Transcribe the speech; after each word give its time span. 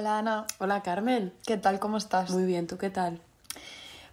Hola 0.00 0.18
Ana, 0.18 0.46
Hola 0.56 0.82
Carmen. 0.82 1.30
¿qué 1.44 1.58
tal? 1.58 1.78
¿Cómo 1.78 1.98
estás? 1.98 2.30
Muy 2.30 2.46
bien, 2.46 2.66
¿tú 2.66 2.78
qué 2.78 2.88
tal? 2.88 3.20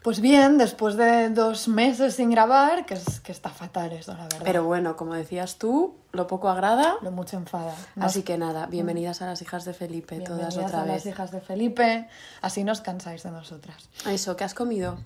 Pues 0.08 0.22
bien, 0.22 0.58
después 0.58 0.96
de 0.96 1.30
dos 1.32 1.68
meses 1.68 2.16
sin 2.16 2.30
grabar, 2.32 2.86
que, 2.86 2.94
es, 2.94 3.20
que 3.20 3.34
está 3.34 3.50
fatal 3.50 3.92
eso, 3.92 4.14
la 4.14 4.24
verdad. 4.24 4.40
Pero 4.46 4.64
bueno, 4.64 4.96
como 4.96 5.14
decías 5.14 5.58
tú, 5.58 5.96
lo 6.14 6.28
poco 6.28 6.48
agrada. 6.48 6.96
Lo 7.02 7.12
mucho 7.12 7.36
enfada. 7.36 7.74
Nos- 7.98 8.06
Así 8.06 8.24
que 8.24 8.38
nada, 8.38 8.68
bienvenidas 8.68 9.22
a 9.22 9.26
las 9.26 9.42
hijas 9.42 9.66
de 9.66 9.74
Felipe, 9.74 10.16
todas 10.22 10.38
bienvenidas 10.56 10.66
otra 10.66 10.80
a 10.80 10.86
vez. 10.86 10.94
las 10.94 11.06
hijas 11.08 11.32
de 11.32 11.42
Felipe, 11.42 12.08
así 12.42 12.64
nos 12.64 12.80
cansáis 12.80 13.24
de 13.24 13.32
nosotras. 13.32 13.90
Eso, 14.06 14.38
¿qué 14.38 14.46
has 14.46 14.54
comido? 14.54 14.98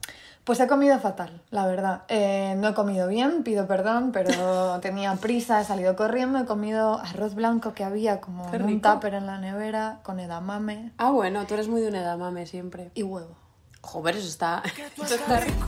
Pues 0.44 0.59
he 0.59 0.67
comido 0.67 0.99
fatal, 0.99 1.41
la 1.49 1.66
verdad. 1.66 2.03
Eh, 2.08 2.53
no 2.59 2.67
he 2.67 2.73
comido 2.75 3.08
bien, 3.08 3.41
pido 3.41 3.66
perdón, 3.66 4.11
pero 4.11 4.30
tenía 4.81 5.16
prisa, 5.16 5.61
he 5.61 5.66
salido 5.66 5.95
corriendo, 5.95 6.38
he 6.38 6.45
comido 6.45 6.99
arroz 6.99 7.33
blanco 7.33 7.73
que 7.73 7.83
había 7.83 8.22
como 8.22 8.53
en 8.53 8.61
un 8.66 8.81
tupper 8.81 9.16
en 9.16 9.25
la 9.25 9.39
nevera, 9.39 9.97
con 10.03 10.20
edamame 10.20 10.91
Ah, 10.99 11.09
bueno, 11.09 11.47
tú 11.47 11.55
eres 11.55 11.67
muy 11.70 11.81
de 11.81 11.88
un 11.88 11.95
edamame 11.95 12.45
siempre. 12.45 12.91
y 12.94 13.02
huevo. 13.02 13.41
Joder, 13.81 14.16
eso 14.16 14.27
está, 14.27 14.63
eso 15.03 15.16
está 15.16 15.40
rico. 15.40 15.66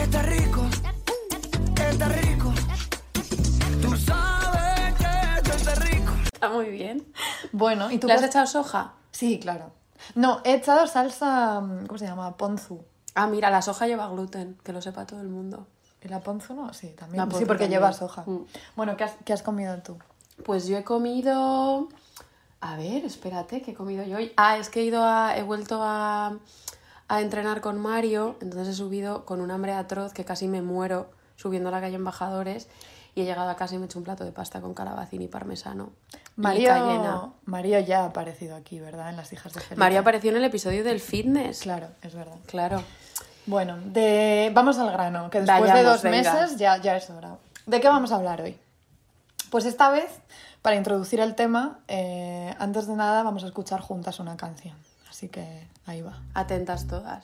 Está 0.00 0.22
rico, 0.22 0.62
está 1.90 2.08
rico. 2.08 2.52
Tú 3.82 3.96
sabes 3.96 4.94
que 4.94 5.06
esto 5.36 5.52
está 5.52 5.74
rico. 5.74 6.12
Está 6.32 6.48
muy 6.48 6.70
bien. 6.70 7.12
Bueno, 7.52 7.90
¿y 7.90 7.98
tú 7.98 8.06
¿Le 8.06 8.14
has 8.14 8.22
echado 8.22 8.46
soja? 8.46 8.94
Sí, 9.10 9.38
claro. 9.38 9.72
No, 10.14 10.40
he 10.44 10.54
echado 10.54 10.86
salsa, 10.86 11.60
mm, 11.60 11.86
¿cómo 11.86 11.98
se 11.98 12.06
llama? 12.06 12.36
Ponzu. 12.36 12.84
Ah, 13.14 13.26
mira, 13.26 13.50
la 13.50 13.62
soja 13.62 13.86
lleva 13.86 14.08
gluten, 14.08 14.58
que 14.62 14.72
lo 14.72 14.80
sepa 14.80 15.06
todo 15.06 15.20
el 15.20 15.28
mundo. 15.28 15.66
¿Y 16.02 16.08
la 16.08 16.20
ponzu 16.20 16.54
no? 16.54 16.72
Sí, 16.72 16.88
también. 16.96 17.24
Sí, 17.24 17.44
porque 17.44 17.64
también. 17.64 17.70
lleva 17.70 17.92
soja. 17.92 18.22
Mm. 18.26 18.46
Bueno, 18.76 18.96
¿qué 18.96 19.04
has, 19.04 19.14
qué 19.24 19.32
has 19.32 19.42
comido 19.42 19.76
tú? 19.78 19.98
Pues 20.44 20.66
yo 20.66 20.76
he 20.76 20.84
comido. 20.84 21.88
A 22.60 22.76
ver, 22.76 23.04
espérate, 23.04 23.60
¿qué 23.62 23.72
he 23.72 23.74
comido 23.74 24.04
yo 24.04 24.18
hoy? 24.18 24.32
Ah, 24.36 24.56
es 24.56 24.68
que 24.68 24.80
he 24.80 24.84
ido 24.84 25.02
a. 25.02 25.36
he 25.36 25.42
vuelto 25.42 25.80
a, 25.82 26.38
a 27.08 27.20
entrenar 27.20 27.60
con 27.60 27.78
Mario, 27.78 28.36
entonces 28.40 28.68
he 28.68 28.76
subido 28.76 29.24
con 29.24 29.40
un 29.40 29.50
hambre 29.50 29.72
atroz 29.72 30.12
que 30.12 30.24
casi 30.24 30.48
me 30.48 30.62
muero 30.62 31.10
subiendo 31.36 31.68
a 31.68 31.72
la 31.72 31.80
calle 31.80 31.96
Embajadores 31.96 32.68
y 33.14 33.22
he 33.22 33.24
llegado 33.24 33.48
a 33.48 33.56
casa 33.56 33.74
y 33.74 33.78
me 33.78 33.84
he 33.84 33.86
hecho 33.86 33.98
un 33.98 34.04
plato 34.04 34.24
de 34.24 34.32
pasta 34.32 34.60
con 34.60 34.74
calabacín 34.74 35.22
y 35.22 35.28
parmesano. 35.28 35.90
y. 36.12 36.40
Mario, 36.40 37.34
Mario 37.44 37.80
ya 37.80 38.00
ha 38.00 38.06
aparecido 38.06 38.56
aquí, 38.56 38.78
¿verdad? 38.78 39.08
En 39.08 39.16
las 39.16 39.32
hijas 39.32 39.54
de 39.54 39.60
Felipe. 39.60 39.76
Mario 39.76 40.00
apareció 40.00 40.30
en 40.30 40.36
el 40.36 40.44
episodio 40.44 40.84
del 40.84 41.00
fitness. 41.00 41.60
Claro, 41.60 41.88
es 42.02 42.14
verdad. 42.14 42.36
Claro. 42.46 42.82
Bueno, 43.46 43.78
de... 43.78 44.50
vamos 44.52 44.78
al 44.78 44.90
grano, 44.92 45.30
que 45.30 45.40
después 45.40 45.72
de 45.72 45.82
dos 45.82 46.02
venga. 46.02 46.32
meses 46.34 46.58
ya, 46.58 46.76
ya 46.78 46.96
es 46.96 47.08
hora. 47.08 47.36
¿De 47.64 47.80
qué 47.80 47.88
vamos 47.88 48.12
a 48.12 48.16
hablar 48.16 48.42
hoy? 48.42 48.58
Pues 49.50 49.64
esta 49.64 49.88
vez, 49.88 50.10
para 50.60 50.76
introducir 50.76 51.20
el 51.20 51.34
tema, 51.36 51.78
eh, 51.88 52.54
antes 52.58 52.86
de 52.86 52.96
nada 52.96 53.22
vamos 53.22 53.44
a 53.44 53.46
escuchar 53.46 53.80
juntas 53.80 54.18
una 54.18 54.36
canción. 54.36 54.76
Así 55.08 55.28
que 55.28 55.66
ahí 55.86 56.02
va. 56.02 56.22
Atentas 56.34 56.86
todas. 56.86 57.22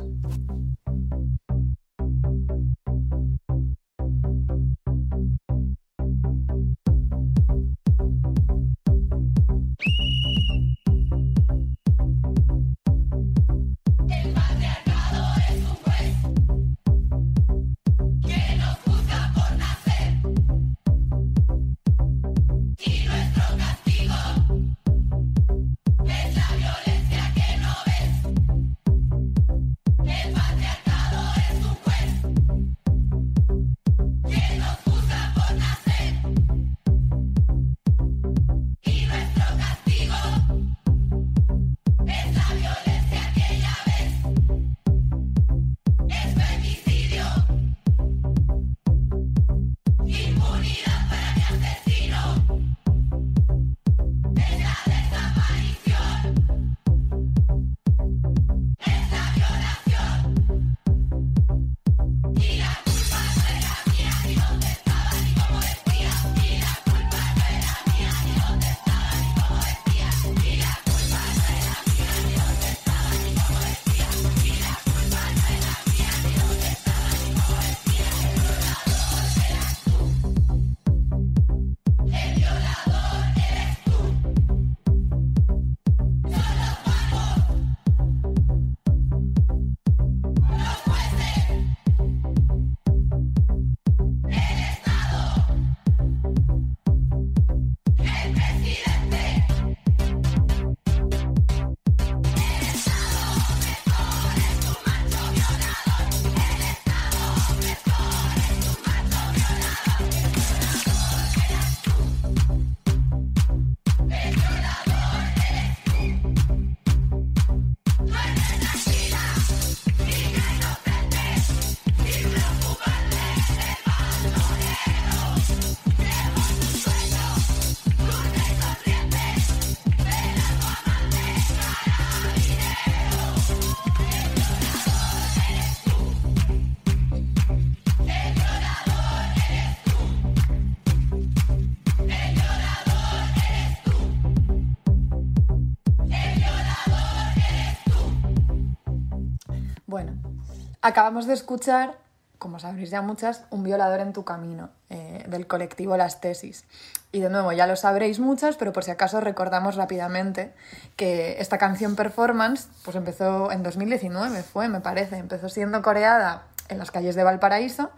Acabamos 150.92 151.26
de 151.26 151.34
escuchar, 151.34 151.98
como 152.38 152.58
sabréis 152.58 152.90
ya 152.90 153.02
muchas, 153.02 153.44
Un 153.50 153.62
violador 153.62 154.00
en 154.00 154.12
tu 154.12 154.24
camino, 154.24 154.70
eh, 154.90 155.24
del 155.26 155.46
colectivo 155.46 155.96
Las 155.96 156.20
Tesis. 156.20 156.64
Y 157.12 157.20
de 157.20 157.30
nuevo, 157.30 157.52
ya 157.52 157.66
lo 157.66 157.76
sabréis 157.76 158.20
muchas, 158.20 158.56
pero 158.56 158.72
por 158.72 158.84
si 158.84 158.90
acaso 158.90 159.20
recordamos 159.20 159.76
rápidamente 159.76 160.54
que 160.96 161.40
esta 161.40 161.58
canción 161.58 161.96
performance 161.96 162.68
pues 162.84 162.96
empezó 162.96 163.52
en 163.52 163.62
2019, 163.62 164.42
fue, 164.42 164.68
me 164.68 164.80
parece, 164.80 165.16
empezó 165.16 165.48
siendo 165.48 165.82
coreada 165.82 166.44
en 166.68 166.78
las 166.78 166.90
calles 166.90 167.14
de 167.14 167.24
Valparaíso 167.24 167.90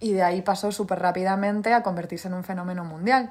y 0.00 0.12
de 0.12 0.22
ahí 0.22 0.42
pasó 0.42 0.72
súper 0.72 1.00
rápidamente 1.00 1.72
a 1.72 1.82
convertirse 1.82 2.28
en 2.28 2.34
un 2.34 2.44
fenómeno 2.44 2.84
mundial. 2.84 3.30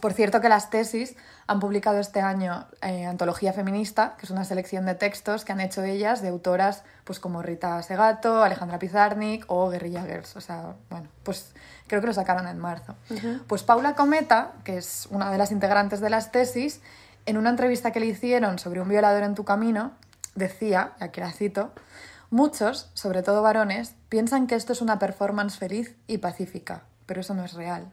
Por 0.00 0.12
cierto 0.12 0.40
que 0.40 0.48
las 0.48 0.70
tesis 0.70 1.16
han 1.46 1.60
publicado 1.60 1.98
este 1.98 2.20
año 2.20 2.66
eh, 2.82 3.06
Antología 3.06 3.52
Feminista, 3.52 4.14
que 4.18 4.26
es 4.26 4.30
una 4.30 4.44
selección 4.44 4.84
de 4.84 4.94
textos 4.94 5.44
que 5.44 5.52
han 5.52 5.60
hecho 5.60 5.82
ellas 5.82 6.22
de 6.22 6.28
autoras 6.28 6.82
pues 7.04 7.18
como 7.20 7.42
Rita 7.42 7.82
Segato, 7.82 8.42
Alejandra 8.42 8.78
Pizarnik 8.78 9.44
o 9.48 9.70
Guerrilla 9.70 10.02
Girls. 10.02 10.36
O 10.36 10.40
sea, 10.40 10.74
bueno, 10.90 11.08
pues 11.22 11.52
creo 11.86 12.00
que 12.00 12.08
lo 12.08 12.12
sacaron 12.12 12.46
en 12.46 12.58
marzo. 12.58 12.94
Pues 13.46 13.62
Paula 13.62 13.94
Cometa, 13.94 14.52
que 14.64 14.76
es 14.76 15.06
una 15.10 15.30
de 15.30 15.38
las 15.38 15.50
integrantes 15.50 16.00
de 16.00 16.10
las 16.10 16.32
tesis, 16.32 16.80
en 17.24 17.36
una 17.36 17.50
entrevista 17.50 17.90
que 17.90 18.00
le 18.00 18.06
hicieron 18.06 18.58
sobre 18.58 18.80
un 18.80 18.88
violador 18.88 19.22
en 19.22 19.34
tu 19.34 19.44
camino, 19.44 19.92
decía, 20.34 20.92
y 21.00 21.04
aquí 21.04 21.20
la 21.20 21.32
cito, 21.32 21.72
muchos, 22.30 22.90
sobre 22.94 23.22
todo 23.22 23.42
varones, 23.42 23.94
piensan 24.08 24.46
que 24.46 24.54
esto 24.54 24.72
es 24.72 24.80
una 24.80 24.98
performance 24.98 25.58
feliz 25.58 25.96
y 26.06 26.18
pacífica, 26.18 26.82
pero 27.06 27.20
eso 27.20 27.34
no 27.34 27.44
es 27.44 27.54
real. 27.54 27.90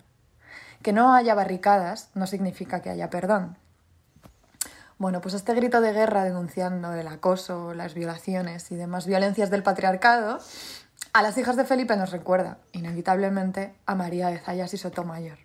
Que 0.83 0.93
no 0.93 1.15
haya 1.15 1.33
barricadas 1.33 2.09
no 2.13 2.27
significa 2.27 2.81
que 2.81 2.91
haya 2.91 3.09
perdón. 3.09 3.57
Bueno, 4.99 5.21
pues 5.21 5.33
este 5.33 5.55
grito 5.55 5.81
de 5.81 5.93
guerra 5.93 6.23
denunciando 6.23 6.93
el 6.93 7.07
acoso, 7.07 7.73
las 7.73 7.93
violaciones 7.93 8.71
y 8.71 8.75
demás 8.75 9.07
violencias 9.07 9.49
del 9.49 9.63
patriarcado, 9.63 10.39
a 11.13 11.21
las 11.21 11.37
hijas 11.37 11.55
de 11.55 11.65
Felipe 11.65 11.95
nos 11.95 12.11
recuerda, 12.11 12.57
inevitablemente, 12.71 13.73
a 13.85 13.95
María 13.95 14.27
de 14.27 14.39
Zayas 14.39 14.73
y 14.73 14.77
Sotomayor. 14.77 15.39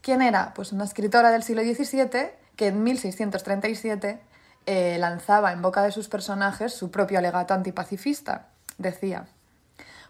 ¿Quién 0.00 0.22
era? 0.22 0.52
Pues 0.54 0.72
una 0.72 0.84
escritora 0.84 1.30
del 1.30 1.42
siglo 1.42 1.62
XVII 1.62 2.30
que 2.56 2.66
en 2.68 2.82
1637 2.82 4.20
eh, 4.66 4.96
lanzaba 4.98 5.52
en 5.52 5.62
boca 5.62 5.82
de 5.82 5.92
sus 5.92 6.08
personajes 6.08 6.74
su 6.74 6.90
propio 6.90 7.18
alegato 7.18 7.54
antipacifista. 7.54 8.48
Decía, 8.78 9.26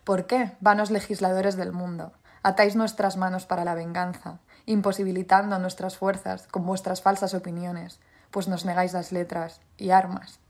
¿por 0.04 0.26
qué, 0.26 0.52
vanos 0.60 0.90
legisladores 0.90 1.56
del 1.56 1.72
mundo, 1.72 2.12
atáis 2.42 2.76
nuestras 2.76 3.16
manos 3.16 3.46
para 3.46 3.64
la 3.64 3.74
venganza, 3.74 4.38
imposibilitando 4.66 5.58
nuestras 5.58 5.96
fuerzas 5.96 6.46
con 6.48 6.66
vuestras 6.66 7.02
falsas 7.02 7.34
opiniones, 7.34 8.00
pues 8.30 8.48
nos 8.48 8.64
negáis 8.64 8.92
las 8.92 9.12
letras 9.12 9.60
y 9.76 9.90
armas? 9.90 10.40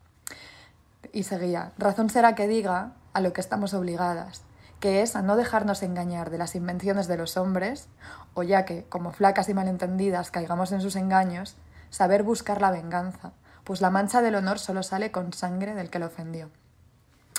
Y 1.12 1.24
seguía, 1.24 1.72
razón 1.78 2.10
será 2.10 2.34
que 2.34 2.46
diga 2.46 2.92
a 3.12 3.20
lo 3.20 3.32
que 3.32 3.40
estamos 3.40 3.74
obligadas, 3.74 4.42
que 4.80 5.02
es 5.02 5.14
a 5.14 5.22
no 5.22 5.36
dejarnos 5.36 5.82
engañar 5.82 6.30
de 6.30 6.38
las 6.38 6.54
invenciones 6.54 7.06
de 7.06 7.16
los 7.16 7.36
hombres, 7.36 7.88
o 8.34 8.42
ya 8.42 8.64
que, 8.64 8.84
como 8.84 9.12
flacas 9.12 9.48
y 9.48 9.54
malentendidas, 9.54 10.30
caigamos 10.30 10.72
en 10.72 10.80
sus 10.80 10.96
engaños, 10.96 11.56
saber 11.90 12.22
buscar 12.22 12.60
la 12.60 12.70
venganza, 12.70 13.32
pues 13.64 13.80
la 13.80 13.90
mancha 13.90 14.22
del 14.22 14.34
honor 14.34 14.58
solo 14.58 14.82
sale 14.82 15.12
con 15.12 15.32
sangre 15.32 15.74
del 15.74 15.90
que 15.90 15.98
lo 15.98 16.06
ofendió. 16.06 16.50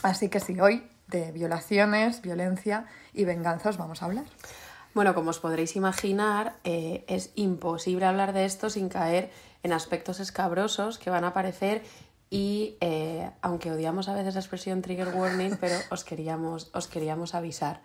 Así 0.04 0.30
que 0.30 0.40
sí, 0.40 0.60
hoy 0.60 0.90
de 1.08 1.32
violaciones, 1.32 2.22
violencia 2.22 2.86
y 3.14 3.26
venganza 3.26 3.70
os 3.70 3.78
vamos 3.78 4.02
a 4.02 4.06
hablar. 4.06 4.26
Bueno, 4.94 5.16
como 5.16 5.32
os 5.32 5.40
podréis 5.40 5.76
imaginar, 5.76 6.56
eh, 6.64 7.04
es 7.08 7.32
imposible 7.36 8.06
hablar 8.06 8.32
de 8.34 8.46
esto 8.46 8.70
sin 8.70 8.90
caer 8.90 9.32
en 9.64 9.74
aspectos 9.74 10.20
escabrosos 10.20 11.00
que 11.00 11.10
van 11.10 11.24
a 11.24 11.30
aparecer 11.30 11.82
y 12.30 12.78
eh, 12.82 13.30
aunque 13.42 13.72
odiamos 13.72 14.08
a 14.10 14.14
veces 14.14 14.36
la 14.36 14.40
expresión 14.40 14.82
trigger 14.82 15.16
warning, 15.16 15.58
pero 15.62 15.76
os 15.90 16.04
queríamos, 16.04 16.70
os 16.74 16.88
queríamos 16.88 17.36
avisar. 17.36 17.82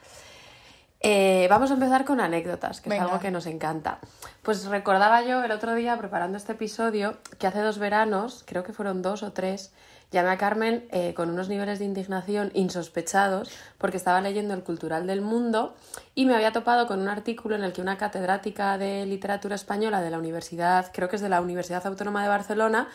Eh, 1.00 1.46
vamos 1.48 1.70
a 1.70 1.74
empezar 1.74 2.04
con 2.04 2.20
anécdotas, 2.20 2.80
que 2.80 2.90
Venga. 2.90 3.04
es 3.04 3.08
algo 3.08 3.20
que 3.20 3.30
nos 3.30 3.46
encanta. 3.46 4.00
Pues 4.42 4.64
recordaba 4.66 5.22
yo 5.22 5.44
el 5.44 5.52
otro 5.52 5.74
día, 5.74 5.96
preparando 5.96 6.36
este 6.36 6.52
episodio, 6.52 7.18
que 7.38 7.46
hace 7.46 7.60
dos 7.60 7.78
veranos, 7.78 8.42
creo 8.46 8.64
que 8.64 8.72
fueron 8.72 9.00
dos 9.00 9.22
o 9.22 9.32
tres, 9.32 9.72
llamé 10.10 10.30
a 10.30 10.38
Carmen 10.38 10.86
eh, 10.90 11.14
con 11.14 11.30
unos 11.30 11.48
niveles 11.48 11.78
de 11.78 11.84
indignación 11.84 12.50
insospechados 12.54 13.50
porque 13.78 13.96
estaba 13.96 14.20
leyendo 14.20 14.54
El 14.54 14.62
Cultural 14.62 15.06
del 15.06 15.20
Mundo 15.20 15.76
y 16.14 16.26
me 16.26 16.34
había 16.34 16.52
topado 16.52 16.86
con 16.86 17.00
un 17.00 17.08
artículo 17.08 17.56
en 17.56 17.64
el 17.64 17.72
que 17.72 17.80
una 17.80 17.98
catedrática 17.98 18.78
de 18.78 19.06
literatura 19.06 19.54
española 19.54 20.00
de 20.00 20.10
la 20.10 20.18
Universidad, 20.18 20.90
creo 20.92 21.08
que 21.08 21.16
es 21.16 21.22
de 21.22 21.28
la 21.28 21.40
Universidad 21.40 21.86
Autónoma 21.86 22.22
de 22.22 22.28
Barcelona, 22.28 22.88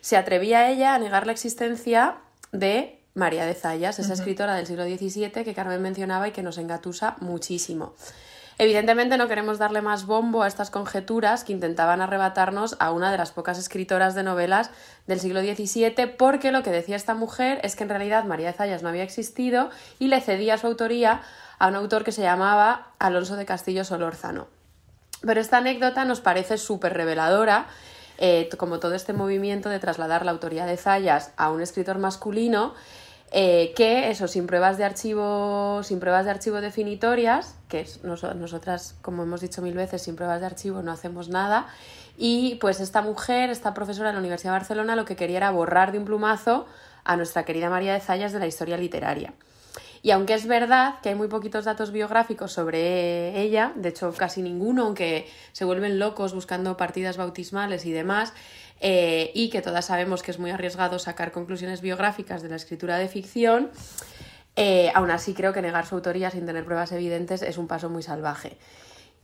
se 0.00 0.16
atrevía 0.16 0.60
a 0.60 0.70
ella 0.70 0.94
a 0.94 0.98
negar 0.98 1.26
la 1.26 1.32
existencia 1.32 2.16
de 2.52 3.00
María 3.14 3.46
de 3.46 3.54
Zayas, 3.54 3.98
esa 3.98 4.12
escritora 4.12 4.56
del 4.56 4.66
siglo 4.66 4.84
XVII 4.84 5.30
que 5.30 5.54
Carmen 5.54 5.80
mencionaba 5.80 6.28
y 6.28 6.32
que 6.32 6.42
nos 6.42 6.58
engatusa 6.58 7.16
muchísimo. 7.20 7.94
Evidentemente 8.58 9.16
no 9.16 9.26
queremos 9.26 9.58
darle 9.58 9.82
más 9.82 10.06
bombo 10.06 10.42
a 10.42 10.46
estas 10.46 10.70
conjeturas 10.70 11.42
que 11.42 11.52
intentaban 11.52 12.00
arrebatarnos 12.00 12.76
a 12.78 12.92
una 12.92 13.10
de 13.10 13.18
las 13.18 13.32
pocas 13.32 13.58
escritoras 13.58 14.14
de 14.14 14.22
novelas 14.22 14.70
del 15.06 15.18
siglo 15.18 15.40
XVII, 15.40 16.06
porque 16.16 16.52
lo 16.52 16.62
que 16.62 16.70
decía 16.70 16.94
esta 16.94 17.14
mujer 17.14 17.60
es 17.64 17.74
que 17.74 17.82
en 17.82 17.88
realidad 17.88 18.24
María 18.24 18.48
de 18.48 18.52
Zayas 18.52 18.82
no 18.82 18.88
había 18.88 19.02
existido 19.02 19.70
y 19.98 20.06
le 20.06 20.20
cedía 20.20 20.56
su 20.56 20.68
autoría 20.68 21.22
a 21.58 21.66
un 21.66 21.74
autor 21.74 22.04
que 22.04 22.12
se 22.12 22.22
llamaba 22.22 22.92
Alonso 22.98 23.36
de 23.36 23.44
Castillo 23.44 23.84
Solórzano. 23.84 24.46
Pero 25.22 25.40
esta 25.40 25.58
anécdota 25.58 26.04
nos 26.04 26.20
parece 26.20 26.56
súper 26.58 26.94
reveladora, 26.94 27.66
eh, 28.18 28.48
como 28.56 28.78
todo 28.78 28.94
este 28.94 29.12
movimiento 29.12 29.68
de 29.68 29.80
trasladar 29.80 30.24
la 30.24 30.30
autoría 30.30 30.66
de 30.66 30.76
Zayas 30.76 31.32
a 31.36 31.50
un 31.50 31.60
escritor 31.60 31.98
masculino, 31.98 32.74
eh, 33.36 33.72
que 33.74 34.10
eso, 34.10 34.28
sin 34.28 34.46
pruebas 34.46 34.78
de 34.78 34.84
archivo, 34.84 35.82
sin 35.82 35.98
pruebas 35.98 36.24
de 36.24 36.30
archivo 36.30 36.60
definitorias, 36.60 37.56
que 37.68 37.80
es, 37.80 38.04
nos- 38.04 38.22
nosotras, 38.36 38.94
como 39.02 39.24
hemos 39.24 39.40
dicho 39.40 39.60
mil 39.60 39.74
veces, 39.74 40.02
sin 40.02 40.14
pruebas 40.14 40.38
de 40.38 40.46
archivo 40.46 40.82
no 40.82 40.92
hacemos 40.92 41.28
nada, 41.28 41.66
y 42.16 42.54
pues 42.60 42.78
esta 42.78 43.02
mujer, 43.02 43.50
esta 43.50 43.74
profesora 43.74 44.10
de 44.10 44.12
la 44.14 44.20
Universidad 44.20 44.52
de 44.52 44.58
Barcelona, 44.60 44.94
lo 44.94 45.04
que 45.04 45.16
quería 45.16 45.38
era 45.38 45.50
borrar 45.50 45.90
de 45.90 45.98
un 45.98 46.04
plumazo 46.04 46.66
a 47.02 47.16
nuestra 47.16 47.44
querida 47.44 47.68
María 47.70 47.92
de 47.94 48.00
Zayas 48.00 48.32
de 48.32 48.38
la 48.38 48.46
historia 48.46 48.76
literaria. 48.76 49.34
Y 50.02 50.10
aunque 50.10 50.34
es 50.34 50.46
verdad 50.46 50.96
que 51.02 51.08
hay 51.08 51.14
muy 51.14 51.28
poquitos 51.28 51.64
datos 51.64 51.90
biográficos 51.90 52.52
sobre 52.52 53.40
ella, 53.40 53.72
de 53.74 53.88
hecho 53.88 54.12
casi 54.12 54.42
ninguno, 54.42 54.84
aunque 54.84 55.26
se 55.52 55.64
vuelven 55.64 55.98
locos 55.98 56.34
buscando 56.34 56.76
partidas 56.76 57.16
bautismales 57.16 57.84
y 57.86 57.90
demás, 57.90 58.34
eh, 58.86 59.30
y 59.32 59.48
que 59.48 59.62
todas 59.62 59.86
sabemos 59.86 60.22
que 60.22 60.30
es 60.30 60.38
muy 60.38 60.50
arriesgado 60.50 60.98
sacar 60.98 61.32
conclusiones 61.32 61.80
biográficas 61.80 62.42
de 62.42 62.50
la 62.50 62.56
escritura 62.56 62.98
de 62.98 63.08
ficción, 63.08 63.70
eh, 64.56 64.92
aún 64.94 65.10
así 65.10 65.32
creo 65.32 65.54
que 65.54 65.62
negar 65.62 65.86
su 65.86 65.94
autoría 65.94 66.30
sin 66.30 66.44
tener 66.44 66.66
pruebas 66.66 66.92
evidentes 66.92 67.40
es 67.40 67.56
un 67.56 67.66
paso 67.66 67.88
muy 67.88 68.02
salvaje. 68.02 68.58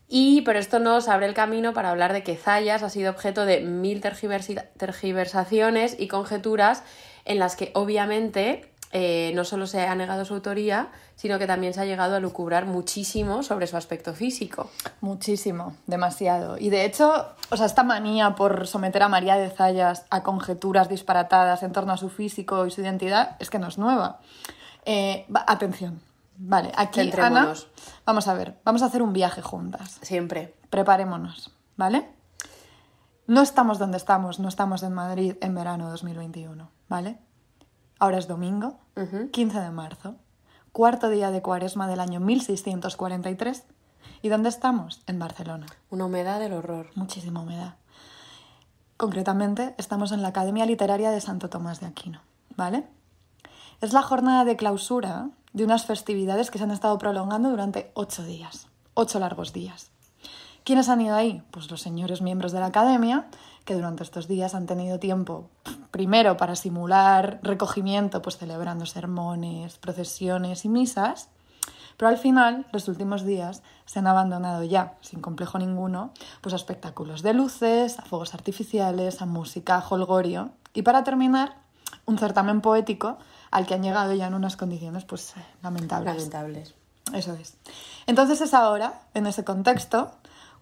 Y 0.08 0.40
pero 0.46 0.58
esto 0.58 0.78
nos 0.78 1.08
abre 1.08 1.26
el 1.26 1.34
camino 1.34 1.74
para 1.74 1.90
hablar 1.90 2.14
de 2.14 2.22
que 2.22 2.36
Zayas 2.36 2.82
ha 2.82 2.88
sido 2.88 3.10
objeto 3.10 3.44
de 3.44 3.60
mil 3.60 4.00
tergiversaciones 4.00 5.94
y 5.98 6.08
conjeturas 6.08 6.82
en 7.26 7.38
las 7.38 7.54
que 7.54 7.70
obviamente 7.74 8.72
eh, 8.92 9.30
no 9.36 9.44
solo 9.44 9.68
se 9.68 9.86
ha 9.86 9.94
negado 9.94 10.24
su 10.24 10.34
autoría, 10.34 10.88
sino 11.14 11.38
que 11.38 11.46
también 11.46 11.72
se 11.72 11.80
ha 11.80 11.84
llegado 11.84 12.16
a 12.16 12.20
lucubrar 12.20 12.66
muchísimo 12.66 13.44
sobre 13.44 13.68
su 13.68 13.76
aspecto 13.76 14.14
físico. 14.14 14.70
Muchísimo, 15.00 15.76
demasiado. 15.86 16.58
Y 16.58 16.70
de 16.70 16.84
hecho, 16.84 17.26
o 17.50 17.56
sea, 17.56 17.66
esta 17.66 17.84
manía 17.84 18.34
por 18.34 18.66
someter 18.66 19.04
a 19.04 19.08
María 19.08 19.36
de 19.36 19.50
Zayas 19.50 20.06
a 20.10 20.24
conjeturas 20.24 20.88
disparatadas 20.88 21.62
en 21.62 21.72
torno 21.72 21.92
a 21.92 21.96
su 21.96 22.08
físico 22.08 22.66
y 22.66 22.72
su 22.72 22.80
identidad 22.80 23.36
es 23.38 23.48
que 23.48 23.60
no 23.60 23.68
es 23.68 23.78
nueva. 23.78 24.18
Eh, 24.84 25.24
atención, 25.46 26.00
vale, 26.36 26.72
aquí 26.74 27.12
Ana, 27.16 27.54
vamos 28.04 28.28
a 28.28 28.34
ver, 28.34 28.56
vamos 28.64 28.82
a 28.82 28.86
hacer 28.86 29.02
un 29.02 29.12
viaje 29.12 29.40
juntas. 29.40 29.98
Siempre. 30.02 30.56
Preparémonos, 30.68 31.52
¿vale? 31.76 32.08
No 33.28 33.42
estamos 33.42 33.78
donde 33.78 33.98
estamos, 33.98 34.40
no 34.40 34.48
estamos 34.48 34.82
en 34.82 34.92
Madrid 34.94 35.36
en 35.40 35.54
verano 35.54 35.90
2021, 35.90 36.70
¿vale? 36.88 37.18
Ahora 38.00 38.16
es 38.16 38.26
domingo, 38.26 38.78
15 39.30 39.60
de 39.60 39.70
marzo, 39.70 40.14
cuarto 40.72 41.10
día 41.10 41.30
de 41.30 41.42
cuaresma 41.42 41.86
del 41.86 42.00
año 42.00 42.18
1643. 42.18 43.64
¿Y 44.22 44.28
dónde 44.30 44.48
estamos? 44.48 45.02
En 45.06 45.18
Barcelona. 45.18 45.66
Una 45.90 46.06
humedad 46.06 46.40
del 46.40 46.54
horror. 46.54 46.88
Muchísima 46.94 47.42
humedad. 47.42 47.74
Concretamente, 48.96 49.74
estamos 49.76 50.12
en 50.12 50.22
la 50.22 50.28
Academia 50.28 50.64
Literaria 50.64 51.10
de 51.10 51.20
Santo 51.20 51.50
Tomás 51.50 51.80
de 51.80 51.88
Aquino, 51.88 52.22
¿vale? 52.56 52.86
Es 53.82 53.92
la 53.92 54.00
jornada 54.00 54.46
de 54.46 54.56
clausura 54.56 55.28
de 55.52 55.64
unas 55.64 55.84
festividades 55.84 56.50
que 56.50 56.56
se 56.56 56.64
han 56.64 56.70
estado 56.70 56.96
prolongando 56.96 57.50
durante 57.50 57.90
ocho 57.92 58.24
días, 58.24 58.68
ocho 58.94 59.18
largos 59.18 59.52
días. 59.52 59.90
¿Quiénes 60.64 60.88
han 60.88 61.02
ido 61.02 61.16
ahí? 61.16 61.42
Pues 61.50 61.70
los 61.70 61.82
señores 61.82 62.22
miembros 62.22 62.52
de 62.52 62.60
la 62.60 62.66
academia, 62.66 63.26
que 63.64 63.74
durante 63.74 64.02
estos 64.02 64.28
días 64.28 64.54
han 64.54 64.66
tenido 64.66 64.98
tiempo, 64.98 65.48
primero 65.90 66.36
para 66.36 66.56
simular 66.56 67.40
recogimiento, 67.42 68.22
pues 68.22 68.36
celebrando 68.38 68.86
sermones, 68.86 69.78
procesiones 69.78 70.64
y 70.64 70.68
misas, 70.68 71.28
pero 72.00 72.08
al 72.08 72.16
final, 72.16 72.66
los 72.72 72.88
últimos 72.88 73.26
días, 73.26 73.62
se 73.84 73.98
han 73.98 74.06
abandonado 74.06 74.62
ya, 74.64 74.94
sin 75.02 75.20
complejo 75.20 75.58
ninguno, 75.58 76.14
pues 76.40 76.54
a 76.54 76.56
espectáculos 76.56 77.20
de 77.20 77.34
luces, 77.34 77.98
a 77.98 78.02
fuegos 78.02 78.32
artificiales, 78.32 79.20
a 79.20 79.26
música, 79.26 79.76
a 79.76 79.86
holgorio. 79.86 80.50
Y 80.72 80.80
para 80.80 81.04
terminar, 81.04 81.56
un 82.06 82.16
certamen 82.16 82.62
poético 82.62 83.18
al 83.50 83.66
que 83.66 83.74
han 83.74 83.82
llegado 83.82 84.14
ya 84.14 84.28
en 84.28 84.32
unas 84.32 84.56
condiciones 84.56 85.04
pues 85.04 85.34
lamentables. 85.62 86.14
Lamentables. 86.14 86.74
Eso 87.12 87.34
es. 87.34 87.58
Entonces 88.06 88.40
es 88.40 88.54
ahora, 88.54 89.02
en 89.12 89.26
ese 89.26 89.44
contexto, 89.44 90.10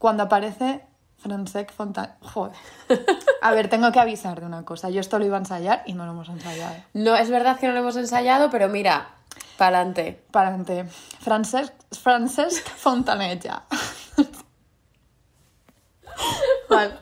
cuando 0.01 0.25
aparece 0.25 0.88
Francesc 1.19 1.73
Fontana. 1.73 2.17
Joder. 2.23 2.57
A 3.43 3.51
ver, 3.53 3.69
tengo 3.69 3.91
que 3.93 4.01
avisar 4.01 4.41
de 4.41 4.47
una 4.47 4.65
cosa. 4.65 4.89
Yo 4.91 5.01
esto 5.01 5.19
lo 5.19 5.25
iba 5.27 5.37
a 5.37 5.41
ensayar 5.41 5.83
y 5.87 5.93
no 5.95 6.05
lo 6.07 6.13
hemos 6.13 6.29
ensayado. 6.29 6.77
No, 6.95 7.17
es 7.17 7.29
verdad 7.31 7.59
que 7.59 7.67
no 7.67 7.73
lo 7.73 7.81
hemos 7.81 7.97
ensayado, 7.97 8.51
pero 8.51 8.69
mira. 8.69 9.09
Para 9.57 9.79
adelante. 9.79 10.85
Francesc, 11.21 11.73
Francesc 12.01 12.67
Fontanella. 12.69 13.65
Vale. 16.69 16.95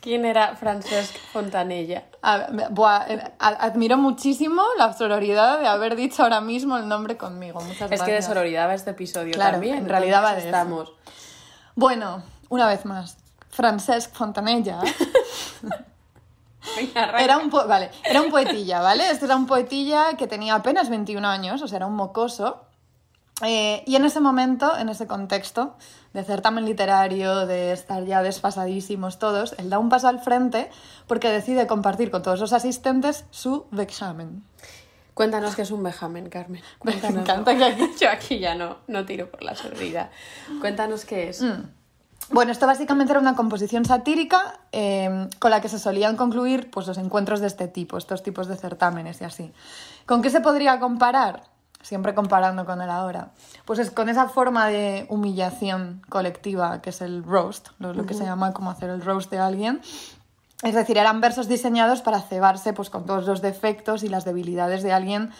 ¿Quién 0.00 0.24
era 0.24 0.54
Francesc 0.56 1.16
Fontanella? 1.32 2.04
A 2.22 2.38
ver, 2.38 2.68
buah, 2.70 3.04
eh, 3.08 3.32
admiro 3.40 3.96
muchísimo 3.98 4.62
la 4.78 4.92
sororidad 4.92 5.58
de 5.60 5.66
haber 5.66 5.96
dicho 5.96 6.22
ahora 6.22 6.40
mismo 6.40 6.76
el 6.78 6.86
nombre 6.88 7.16
conmigo. 7.16 7.60
Muchas 7.60 7.90
Es 7.90 8.02
que 8.02 8.12
de 8.12 8.22
sororidad 8.22 8.68
va 8.68 8.74
este 8.74 8.90
episodio 8.90 9.32
Claro, 9.34 9.52
también. 9.52 9.78
en 9.78 9.88
realidad 9.88 10.22
va 10.22 10.32
de 10.32 10.38
eso. 10.38 10.46
estamos. 10.48 10.92
Bueno, 11.74 12.22
una 12.48 12.66
vez 12.68 12.84
más. 12.84 13.18
Francesc 13.68 14.14
Fontanella 14.14 14.78
Venga, 16.76 17.18
era 17.18 17.38
un, 17.38 17.50
vale, 17.50 17.90
era 18.04 18.20
un 18.22 18.30
poetilla, 18.30 18.80
¿vale? 18.80 19.10
Este 19.10 19.24
era 19.24 19.34
un 19.34 19.46
poetilla 19.46 20.16
que 20.16 20.28
tenía 20.28 20.54
apenas 20.54 20.88
21 20.90 21.26
años, 21.26 21.60
o 21.62 21.66
sea, 21.66 21.76
era 21.78 21.86
un 21.86 21.96
mocoso. 21.96 22.62
Eh, 23.42 23.82
y 23.86 23.96
en 23.96 24.04
ese 24.04 24.20
momento, 24.20 24.76
en 24.76 24.88
ese 24.88 25.06
contexto 25.08 25.76
de 26.12 26.22
certamen 26.24 26.66
literario, 26.66 27.46
de 27.46 27.72
estar 27.72 28.04
ya 28.04 28.22
desfasadísimos 28.22 29.18
todos, 29.18 29.54
él 29.58 29.70
da 29.70 29.78
un 29.80 29.88
paso 29.88 30.06
al 30.08 30.20
frente 30.20 30.70
porque 31.08 31.30
decide 31.30 31.66
compartir 31.66 32.10
con 32.12 32.22
todos 32.22 32.38
los 32.38 32.52
asistentes 32.52 33.24
su 33.30 33.66
vexamen. 33.72 34.44
Cuéntanos 35.14 35.56
qué 35.56 35.62
es 35.62 35.70
un 35.72 35.82
vejamen, 35.82 36.28
Carmen. 36.28 36.62
Me 36.62 36.92
Cuéntanos. 36.92 37.22
encanta 37.22 37.56
que 37.56 37.64
aquí- 37.64 37.90
Yo 38.00 38.08
aquí 38.10 38.38
ya 38.38 38.54
no, 38.54 38.76
no 38.86 39.04
tiro 39.04 39.28
por 39.30 39.42
la 39.42 39.56
sordida. 39.56 40.10
Cuéntanos 40.60 41.04
qué 41.04 41.28
es. 41.30 41.42
Bueno, 42.30 42.52
esto 42.52 42.66
básicamente 42.66 43.12
era 43.12 43.20
una 43.20 43.34
composición 43.34 43.84
satírica 43.84 44.60
eh, 44.72 45.28
con 45.38 45.50
la 45.50 45.60
que 45.60 45.68
se 45.68 45.78
solían 45.78 46.16
concluir 46.16 46.70
pues, 46.70 46.86
los 46.86 46.98
encuentros 46.98 47.40
de 47.40 47.46
este 47.46 47.68
tipo, 47.68 47.96
estos 47.96 48.22
tipos 48.22 48.48
de 48.48 48.56
certámenes 48.56 49.20
y 49.20 49.24
así. 49.24 49.52
¿Con 50.04 50.20
qué 50.20 50.28
se 50.28 50.40
podría 50.40 50.78
comparar? 50.78 51.44
Siempre 51.80 52.14
comparando 52.14 52.66
con 52.66 52.82
el 52.82 52.90
ahora. 52.90 53.30
Pues 53.64 53.78
es 53.78 53.90
con 53.90 54.08
esa 54.08 54.28
forma 54.28 54.66
de 54.66 55.06
humillación 55.08 56.02
colectiva 56.08 56.82
que 56.82 56.90
es 56.90 57.00
el 57.00 57.24
roast, 57.24 57.68
lo, 57.78 57.94
lo 57.94 58.04
que 58.04 58.14
se 58.14 58.24
llama 58.24 58.52
como 58.52 58.70
hacer 58.70 58.90
el 58.90 59.00
roast 59.00 59.30
de 59.30 59.38
alguien. 59.38 59.80
Es 60.62 60.74
decir, 60.74 60.98
eran 60.98 61.20
versos 61.20 61.48
diseñados 61.48 62.02
para 62.02 62.20
cebarse 62.20 62.72
pues, 62.72 62.90
con 62.90 63.06
todos 63.06 63.26
los 63.26 63.40
defectos 63.40 64.02
y 64.02 64.08
las 64.08 64.24
debilidades 64.24 64.82
de 64.82 64.92
alguien 64.92 65.30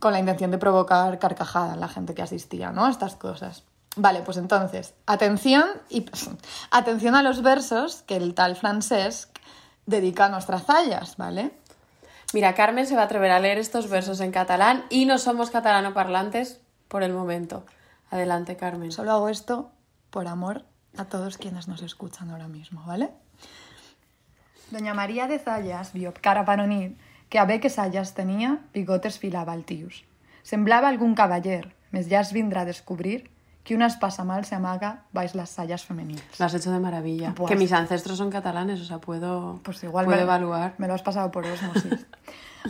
con 0.00 0.12
la 0.12 0.18
intención 0.18 0.50
de 0.50 0.58
provocar 0.58 1.18
carcajada 1.20 1.74
en 1.74 1.80
la 1.80 1.88
gente 1.88 2.14
que 2.14 2.22
asistía 2.22 2.72
¿no? 2.72 2.86
a 2.86 2.90
estas 2.90 3.14
cosas. 3.14 3.62
Vale, 3.96 4.22
pues 4.22 4.38
entonces, 4.38 4.94
atención 5.06 5.64
y 5.90 6.06
atención 6.70 7.14
a 7.14 7.22
los 7.22 7.42
versos 7.42 8.02
que 8.02 8.16
el 8.16 8.34
tal 8.34 8.56
Francesc 8.56 9.28
dedica 9.86 10.26
a 10.26 10.28
nuestras 10.28 10.64
Zayas, 10.64 11.16
¿vale? 11.16 11.52
Mira, 12.32 12.54
Carmen 12.54 12.86
se 12.86 12.96
va 12.96 13.02
a 13.02 13.04
atrever 13.04 13.30
a 13.30 13.40
leer 13.40 13.58
estos 13.58 13.90
versos 13.90 14.20
en 14.20 14.30
catalán 14.30 14.84
y 14.88 15.04
no 15.04 15.18
somos 15.18 15.50
catalanoparlantes 15.50 16.60
por 16.88 17.02
el 17.02 17.12
momento. 17.12 17.66
Adelante, 18.10 18.56
Carmen. 18.56 18.92
Solo 18.92 19.12
hago 19.12 19.28
esto 19.28 19.70
por 20.10 20.26
amor 20.26 20.64
a 20.96 21.06
todos 21.06 21.36
quienes 21.36 21.68
nos 21.68 21.82
escuchan 21.82 22.30
ahora 22.30 22.48
mismo, 22.48 22.82
¿vale? 22.86 23.10
Doña 24.70 24.94
María 24.94 25.26
de 25.26 25.38
Zayas 25.38 25.92
vio 25.92 26.14
cara 26.14 26.46
para 26.46 26.66
nit 26.66 26.98
que 27.28 27.38
a 27.38 27.46
que 27.46 27.70
Zayas 27.70 28.12
tenia, 28.12 28.60
bigotes 28.72 29.18
filava 29.18 29.54
el 29.54 29.64
tius. 29.64 30.04
Semblava 30.44 30.88
algun 30.88 31.14
cavaller, 31.14 31.72
més 31.92 32.08
ja 32.08 32.20
es 32.20 32.32
vindrà 32.32 32.64
a 32.64 32.68
descobrir 32.68 33.31
que 33.64 33.74
una 33.76 33.86
espasa 33.86 34.24
mal 34.24 34.44
se 34.44 34.54
amaga 34.56 35.02
baix 35.12 35.34
les 35.34 35.50
Zayas 35.50 35.84
femenines. 35.84 36.24
Lo 36.38 36.46
has 36.46 36.54
hecho 36.54 36.70
de 36.72 36.80
maravilla. 36.80 37.32
Pues- 37.34 37.48
Que 37.50 37.56
mis 37.56 37.72
ancestros 37.72 38.18
son 38.18 38.30
catalanes, 38.30 38.80
o 38.80 38.84
sea, 38.84 38.98
puedo, 38.98 39.60
Pues 39.62 39.82
igual 39.84 40.04
puedo 40.06 40.16
me, 40.18 40.22
evaluar. 40.24 40.74
me 40.78 40.88
lo 40.88 40.94
has 40.94 41.02
pasado 41.02 41.30
por 41.30 41.46
osmosis. 41.46 42.06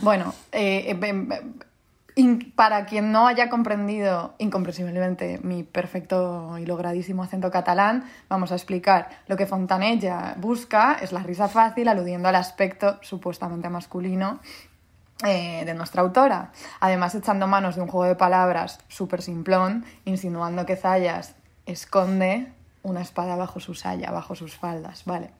bueno, 0.01 0.33
eh, 0.51 0.91
eh, 0.91 0.99
em, 2.15 2.51
para 2.55 2.85
quien 2.85 3.11
no 3.11 3.25
haya 3.25 3.49
comprendido 3.49 4.35
incomprensiblemente 4.37 5.39
mi 5.41 5.63
perfecto 5.63 6.59
y 6.59 6.65
logradísimo 6.67 7.23
acento 7.23 7.49
catalán, 7.49 8.03
vamos 8.29 8.51
a 8.51 8.55
explicar. 8.55 9.09
Lo 9.27 9.35
que 9.35 9.47
Fontanella 9.47 10.35
busca 10.37 10.97
es 11.01 11.11
la 11.11 11.23
risa 11.23 11.47
fácil, 11.47 11.87
aludiendo 11.87 12.29
al 12.29 12.35
aspecto 12.35 12.99
supuestamente 13.01 13.67
masculino 13.69 14.39
eh, 15.23 15.63
de 15.65 15.73
nuestra 15.73 16.01
autora. 16.01 16.51
Además, 16.79 17.15
echando 17.15 17.47
manos 17.47 17.75
de 17.75 17.81
un 17.81 17.87
juego 17.87 18.05
de 18.05 18.15
palabras 18.15 18.79
súper 18.87 19.21
simplón, 19.21 19.85
insinuando 20.05 20.65
que 20.65 20.75
Zayas 20.75 21.35
esconde 21.65 22.51
una 22.83 23.01
espada 23.01 23.35
bajo 23.35 23.59
su 23.59 23.73
saya, 23.73 24.11
bajo 24.11 24.35
sus 24.35 24.55
faldas, 24.55 25.03
¿vale? 25.05 25.31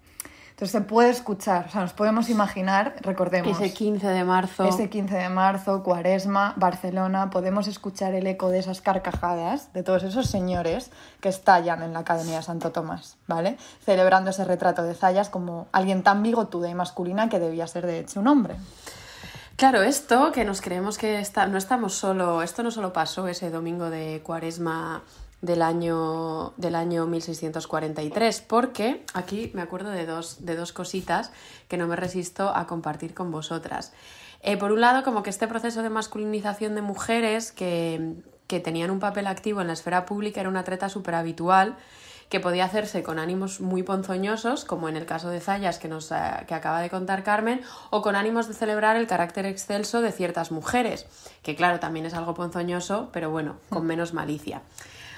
Entonces 0.54 0.72
se 0.72 0.82
puede 0.82 1.10
escuchar, 1.10 1.66
o 1.68 1.72
sea, 1.72 1.82
nos 1.82 1.94
podemos 1.94 2.30
imaginar, 2.30 2.94
recordemos, 3.02 3.60
Ese 3.60 3.74
15 3.74 4.08
de 4.08 4.24
marzo. 4.24 4.66
ese 4.66 4.88
15 4.88 5.16
de 5.16 5.30
marzo, 5.30 5.82
Cuaresma, 5.82 6.54
Barcelona, 6.58 7.32
podemos 7.32 7.68
escuchar 7.68 8.14
el 8.14 8.28
eco 8.28 8.50
de 8.50 8.60
esas 8.60 8.80
carcajadas 8.80 9.74
de 9.74 9.82
todos 9.82 10.04
esos 10.04 10.28
señores 10.28 10.92
que 11.22 11.30
estallan 11.30 11.82
en 11.82 11.94
la 11.94 12.00
Academia 12.00 12.38
de 12.38 12.44
Santo 12.44 12.72
Tomás, 12.72 13.18
¿vale? 13.28 13.58
Celebrando 13.84 14.30
ese 14.30 14.46
retrato 14.46 14.84
de 14.84 14.94
Zayas 14.94 15.30
como 15.30 15.66
alguien 15.72 16.04
tan 16.04 16.22
bigotuda 16.22 16.70
y 16.70 16.76
masculina 16.76 17.30
que 17.30 17.40
debía 17.40 17.66
ser 17.66 17.88
de 17.88 18.00
hecho 18.00 18.20
un 18.20 18.28
hombre. 18.28 18.56
Claro, 19.64 19.82
esto 19.82 20.34
que 20.34 20.44
nos 20.44 20.60
creemos 20.60 20.98
que 20.98 21.22
está, 21.22 21.48
no 21.48 21.58
estamos 21.58 21.94
solo, 21.94 22.42
esto 22.42 22.64
no 22.64 22.70
solo 22.70 22.92
pasó 22.92 23.30
ese 23.30 23.50
domingo 23.50 23.90
de 23.90 24.20
cuaresma 24.22 25.04
del 25.40 25.62
año, 25.62 26.52
del 26.58 26.76
año 26.76 27.08
1643, 27.08 28.42
porque 28.42 29.06
aquí 29.14 29.52
me 29.54 29.62
acuerdo 29.62 29.92
de 29.92 30.06
dos, 30.06 30.46
de 30.46 30.58
dos 30.58 30.74
cositas 30.74 31.32
que 31.70 31.78
no 31.78 31.88
me 31.88 31.96
resisto 31.96 32.54
a 32.54 32.68
compartir 32.68 33.14
con 33.14 33.32
vosotras. 33.32 33.94
Eh, 34.42 34.58
por 34.58 34.74
un 34.74 34.82
lado, 34.82 35.02
como 35.02 35.24
que 35.24 35.30
este 35.30 35.48
proceso 35.48 35.82
de 35.82 35.90
masculinización 35.90 36.76
de 36.76 36.82
mujeres 36.82 37.54
que, 37.54 38.16
que 38.48 38.60
tenían 38.60 38.92
un 38.92 39.00
papel 39.00 39.28
activo 39.28 39.62
en 39.62 39.68
la 39.68 39.74
esfera 39.74 40.06
pública 40.06 40.42
era 40.42 40.50
una 40.50 40.66
treta 40.66 40.90
súper 40.90 41.16
habitual 41.16 41.78
que 42.34 42.40
podía 42.40 42.66
hacerse 42.66 43.04
con 43.04 43.20
ánimos 43.20 43.62
muy 43.62 43.84
ponzoñosos, 43.84 44.66
como 44.66 44.90
en 44.90 44.98
el 44.98 45.06
caso 45.06 45.30
de 45.30 45.40
Zayas 45.40 45.78
que, 45.78 45.88
nos, 45.88 46.12
eh, 46.12 46.16
que 46.48 46.56
acaba 46.56 46.82
de 46.82 46.90
contar 46.90 47.24
Carmen, 47.24 47.62
o 47.92 48.02
con 48.02 48.16
ánimos 48.16 48.48
de 48.48 48.56
celebrar 48.56 48.96
el 48.96 49.06
carácter 49.06 49.46
excelso 49.46 50.02
de 50.02 50.12
ciertas 50.12 50.52
mujeres, 50.52 51.06
que 51.44 51.56
claro, 51.56 51.80
también 51.80 52.08
es 52.08 52.16
algo 52.16 52.34
ponzoñoso, 52.34 53.10
pero 53.14 53.30
bueno, 53.30 53.58
con 53.70 53.86
menos 53.86 54.16
malicia. 54.16 54.64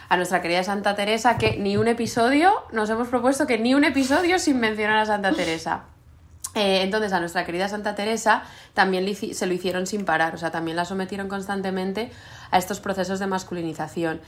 A 0.10 0.18
nuestra 0.18 0.42
querida 0.42 0.66
Santa 0.66 0.98
Teresa, 0.98 1.38
que 1.38 1.56
ni 1.56 1.78
un 1.78 1.88
episodio, 1.88 2.52
nos 2.74 2.90
hemos 2.90 3.08
propuesto 3.08 3.48
que 3.48 3.60
ni 3.60 3.74
un 3.76 3.86
episodio 3.86 4.38
sin 4.38 4.60
mencionar 4.60 4.98
a 4.98 5.06
Santa 5.06 5.32
Teresa. 5.32 5.84
Eh, 6.54 6.82
entonces 6.82 7.14
a 7.14 7.22
nuestra 7.22 7.46
querida 7.46 7.70
Santa 7.70 7.96
Teresa 7.96 8.44
también 8.74 9.14
se 9.16 9.46
lo 9.46 9.54
hicieron 9.54 9.88
sin 9.88 10.04
parar, 10.04 10.36
o 10.36 10.38
sea, 10.38 10.52
también 10.52 10.76
la 10.78 10.84
sometieron 10.84 11.30
constantemente 11.30 12.12
a 12.52 12.58
estos 12.58 12.82
procesos 12.82 13.20
de 13.20 13.28
masculinización. 13.28 14.22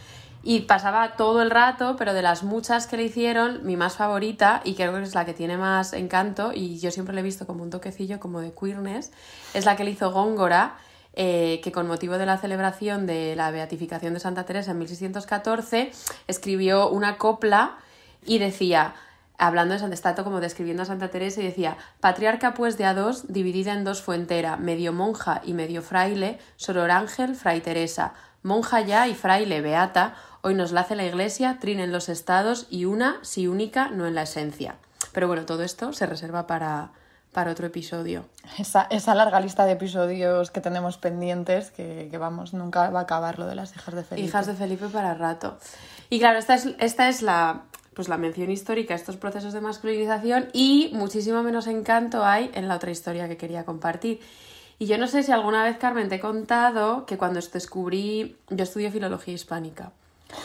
Y 0.50 0.62
pasaba 0.62 1.18
todo 1.18 1.42
el 1.42 1.52
rato, 1.52 1.98
pero 1.98 2.14
de 2.14 2.22
las 2.22 2.44
muchas 2.44 2.88
que 2.88 2.96
le 2.96 3.04
hicieron, 3.04 3.66
mi 3.66 3.76
más 3.76 3.98
favorita, 3.98 4.62
y 4.64 4.76
creo 4.76 4.94
que 4.94 5.04
es 5.04 5.14
la 5.14 5.26
que 5.26 5.34
tiene 5.34 5.58
más 5.58 5.92
encanto, 5.92 6.54
y 6.54 6.80
yo 6.80 6.90
siempre 6.90 7.14
le 7.14 7.20
he 7.20 7.24
visto 7.24 7.46
como 7.46 7.64
un 7.64 7.70
toquecillo 7.70 8.22
como 8.22 8.40
de 8.40 8.54
queerness, 8.54 9.12
es 9.54 9.66
la 9.66 9.76
que 9.76 9.84
le 9.84 9.92
hizo 9.92 10.10
Góngora, 10.14 10.78
eh, 11.12 11.60
que 11.66 11.74
con 11.74 11.86
motivo 11.86 12.18
de 12.18 12.26
la 12.26 12.38
celebración 12.38 13.06
de 13.08 13.36
la 13.36 13.52
beatificación 13.52 14.14
de 14.14 14.22
Santa 14.22 14.46
Teresa 14.46 14.72
en 14.72 14.78
1614 14.78 15.92
escribió 16.28 16.92
una 16.92 17.18
copla 17.18 17.80
y 18.26 18.38
decía, 18.38 18.96
hablando 19.38 19.74
de 19.74 19.82
Santa 19.82 19.96
Estato 19.96 20.24
como 20.24 20.40
describiendo 20.40 20.84
a 20.84 20.86
Santa 20.86 21.10
Teresa, 21.10 21.42
y 21.42 21.44
decía, 21.44 21.76
patriarca 22.00 22.54
pues 22.54 22.78
de 22.78 22.86
a 22.86 22.94
dos, 22.94 23.34
dividida 23.34 23.74
en 23.74 23.84
dos 23.84 24.02
fuentera, 24.02 24.56
medio 24.56 24.94
monja 24.94 25.42
y 25.44 25.52
medio 25.52 25.82
fraile, 25.82 26.40
soror 26.56 26.90
ángel, 26.90 27.36
fray 27.36 27.60
Teresa, 27.60 28.14
monja 28.48 28.82
ya 28.82 29.08
y 29.08 29.14
fraile 29.14 29.62
beata, 29.62 30.16
hoy 30.42 30.56
nos 30.56 30.72
la 30.72 30.82
hace 30.82 30.96
la 30.96 31.06
iglesia, 31.06 31.58
trina 31.60 31.84
en 31.84 31.92
los 31.92 32.10
estados 32.10 32.66
y 32.70 32.86
una, 32.86 33.20
si 33.22 33.48
única, 33.48 33.90
no 33.90 34.08
en 34.08 34.16
la 34.16 34.24
esencia. 34.24 34.78
Pero 35.12 35.28
bueno, 35.28 35.46
todo 35.46 35.64
esto 35.64 35.94
se 35.94 36.06
reserva 36.06 36.48
para, 36.48 36.92
para 37.34 37.52
otro 37.52 37.68
episodio. 37.68 38.26
Esa, 38.58 38.88
esa 38.90 39.14
larga 39.14 39.40
lista 39.40 39.66
de 39.66 39.74
episodios 39.74 40.50
que 40.50 40.62
tenemos 40.62 40.98
pendientes, 40.98 41.72
que, 41.72 42.08
que 42.10 42.18
vamos, 42.18 42.54
nunca 42.54 42.90
va 42.90 43.02
a 43.02 43.04
acabar 43.04 43.38
lo 43.38 43.46
de 43.46 43.56
las 43.56 43.76
hijas 43.76 43.94
de 43.94 44.04
Felipe. 44.04 44.28
Hijas 44.28 44.48
de 44.48 44.54
Felipe 44.54 44.88
para 44.88 45.14
rato. 45.14 45.58
Y 46.10 46.20
claro, 46.20 46.40
esta 46.40 46.56
es, 46.56 46.70
esta 46.80 47.10
es 47.10 47.22
la, 47.22 47.64
pues 47.94 48.08
la 48.08 48.18
mención 48.18 48.50
histórica 48.50 48.94
a 48.94 48.98
estos 48.98 49.18
procesos 49.18 49.54
de 49.54 49.60
masculinización 49.60 50.48
y 50.54 50.92
muchísimo 50.94 51.44
menos 51.44 51.68
encanto 51.68 52.24
hay 52.24 52.50
en 52.54 52.68
la 52.68 52.76
otra 52.76 52.92
historia 52.92 53.28
que 53.28 53.36
quería 53.36 53.66
compartir. 53.66 54.22
Y 54.80 54.86
yo 54.88 54.98
no 54.98 55.08
sé 55.08 55.24
si 55.24 55.32
alguna 55.32 55.64
vez, 55.64 55.78
Carmen, 55.78 56.08
te 56.10 56.16
he 56.16 56.20
contado 56.20 57.06
que 57.06 57.18
cuando 57.18 57.40
descubrí, 57.42 58.38
yo 58.50 58.64
estudio 58.64 58.92
filología 58.92 59.34
hispánica, 59.34 59.92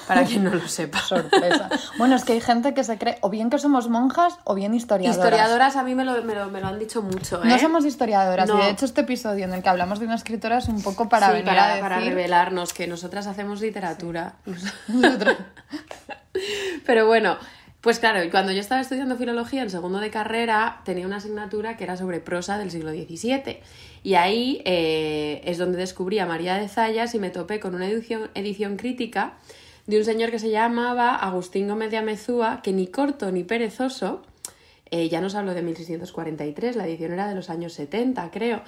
para 0.06 0.24
quien 0.24 0.44
no 0.44 0.50
lo 0.50 0.66
sepa. 0.68 0.98
Sorpresa. 1.06 1.68
bueno, 1.98 2.16
es 2.16 2.24
que 2.24 2.32
hay 2.32 2.40
gente 2.40 2.72
que 2.72 2.82
se 2.82 2.96
cree 2.96 3.18
o 3.20 3.28
bien 3.28 3.50
que 3.50 3.58
somos 3.58 3.88
monjas 3.90 4.38
o 4.44 4.54
bien 4.54 4.72
historiadoras. 4.74 5.16
Historiadoras 5.22 5.76
a 5.76 5.82
mí 5.82 5.94
me 5.94 6.04
lo, 6.04 6.22
me 6.22 6.34
lo, 6.34 6.48
me 6.48 6.60
lo 6.62 6.68
han 6.68 6.78
dicho 6.78 7.02
mucho, 7.02 7.42
¿eh? 7.44 7.46
No 7.48 7.58
somos 7.58 7.84
historiadoras. 7.84 8.48
No. 8.48 8.58
Y 8.58 8.62
de 8.62 8.70
hecho, 8.70 8.86
este 8.86 9.02
episodio 9.02 9.44
en 9.44 9.52
el 9.52 9.62
que 9.62 9.68
hablamos 9.68 9.98
de 9.98 10.06
una 10.06 10.14
escritora 10.14 10.58
es 10.58 10.68
un 10.68 10.82
poco 10.82 11.08
para 11.10 11.26
Sí, 11.26 11.32
venir 11.32 11.46
para, 11.46 11.64
a 11.64 11.68
decir... 11.68 11.82
para 11.82 12.00
revelarnos 12.00 12.72
que 12.72 12.86
nosotras 12.86 13.26
hacemos 13.26 13.60
literatura. 13.60 14.34
Nosotros- 14.88 15.36
Pero 16.86 17.06
bueno, 17.06 17.36
pues 17.82 17.98
claro, 17.98 18.20
cuando 18.30 18.52
yo 18.52 18.60
estaba 18.60 18.80
estudiando 18.80 19.16
filología 19.16 19.60
en 19.60 19.68
segundo 19.68 19.98
de 19.98 20.08
carrera, 20.08 20.82
tenía 20.84 21.04
una 21.04 21.16
asignatura 21.16 21.76
que 21.76 21.82
era 21.82 21.96
sobre 21.96 22.20
prosa 22.20 22.56
del 22.56 22.70
siglo 22.70 22.92
XVII. 22.92 23.58
Y 24.04 24.14
ahí 24.14 24.62
eh, 24.64 25.42
es 25.44 25.58
donde 25.58 25.78
descubrí 25.78 26.20
a 26.20 26.26
María 26.26 26.54
de 26.54 26.68
Zayas 26.68 27.12
y 27.16 27.18
me 27.18 27.30
topé 27.30 27.58
con 27.58 27.74
una 27.74 27.88
edición, 27.88 28.76
crítica 28.76 29.34
de 29.88 29.98
un 29.98 30.04
señor 30.04 30.30
que 30.30 30.38
se 30.38 30.48
llamaba 30.50 31.16
Agustín 31.16 31.66
Gómez 31.66 31.90
de 31.90 31.96
Amezúa, 31.96 32.60
que 32.62 32.72
ni 32.72 32.86
corto 32.86 33.32
ni 33.32 33.42
perezoso, 33.42 34.22
eh, 34.92 35.08
ya 35.08 35.20
nos 35.20 35.34
hablo 35.34 35.52
de 35.52 35.62
1643, 35.62 36.76
la 36.76 36.86
edición 36.86 37.12
era 37.12 37.26
de 37.26 37.34
los 37.34 37.50
años 37.50 37.72
70, 37.72 38.30
creo. 38.30 38.62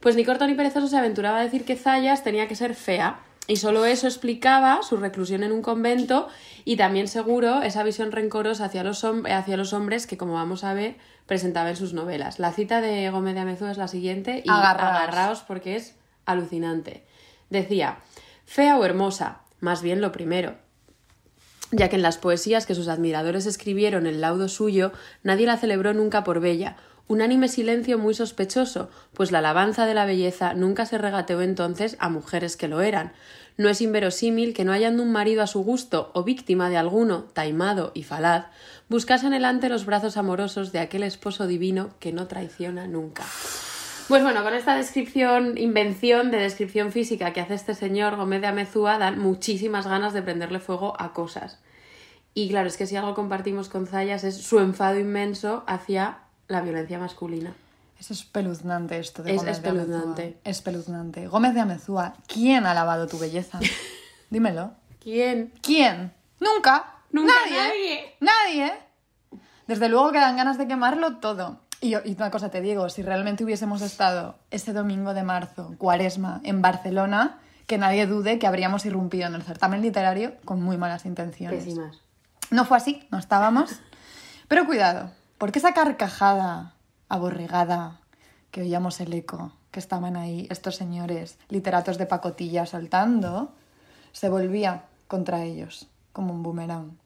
Pues 0.00 0.16
ni 0.16 0.24
corto 0.24 0.44
ni 0.44 0.54
perezoso 0.54 0.88
se 0.88 0.96
aventuraba 0.96 1.38
a 1.38 1.44
decir 1.44 1.64
que 1.64 1.76
Zayas 1.76 2.24
tenía 2.24 2.48
que 2.48 2.56
ser 2.56 2.74
fea. 2.74 3.20
Y 3.48 3.56
solo 3.56 3.84
eso 3.84 4.06
explicaba 4.08 4.82
su 4.82 4.96
reclusión 4.96 5.42
en 5.44 5.52
un 5.52 5.62
convento 5.62 6.28
y 6.64 6.76
también 6.76 7.06
seguro 7.06 7.62
esa 7.62 7.84
visión 7.84 8.10
rencorosa 8.10 8.64
hacia 8.64 8.82
los, 8.82 9.04
hacia 9.04 9.56
los 9.56 9.72
hombres 9.72 10.06
que, 10.06 10.16
como 10.16 10.34
vamos 10.34 10.64
a 10.64 10.74
ver, 10.74 10.96
presentaba 11.26 11.70
en 11.70 11.76
sus 11.76 11.92
novelas. 11.92 12.38
La 12.40 12.52
cita 12.52 12.80
de 12.80 13.08
Gómez 13.10 13.34
de 13.34 13.40
Amezúa 13.40 13.70
es 13.70 13.78
la 13.78 13.88
siguiente 13.88 14.42
y 14.44 14.50
Agarraos. 14.50 14.96
agarraos 14.96 15.40
porque 15.42 15.76
es 15.76 15.94
alucinante. 16.24 17.06
Decía, 17.50 17.98
fea 18.44 18.78
o 18.78 18.84
hermosa, 18.84 19.42
más 19.60 19.80
bien 19.80 20.00
lo 20.00 20.10
primero, 20.10 20.56
ya 21.70 21.88
que 21.88 21.96
en 21.96 22.02
las 22.02 22.18
poesías 22.18 22.66
que 22.66 22.74
sus 22.74 22.88
admiradores 22.88 23.46
escribieron 23.46 24.06
en 24.06 24.20
laudo 24.20 24.48
suyo, 24.48 24.92
nadie 25.22 25.46
la 25.46 25.56
celebró 25.56 25.94
nunca 25.94 26.24
por 26.24 26.40
bella, 26.40 26.76
unánime 27.08 27.48
silencio 27.48 27.98
muy 27.98 28.14
sospechoso, 28.14 28.90
pues 29.12 29.32
la 29.32 29.38
alabanza 29.38 29.86
de 29.86 29.94
la 29.94 30.06
belleza 30.06 30.54
nunca 30.54 30.86
se 30.86 30.98
regateó 30.98 31.42
entonces 31.42 31.96
a 32.00 32.08
mujeres 32.08 32.56
que 32.56 32.68
lo 32.68 32.80
eran. 32.80 33.12
No 33.56 33.68
es 33.68 33.80
inverosímil 33.80 34.52
que 34.52 34.64
no 34.64 34.72
hallando 34.72 35.02
un 35.02 35.12
marido 35.12 35.42
a 35.42 35.46
su 35.46 35.62
gusto 35.62 36.10
o 36.14 36.24
víctima 36.24 36.68
de 36.68 36.76
alguno, 36.76 37.24
taimado 37.32 37.92
y 37.94 38.02
falaz, 38.02 38.46
buscasen 38.88 39.30
delante 39.30 39.68
los 39.68 39.86
brazos 39.86 40.16
amorosos 40.16 40.72
de 40.72 40.80
aquel 40.80 41.02
esposo 41.02 41.46
divino 41.46 41.90
que 41.98 42.12
no 42.12 42.26
traiciona 42.26 42.86
nunca. 42.86 43.24
Pues 44.08 44.22
bueno, 44.22 44.44
con 44.44 44.54
esta 44.54 44.76
descripción, 44.76 45.58
invención 45.58 46.30
de 46.30 46.38
descripción 46.38 46.92
física 46.92 47.32
que 47.32 47.40
hace 47.40 47.54
este 47.54 47.74
señor 47.74 48.14
Gómez 48.16 48.40
de 48.40 48.46
Amezúa, 48.46 48.98
dan 48.98 49.18
muchísimas 49.18 49.86
ganas 49.86 50.12
de 50.12 50.22
prenderle 50.22 50.60
fuego 50.60 50.94
a 51.00 51.12
cosas. 51.12 51.58
Y 52.32 52.48
claro, 52.50 52.68
es 52.68 52.76
que 52.76 52.86
si 52.86 52.94
algo 52.94 53.14
compartimos 53.14 53.68
con 53.68 53.86
Zayas 53.86 54.22
es 54.22 54.36
su 54.36 54.60
enfado 54.60 55.00
inmenso 55.00 55.64
hacia 55.66 56.18
la 56.48 56.60
violencia 56.60 56.98
masculina. 56.98 57.54
Es 57.98 58.10
espeluznante 58.10 58.98
esto 58.98 59.22
de 59.22 59.32
Es 59.32 59.38
Gómez 59.38 59.62
de 59.62 59.68
Amezúa. 59.70 59.86
espeluznante. 59.88 60.38
Espeluznante. 60.44 61.26
Gómez 61.28 61.54
de 61.54 61.60
Amezúa, 61.60 62.14
¿quién 62.26 62.66
ha 62.66 62.74
lavado 62.74 63.06
tu 63.06 63.18
belleza? 63.18 63.58
Dímelo. 64.30 64.72
¿Quién? 65.00 65.52
¿Quién? 65.62 66.12
Nunca. 66.40 66.92
Nunca 67.10 67.32
nadie. 67.48 68.14
Nadie. 68.20 68.72
Desde 69.66 69.88
luego 69.88 70.12
que 70.12 70.18
dan 70.18 70.36
ganas 70.36 70.58
de 70.58 70.66
quemarlo 70.68 71.16
todo. 71.16 71.60
Y, 71.80 71.94
y 71.94 72.14
una 72.16 72.30
cosa 72.30 72.50
te 72.50 72.60
digo, 72.60 72.88
si 72.88 73.02
realmente 73.02 73.44
hubiésemos 73.44 73.82
estado 73.82 74.38
ese 74.50 74.72
domingo 74.72 75.14
de 75.14 75.22
marzo, 75.22 75.74
cuaresma, 75.78 76.40
en 76.44 76.62
Barcelona, 76.62 77.38
que 77.66 77.78
nadie 77.78 78.06
dude 78.06 78.38
que 78.38 78.46
habríamos 78.46 78.84
irrumpido 78.86 79.26
en 79.26 79.34
el 79.34 79.42
certamen 79.42 79.82
literario 79.82 80.34
con 80.44 80.62
muy 80.62 80.76
malas 80.76 81.04
intenciones. 81.06 81.64
Pésimas. 81.64 82.00
No 82.50 82.64
fue 82.64 82.76
así, 82.76 83.06
no 83.10 83.18
estábamos. 83.18 83.80
Pero 84.48 84.66
cuidado, 84.66 85.10
porque 85.38 85.58
esa 85.58 85.74
carcajada 85.74 86.74
aborregada 87.08 88.00
que 88.50 88.62
oíamos 88.62 89.00
el 89.00 89.12
eco, 89.12 89.52
que 89.70 89.80
estaban 89.80 90.16
ahí 90.16 90.46
estos 90.50 90.76
señores 90.76 91.38
literatos 91.48 91.98
de 91.98 92.06
pacotilla 92.06 92.64
soltando, 92.64 93.52
se 94.12 94.30
volvía 94.30 94.84
contra 95.08 95.44
ellos 95.44 95.88
como 96.12 96.32
un 96.32 96.42
boomerang. 96.42 96.96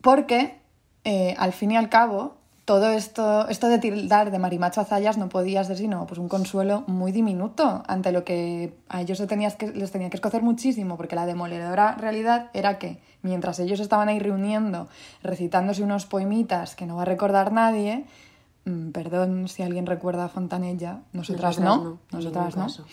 Porque, 0.00 0.58
eh, 1.04 1.34
al 1.38 1.52
fin 1.52 1.72
y 1.72 1.76
al 1.76 1.90
cabo, 1.90 2.37
todo 2.68 2.90
esto, 2.90 3.48
esto 3.48 3.66
de 3.68 3.78
tildar 3.78 4.30
de 4.30 4.38
marimacho 4.38 4.82
a 4.82 4.84
Zayas 4.84 5.16
no 5.16 5.30
podía 5.30 5.64
ser 5.64 5.78
sino 5.78 6.06
pues, 6.06 6.18
un 6.18 6.28
consuelo 6.28 6.84
muy 6.86 7.12
diminuto 7.12 7.82
ante 7.86 8.12
lo 8.12 8.24
que 8.24 8.74
a 8.90 9.00
ellos 9.00 9.16
se 9.16 9.26
tenías 9.26 9.56
que, 9.56 9.68
les 9.68 9.90
tenía 9.90 10.10
que 10.10 10.18
escocer 10.18 10.42
muchísimo, 10.42 10.98
porque 10.98 11.16
la 11.16 11.24
demoledora 11.24 11.94
realidad 11.94 12.50
era 12.52 12.78
que 12.78 13.00
mientras 13.22 13.58
ellos 13.58 13.80
estaban 13.80 14.10
ahí 14.10 14.18
reuniendo, 14.18 14.86
recitándose 15.22 15.82
unos 15.82 16.04
poemitas 16.04 16.76
que 16.76 16.84
no 16.84 16.96
va 16.96 17.02
a 17.02 17.04
recordar 17.06 17.52
nadie, 17.52 18.04
mm, 18.66 18.90
perdón 18.90 19.48
si 19.48 19.62
alguien 19.62 19.86
recuerda 19.86 20.26
a 20.26 20.28
Fontanella, 20.28 20.98
nosotras, 21.14 21.58
Nosotras 21.58 21.84
no, 21.84 21.98
nosotras 22.12 22.54
no. 22.54 22.62
caso. 22.64 22.84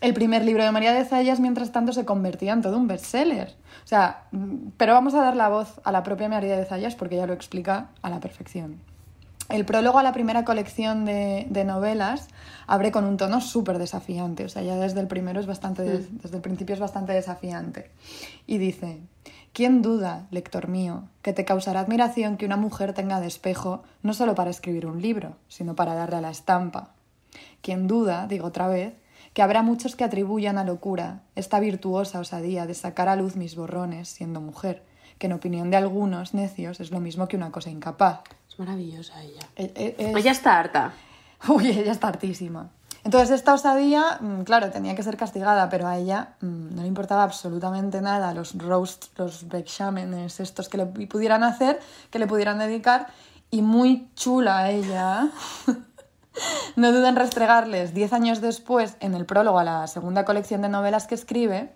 El 0.00 0.14
primer 0.14 0.44
libro 0.44 0.64
de 0.64 0.72
María 0.72 0.92
de 0.92 1.04
Zayas, 1.04 1.38
mientras 1.38 1.70
tanto, 1.70 1.92
se 1.92 2.04
convertía 2.04 2.54
en 2.54 2.62
todo 2.62 2.76
un 2.76 2.88
bestseller. 2.88 3.54
O 3.84 3.86
sea, 3.86 4.24
mm, 4.32 4.70
pero 4.76 4.94
vamos 4.94 5.14
a 5.14 5.20
dar 5.20 5.36
la 5.36 5.48
voz 5.48 5.80
a 5.84 5.92
la 5.92 6.02
propia 6.02 6.28
María 6.28 6.56
de 6.56 6.64
Zayas 6.64 6.96
porque 6.96 7.14
ella 7.14 7.28
lo 7.28 7.34
explica 7.34 7.90
a 8.02 8.10
la 8.10 8.18
perfección. 8.18 8.80
El 9.52 9.66
prólogo 9.66 9.98
a 9.98 10.02
la 10.02 10.12
primera 10.12 10.46
colección 10.46 11.04
de, 11.04 11.46
de 11.50 11.64
novelas 11.64 12.28
abre 12.66 12.90
con 12.90 13.04
un 13.04 13.18
tono 13.18 13.42
súper 13.42 13.76
desafiante. 13.76 14.46
O 14.46 14.48
sea, 14.48 14.62
ya 14.62 14.76
desde 14.76 15.00
el 15.00 15.08
primero 15.08 15.40
es 15.40 15.46
bastante, 15.46 15.82
desde 15.82 16.36
el 16.36 16.40
principio 16.40 16.72
es 16.72 16.80
bastante 16.80 17.12
desafiante. 17.12 17.90
Y 18.46 18.56
dice, 18.56 19.00
¿quién 19.52 19.82
duda, 19.82 20.26
lector 20.30 20.68
mío, 20.68 21.04
que 21.20 21.34
te 21.34 21.44
causará 21.44 21.80
admiración 21.80 22.38
que 22.38 22.46
una 22.46 22.56
mujer 22.56 22.94
tenga 22.94 23.20
de 23.20 23.26
espejo 23.26 23.82
no 24.02 24.14
solo 24.14 24.34
para 24.34 24.48
escribir 24.48 24.86
un 24.86 25.02
libro, 25.02 25.36
sino 25.48 25.76
para 25.76 25.94
darle 25.94 26.16
a 26.16 26.22
la 26.22 26.30
estampa? 26.30 26.94
Quien 27.60 27.86
duda, 27.86 28.26
digo 28.26 28.46
otra 28.46 28.68
vez, 28.68 28.94
que 29.34 29.42
habrá 29.42 29.60
muchos 29.60 29.96
que 29.96 30.04
atribuyan 30.04 30.56
a 30.56 30.64
locura 30.64 31.24
esta 31.36 31.60
virtuosa 31.60 32.20
osadía 32.20 32.66
de 32.66 32.72
sacar 32.72 33.10
a 33.10 33.16
luz 33.16 33.36
mis 33.36 33.54
borrones 33.54 34.08
siendo 34.08 34.40
mujer, 34.40 34.82
que 35.18 35.26
en 35.26 35.34
opinión 35.34 35.70
de 35.70 35.76
algunos 35.76 36.32
necios 36.32 36.80
es 36.80 36.90
lo 36.90 37.00
mismo 37.00 37.28
que 37.28 37.36
una 37.36 37.52
cosa 37.52 37.68
incapaz. 37.68 38.22
Es 38.52 38.58
maravillosa 38.58 39.22
ella. 39.22 39.40
E- 39.56 39.72
e- 39.74 39.94
es- 39.98 40.16
Ella 40.16 40.30
está 40.32 40.58
harta. 40.58 40.92
Uy, 41.48 41.68
ella 41.70 41.92
está 41.92 42.08
hartísima. 42.08 42.68
Entonces 43.04 43.30
esta 43.30 43.52
osadía, 43.54 44.18
mm, 44.20 44.42
claro, 44.42 44.70
tenía 44.70 44.94
que 44.94 45.02
ser 45.02 45.16
castigada, 45.16 45.68
pero 45.68 45.88
a 45.88 45.96
ella 45.96 46.34
mm, 46.40 46.74
no 46.76 46.82
le 46.82 46.88
importaba 46.88 47.24
absolutamente 47.24 48.00
nada 48.00 48.32
los 48.34 48.56
roasts, 48.56 49.10
los 49.16 49.44
exámenes, 49.54 50.38
estos 50.38 50.68
que 50.68 50.76
le 50.76 50.86
pudieran 50.86 51.42
hacer, 51.42 51.80
que 52.10 52.18
le 52.20 52.26
pudieran 52.28 52.58
dedicar, 52.58 53.08
y 53.50 53.62
muy 53.62 54.08
chula 54.14 54.70
ella. 54.70 55.30
No 56.76 56.92
duda 56.92 57.10
en 57.10 57.16
restregarles, 57.16 57.92
diez 57.92 58.14
años 58.14 58.40
después, 58.40 58.96
en 59.00 59.12
el 59.14 59.26
prólogo 59.26 59.58
a 59.58 59.64
la 59.64 59.86
segunda 59.86 60.24
colección 60.24 60.62
de 60.62 60.70
novelas 60.70 61.06
que 61.06 61.14
escribe, 61.14 61.74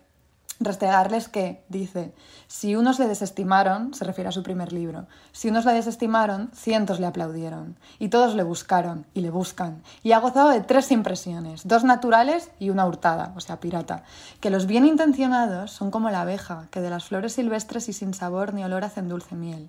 restregarles 0.60 1.28
que, 1.28 1.64
dice, 1.68 2.14
si 2.46 2.76
unos 2.76 2.98
le 2.98 3.08
desestimaron, 3.08 3.92
se 3.94 4.04
refiere 4.04 4.28
a 4.28 4.32
su 4.32 4.42
primer 4.42 4.72
libro, 4.72 5.06
si 5.32 5.48
unos 5.48 5.64
le 5.64 5.72
desestimaron, 5.72 6.50
cientos 6.54 7.00
le 7.00 7.06
aplaudieron, 7.06 7.76
y 7.98 8.08
todos 8.08 8.34
le 8.34 8.42
buscaron 8.42 9.06
y 9.14 9.20
le 9.20 9.30
buscan, 9.30 9.82
y 10.02 10.12
ha 10.12 10.18
gozado 10.18 10.50
de 10.50 10.60
tres 10.60 10.90
impresiones, 10.92 11.66
dos 11.68 11.84
naturales 11.84 12.50
y 12.58 12.70
una 12.70 12.86
hurtada, 12.86 13.32
o 13.36 13.40
sea, 13.40 13.60
pirata, 13.60 14.04
que 14.40 14.50
los 14.50 14.66
bien 14.66 14.86
intencionados 14.86 15.72
son 15.72 15.90
como 15.90 16.10
la 16.10 16.22
abeja, 16.22 16.68
que 16.70 16.80
de 16.80 16.90
las 16.90 17.04
flores 17.04 17.34
silvestres 17.34 17.88
y 17.88 17.92
sin 17.92 18.14
sabor 18.14 18.54
ni 18.54 18.64
olor 18.64 18.84
hacen 18.84 19.08
dulce 19.08 19.34
miel, 19.34 19.68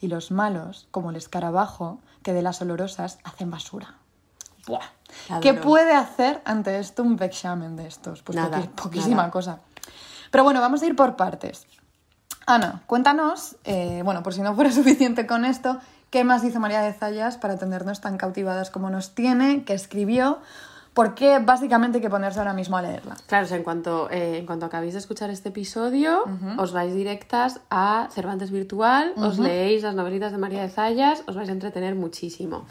y 0.00 0.08
los 0.08 0.30
malos, 0.30 0.86
como 0.90 1.10
el 1.10 1.16
escarabajo, 1.16 2.00
que 2.22 2.32
de 2.32 2.42
las 2.42 2.60
olorosas 2.62 3.18
hacen 3.24 3.50
basura. 3.50 3.96
Buah. 4.66 5.40
¿Qué 5.40 5.54
puede 5.54 5.92
hacer 5.94 6.40
ante 6.44 6.78
esto 6.78 7.02
un 7.02 7.20
examen 7.22 7.76
de 7.76 7.86
estos? 7.86 8.22
Pues 8.22 8.36
Nada, 8.36 8.62
poquísima 8.76 9.16
nada. 9.16 9.30
cosa. 9.30 9.60
Pero 10.30 10.44
bueno, 10.44 10.60
vamos 10.60 10.82
a 10.82 10.86
ir 10.86 10.96
por 10.96 11.16
partes. 11.16 11.66
Ana, 12.46 12.82
cuéntanos, 12.86 13.56
eh, 13.64 14.02
bueno, 14.04 14.22
por 14.22 14.34
si 14.34 14.42
no 14.42 14.54
fuera 14.54 14.72
suficiente 14.72 15.26
con 15.26 15.44
esto, 15.44 15.78
¿qué 16.10 16.24
más 16.24 16.44
hizo 16.44 16.60
María 16.60 16.80
de 16.82 16.92
Zayas 16.92 17.36
para 17.36 17.56
tenernos 17.56 18.00
tan 18.00 18.16
cautivadas 18.16 18.70
como 18.70 18.90
nos 18.90 19.14
tiene? 19.14 19.64
¿Qué 19.64 19.74
escribió? 19.74 20.38
¿Por 20.94 21.14
qué 21.14 21.38
básicamente 21.38 21.98
hay 21.98 22.02
que 22.02 22.10
ponerse 22.10 22.40
ahora 22.40 22.52
mismo 22.52 22.76
a 22.76 22.82
leerla? 22.82 23.16
Claro, 23.26 23.44
o 23.44 23.48
sea, 23.48 23.56
en 23.56 23.62
cuanto, 23.62 24.10
eh, 24.10 24.38
en 24.38 24.46
cuanto 24.46 24.66
acabéis 24.66 24.94
de 24.94 24.98
escuchar 24.98 25.30
este 25.30 25.50
episodio, 25.50 26.24
os 26.58 26.72
vais 26.72 26.92
directas 26.92 27.60
a 27.70 28.08
Cervantes 28.10 28.50
Virtual, 28.50 29.12
os 29.16 29.38
leéis 29.38 29.84
las 29.84 29.94
novelitas 29.94 30.32
de 30.32 30.38
María 30.38 30.62
de 30.62 30.68
Zayas, 30.68 31.22
os 31.28 31.36
vais 31.36 31.48
a 31.48 31.52
entretener 31.52 31.94
muchísimo. 31.94 32.66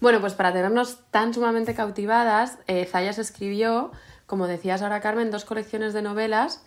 Bueno, 0.00 0.20
pues 0.20 0.34
para 0.34 0.52
tenernos 0.52 0.98
tan 1.10 1.34
sumamente 1.34 1.74
cautivadas, 1.74 2.58
eh, 2.68 2.84
Zayas 2.84 3.18
escribió, 3.18 3.90
como 4.26 4.46
decías 4.46 4.82
ahora 4.82 5.00
Carmen, 5.00 5.32
dos 5.32 5.44
colecciones 5.44 5.92
de 5.92 6.02
novelas 6.02 6.62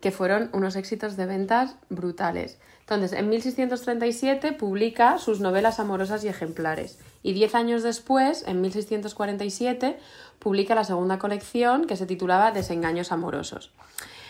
que 0.00 0.10
fueron 0.10 0.50
unos 0.52 0.76
éxitos 0.76 1.16
de 1.16 1.26
ventas 1.26 1.76
brutales. 1.88 2.58
Entonces, 2.80 3.12
en 3.12 3.28
1637 3.28 4.52
publica 4.52 5.18
sus 5.18 5.40
novelas 5.40 5.78
amorosas 5.78 6.24
y 6.24 6.28
ejemplares. 6.28 6.98
Y 7.22 7.34
diez 7.34 7.54
años 7.54 7.82
después, 7.82 8.44
en 8.48 8.60
1647, 8.62 9.98
publica 10.38 10.74
la 10.74 10.84
segunda 10.84 11.18
colección 11.18 11.86
que 11.86 11.96
se 11.96 12.06
titulaba 12.06 12.50
Desengaños 12.50 13.12
amorosos. 13.12 13.70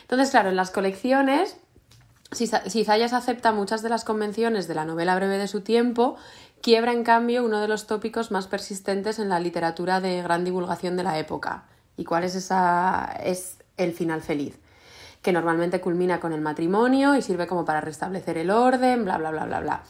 Entonces, 0.03 0.31
claro, 0.31 0.51
en 0.51 0.57
las 0.57 0.71
colecciones, 0.71 1.57
Zayas 2.33 3.13
acepta 3.13 3.53
muchas 3.53 3.83
de 3.83 3.89
las 3.89 4.05
convenciones 4.05 4.69
de 4.69 4.75
la 4.75 4.85
novela 4.85 5.17
breve 5.17 5.39
de 5.39 5.49
su 5.49 5.63
tiempo, 5.63 6.17
quiebra 6.61 6.93
en 6.93 7.05
cambio 7.05 7.45
uno 7.45 7.61
de 7.61 7.69
los 7.69 7.87
tópicos 7.87 8.31
más 8.31 8.47
persistentes 8.47 9.19
en 9.19 9.29
la 9.29 9.41
literatura 9.41 10.01
de 10.01 10.21
gran 10.21 10.45
divulgación 10.45 10.97
de 10.97 11.05
la 11.05 11.19
época. 11.19 11.65
¿Y 11.97 12.05
cuál 12.05 12.25
es 12.25 12.35
esa? 12.35 13.17
Es 13.23 13.57
el 13.77 13.95
final 13.95 14.21
feliz 14.21 14.60
que 15.23 15.33
normalmente 15.33 15.81
culmina 15.81 16.21
con 16.21 16.33
el 16.33 16.41
matrimonio 16.41 17.15
y 17.15 17.23
sirve 17.23 17.47
como 17.47 17.65
para 17.65 17.81
restablecer 17.81 18.39
el 18.39 18.51
orden, 18.51 19.05
bla, 19.05 19.19
bla, 19.19 19.31
bla, 19.31 19.45
bla, 19.45 19.61
bla. 19.61 19.83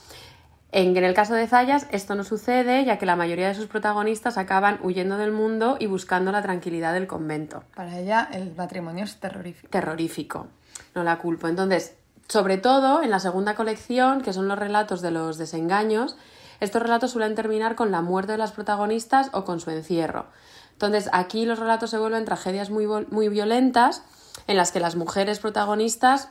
En, 0.73 0.97
el 0.97 1.15
caso 1.15 1.35
de 1.35 1.49
Zayas 1.49 1.87
esto 1.91 2.15
no 2.15 2.23
sucede 2.23 2.85
ya 2.85 2.97
que 2.97 3.07
la 3.07 3.17
mayoría 3.17 3.49
de 3.49 3.55
sus 3.55 3.67
protagonistas 3.67 4.39
acaban 4.39 4.79
huyendo 4.83 5.17
del 5.17 5.33
mundo 5.33 5.77
y 5.81 5.87
buscando 5.87 6.31
la 6.31 6.43
tranquilidad 6.43 6.95
del 6.95 7.09
convento. 7.09 7.65
Para 7.75 7.99
ella 7.99 8.29
el 8.33 8.55
matrimonio 8.55 9.05
es 9.05 9.17
terrorífico. 9.19 9.69
Terrorífico, 9.69 10.47
no 10.95 11.03
la 11.03 11.19
culpo. 11.19 11.49
Entonces, 11.49 11.95
sobre 12.29 12.57
todo 12.57 13.03
en 13.03 13.11
la 13.11 13.19
segunda 13.19 13.57
colección, 13.57 14.21
que 14.23 14.33
son 14.33 14.47
los 14.47 14.59
relatos 14.59 15.03
de 15.03 15.11
los 15.11 15.39
desengaños, 15.39 16.17
estos 16.61 16.83
relatos 16.83 17.11
suelen 17.11 17.35
terminar 17.35 17.75
con 17.75 17.91
la 17.91 18.03
muerte 18.03 18.33
de 18.33 18.39
las 18.39 18.53
protagonistas 18.53 19.31
o 19.33 19.45
con 19.45 19.59
su 19.59 19.71
encierro. 19.71 20.27
Entonces, 20.73 21.11
aquí 21.13 21.47
los 21.47 21.59
relatos 21.59 21.91
se 21.91 21.99
vuelven 21.99 22.25
tragedias 22.25 22.71
muy, 22.71 22.87
muy 22.87 23.29
violentas 23.29 24.05
en 24.47 24.57
las 24.57 24.73
que 24.73 24.81
las 24.81 24.97
mujeres 24.97 25.39
protagonistas, 25.39 26.29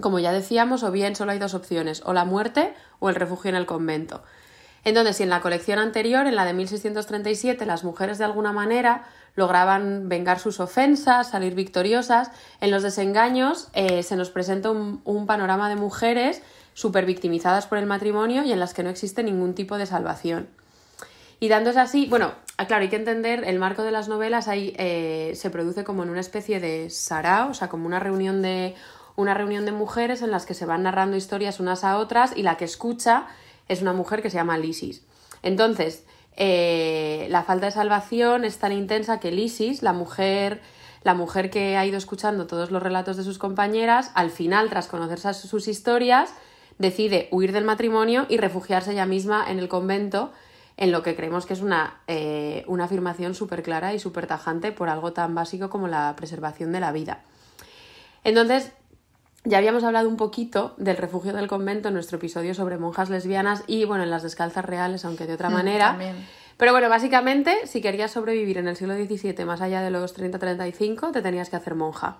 como 0.00 0.18
ya 0.18 0.32
decíamos, 0.32 0.82
o 0.82 0.90
bien 0.90 1.16
solo 1.16 1.32
hay 1.32 1.38
dos 1.38 1.54
opciones, 1.54 2.02
o 2.04 2.12
la 2.12 2.24
muerte 2.24 2.74
o 2.98 3.08
el 3.08 3.14
refugio 3.14 3.48
en 3.48 3.56
el 3.56 3.66
convento. 3.66 4.22
Entonces, 4.84 5.16
si 5.16 5.22
en 5.24 5.28
la 5.28 5.40
colección 5.40 5.78
anterior, 5.78 6.26
en 6.26 6.36
la 6.36 6.44
de 6.44 6.54
1637, 6.54 7.66
las 7.66 7.84
mujeres 7.84 8.18
de 8.18 8.24
alguna 8.24 8.52
manera 8.52 9.04
lograban 9.34 10.08
vengar 10.08 10.38
sus 10.38 10.60
ofensas, 10.60 11.30
salir 11.30 11.54
victoriosas, 11.54 12.30
en 12.60 12.70
los 12.70 12.82
desengaños 12.82 13.68
eh, 13.72 14.02
se 14.02 14.16
nos 14.16 14.30
presenta 14.30 14.70
un, 14.70 15.26
panorama 15.26 15.68
de 15.68 15.76
mujeres 15.76 16.42
súper 16.74 17.06
victimizadas 17.06 17.66
por 17.66 17.78
el 17.78 17.86
matrimonio 17.86 18.44
y 18.44 18.52
en 18.52 18.60
las 18.60 18.72
que 18.72 18.82
no 18.82 18.90
existe 18.90 19.22
ningún 19.22 19.54
tipo 19.54 19.78
de 19.78 19.86
salvación. 19.86 20.48
Y 21.40 21.48
dándose 21.48 21.80
así, 21.80 22.06
bueno, 22.06 22.32
claro, 22.66 22.82
hay 22.82 22.88
que 22.88 22.96
entender, 22.96 23.44
el 23.46 23.58
marco 23.58 23.84
de 23.84 23.92
las 23.92 24.08
novelas 24.08 24.48
ahí 24.48 24.74
eh, 24.78 25.32
se 25.36 25.50
produce 25.50 25.84
como 25.84 26.02
en 26.02 26.10
una 26.10 26.20
especie 26.20 26.58
de 26.60 26.90
sarao, 26.90 27.50
o 27.50 27.54
sea, 27.54 27.68
como 27.68 27.86
una 27.86 28.00
reunión 28.00 28.42
de 28.42 28.74
una 29.14 29.34
reunión 29.34 29.64
de 29.64 29.72
mujeres 29.72 30.22
en 30.22 30.30
las 30.30 30.46
que 30.46 30.54
se 30.54 30.64
van 30.64 30.84
narrando 30.84 31.16
historias 31.16 31.58
unas 31.58 31.82
a 31.82 31.98
otras 31.98 32.36
y 32.36 32.42
la 32.42 32.56
que 32.56 32.64
escucha 32.64 33.26
es 33.66 33.82
una 33.82 33.92
mujer 33.92 34.22
que 34.22 34.30
se 34.30 34.36
llama 34.36 34.58
Lisis. 34.58 35.02
Entonces, 35.42 36.04
eh, 36.36 37.26
la 37.30 37.42
falta 37.42 37.66
de 37.66 37.72
salvación 37.72 38.44
es 38.44 38.58
tan 38.58 38.70
intensa 38.70 39.18
que 39.18 39.32
Lisis, 39.32 39.82
la 39.82 39.92
mujer, 39.92 40.60
la 41.02 41.14
mujer 41.14 41.50
que 41.50 41.76
ha 41.76 41.84
ido 41.84 41.98
escuchando 41.98 42.46
todos 42.46 42.70
los 42.70 42.80
relatos 42.80 43.16
de 43.16 43.24
sus 43.24 43.38
compañeras, 43.38 44.12
al 44.14 44.30
final, 44.30 44.70
tras 44.70 44.86
conocer 44.86 45.34
sus 45.34 45.66
historias, 45.66 46.32
decide 46.78 47.28
huir 47.32 47.50
del 47.50 47.64
matrimonio 47.64 48.24
y 48.28 48.36
refugiarse 48.36 48.92
ella 48.92 49.06
misma 49.06 49.50
en 49.50 49.58
el 49.58 49.68
convento, 49.68 50.32
en 50.78 50.92
lo 50.92 51.02
que 51.02 51.14
creemos 51.14 51.44
que 51.44 51.52
es 51.52 51.60
una, 51.60 52.00
eh, 52.06 52.64
una 52.68 52.84
afirmación 52.84 53.34
súper 53.34 53.62
clara 53.62 53.92
y 53.92 53.98
súper 53.98 54.26
tajante 54.26 54.72
por 54.72 54.88
algo 54.88 55.12
tan 55.12 55.34
básico 55.34 55.68
como 55.68 55.88
la 55.88 56.14
preservación 56.16 56.72
de 56.72 56.80
la 56.80 56.92
vida. 56.92 57.20
Entonces, 58.24 58.72
ya 59.44 59.58
habíamos 59.58 59.82
hablado 59.84 60.08
un 60.08 60.16
poquito 60.16 60.74
del 60.78 60.96
refugio 60.96 61.32
del 61.32 61.48
convento 61.48 61.88
en 61.88 61.94
nuestro 61.94 62.18
episodio 62.18 62.54
sobre 62.54 62.78
monjas 62.78 63.10
lesbianas 63.10 63.64
y, 63.66 63.84
bueno, 63.84 64.04
en 64.04 64.10
las 64.10 64.22
descalzas 64.22 64.64
reales, 64.64 65.04
aunque 65.04 65.26
de 65.26 65.34
otra 65.34 65.50
Mm, 65.50 65.52
manera. 65.52 65.86
también. 65.90 66.16
Pero 66.56 66.72
bueno, 66.72 66.88
básicamente, 66.88 67.66
si 67.66 67.80
querías 67.80 68.10
sobrevivir 68.10 68.58
en 68.58 68.66
el 68.68 68.76
siglo 68.76 68.94
XVII 68.94 69.44
más 69.44 69.60
allá 69.60 69.80
de 69.80 69.90
los 69.90 70.12
30-35, 70.16 71.12
te 71.12 71.22
tenías 71.22 71.50
que 71.50 71.56
hacer 71.56 71.74
monja. 71.76 72.18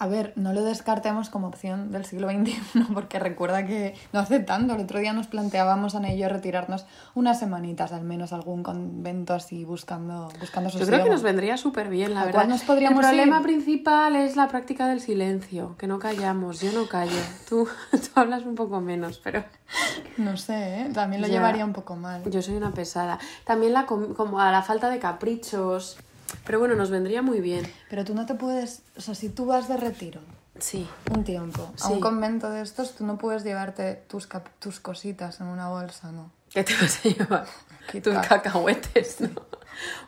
A 0.00 0.06
ver, 0.06 0.32
no 0.36 0.52
lo 0.52 0.62
descartemos 0.62 1.28
como 1.28 1.48
opción 1.48 1.90
del 1.90 2.04
siglo 2.04 2.28
XXI, 2.30 2.54
porque 2.94 3.18
recuerda 3.18 3.66
que 3.66 3.96
no 4.12 4.20
hace 4.20 4.38
tanto. 4.38 4.74
El 4.74 4.82
otro 4.82 5.00
día 5.00 5.12
nos 5.12 5.26
planteábamos, 5.26 5.96
y 6.08 6.16
yo, 6.16 6.28
retirarnos 6.28 6.86
unas 7.16 7.40
semanitas 7.40 7.90
al 7.92 8.04
menos 8.04 8.32
a 8.32 8.36
algún 8.36 8.62
convento 8.62 9.34
así 9.34 9.64
buscando, 9.64 10.28
buscando 10.38 10.70
Yo 10.70 10.86
creo 10.86 11.02
que 11.02 11.10
nos 11.10 11.22
vendría 11.24 11.56
súper 11.56 11.88
bien, 11.88 12.14
la 12.14 12.22
¿A 12.22 12.24
verdad. 12.26 12.46
nos 12.46 12.62
podríamos 12.62 13.00
El 13.04 13.08
problema 13.10 13.38
ir? 13.38 13.42
principal 13.42 14.14
es 14.14 14.36
la 14.36 14.46
práctica 14.46 14.86
del 14.86 15.00
silencio, 15.00 15.74
que 15.78 15.88
no 15.88 15.98
callamos. 15.98 16.60
Yo 16.60 16.70
no 16.72 16.86
callo. 16.86 17.10
Tú, 17.48 17.66
tú 17.90 17.98
hablas 18.14 18.44
un 18.44 18.54
poco 18.54 18.80
menos, 18.80 19.18
pero 19.18 19.42
No 20.16 20.36
sé, 20.36 20.82
¿eh? 20.82 20.90
también 20.94 21.22
lo 21.22 21.26
Ya. 21.28 21.34
llevaría 21.34 21.64
un 21.64 21.72
poco 21.72 21.96
mal. 21.96 22.22
yo 22.30 22.40
soy 22.40 22.54
una 22.54 22.70
pesada. 22.72 23.18
También 23.44 23.72
la 23.72 23.86
com- 23.86 24.14
como 24.14 24.40
a 24.40 24.52
la 24.52 24.62
falta 24.62 24.90
de 24.90 25.00
caprichos. 25.00 25.98
Pero 26.48 26.58
bueno, 26.58 26.74
nos 26.74 26.90
vendría 26.90 27.22
muy 27.22 27.40
bien. 27.40 27.70
Pero 27.88 28.04
tú 28.04 28.14
no 28.14 28.26
te 28.26 28.34
puedes, 28.34 28.82
o 28.96 29.00
sea, 29.00 29.14
si 29.14 29.28
tú 29.28 29.46
vas 29.46 29.68
de 29.68 29.76
retiro 29.76 30.20
Sí. 30.58 30.88
un 31.14 31.22
tiempo 31.22 31.70
a 31.80 31.88
un 31.88 32.00
convento 32.00 32.50
de 32.50 32.62
estos, 32.62 32.96
tú 32.96 33.06
no 33.06 33.16
puedes 33.18 33.44
llevarte 33.44 33.94
tus, 34.08 34.26
cap- 34.26 34.48
tus 34.58 34.80
cositas 34.80 35.40
en 35.40 35.46
una 35.46 35.68
bolsa, 35.68 36.10
¿no? 36.10 36.32
¿Qué 36.52 36.64
te 36.64 36.74
vas 36.74 37.04
a 37.04 37.08
llevar? 37.08 37.46
Tus 38.02 38.14
cacahuetes, 38.26 39.20
¿no? 39.20 39.30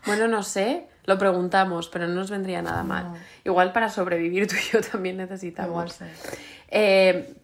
Bueno, 0.06 0.26
no 0.28 0.42
sé, 0.42 0.88
lo 1.04 1.18
preguntamos, 1.18 1.88
pero 1.88 2.08
no 2.08 2.14
nos 2.14 2.30
vendría 2.30 2.62
nada 2.62 2.82
mal. 2.82 3.04
No. 3.12 3.16
Igual 3.44 3.72
para 3.72 3.88
sobrevivir 3.90 4.46
tú 4.48 4.56
y 4.56 4.72
yo 4.72 4.80
también 4.80 5.18
necesitamos. 5.18 5.70
Igual 5.70 5.90
sí. 5.90 6.04
Eh, 6.68 7.34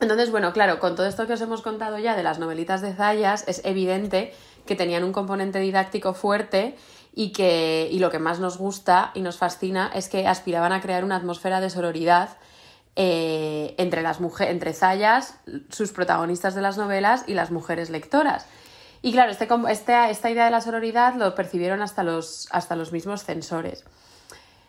entonces, 0.00 0.30
bueno, 0.30 0.52
claro, 0.52 0.78
con 0.78 0.94
todo 0.94 1.06
esto 1.06 1.26
que 1.26 1.32
os 1.34 1.40
hemos 1.40 1.62
contado 1.62 1.98
ya 1.98 2.14
de 2.16 2.22
las 2.22 2.38
novelitas 2.38 2.80
de 2.80 2.94
Zayas, 2.94 3.44
es 3.48 3.60
evidente 3.64 4.32
que 4.66 4.76
tenían 4.76 5.04
un 5.04 5.12
componente 5.12 5.58
didáctico 5.58 6.14
fuerte 6.14 6.76
y 7.18 7.32
que 7.32 7.88
y 7.90 7.98
lo 7.98 8.10
que 8.10 8.18
más 8.20 8.38
nos 8.38 8.58
gusta 8.58 9.10
y 9.14 9.22
nos 9.22 9.38
fascina 9.38 9.90
es 9.94 10.08
que 10.10 10.28
aspiraban 10.28 10.72
a 10.72 10.82
crear 10.82 11.02
una 11.02 11.16
atmósfera 11.16 11.60
de 11.60 11.70
sororidad 11.70 12.36
eh, 12.94 13.74
entre 13.78 14.02
las 14.02 14.20
mujeres, 14.20 14.52
entre 14.52 14.74
Zayas, 14.74 15.38
sus 15.70 15.92
protagonistas 15.92 16.54
de 16.54 16.60
las 16.60 16.76
novelas 16.76 17.24
y 17.26 17.32
las 17.32 17.50
mujeres 17.50 17.88
lectoras. 17.90 18.46
Y 19.00 19.12
claro, 19.12 19.30
este, 19.32 19.48
este- 19.70 20.10
esta 20.10 20.30
idea 20.30 20.44
de 20.44 20.50
la 20.50 20.60
sororidad 20.60 21.14
lo 21.14 21.34
percibieron 21.34 21.80
hasta 21.80 22.02
los, 22.02 22.48
hasta 22.50 22.76
los 22.76 22.92
mismos 22.92 23.24
censores. 23.24 23.84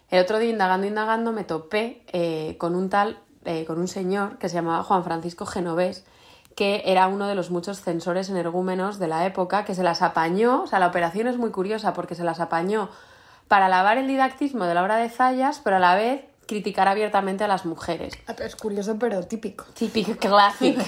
El 0.10 0.22
otro 0.22 0.40
día, 0.40 0.50
indagando, 0.50 0.88
indagando, 0.88 1.34
me 1.34 1.44
topé 1.44 2.04
eh, 2.14 2.56
con 2.58 2.76
un 2.76 2.90
tal, 2.90 3.20
eh, 3.44 3.66
con 3.66 3.78
un 3.78 3.90
señor 3.90 4.38
que 4.38 4.48
se 4.48 4.56
llamaba 4.56 4.84
Juan 4.84 5.04
Francisco 5.04 5.46
Genovés, 5.46 6.06
que 6.58 6.82
era 6.86 7.08
uno 7.08 7.28
de 7.28 7.36
los 7.36 7.52
muchos 7.52 7.82
censores 7.82 8.32
energúmenos 8.32 8.98
de 8.98 9.08
la 9.08 9.28
época, 9.28 9.64
que 9.64 9.76
se 9.76 9.84
las 9.84 10.02
apañó, 10.02 10.64
o 10.64 10.68
sea, 10.68 10.80
la 10.80 10.88
operación 10.88 11.28
es 11.28 11.38
muy 11.38 11.52
curiosa 11.52 11.94
porque 11.94 12.16
se 12.16 12.24
las 12.24 12.40
apañó 12.40 12.90
para 13.48 13.68
alabar 13.68 14.00
el 14.00 14.08
didactismo 14.08 14.66
de 14.66 14.74
la 14.74 14.82
obra 14.82 14.98
de 14.98 15.08
Zayas, 15.08 15.62
pero 15.64 15.76
a 15.76 15.80
la 15.80 15.94
vez 15.94 16.26
criticar 16.48 16.88
abiertamente 16.88 17.44
a 17.44 17.48
las 17.48 17.68
mujeres. 17.68 18.16
Es 18.44 18.56
curioso, 18.56 18.98
pero 18.98 19.22
típico. 19.28 19.66
Típico 19.76 20.14
classic. 20.20 20.80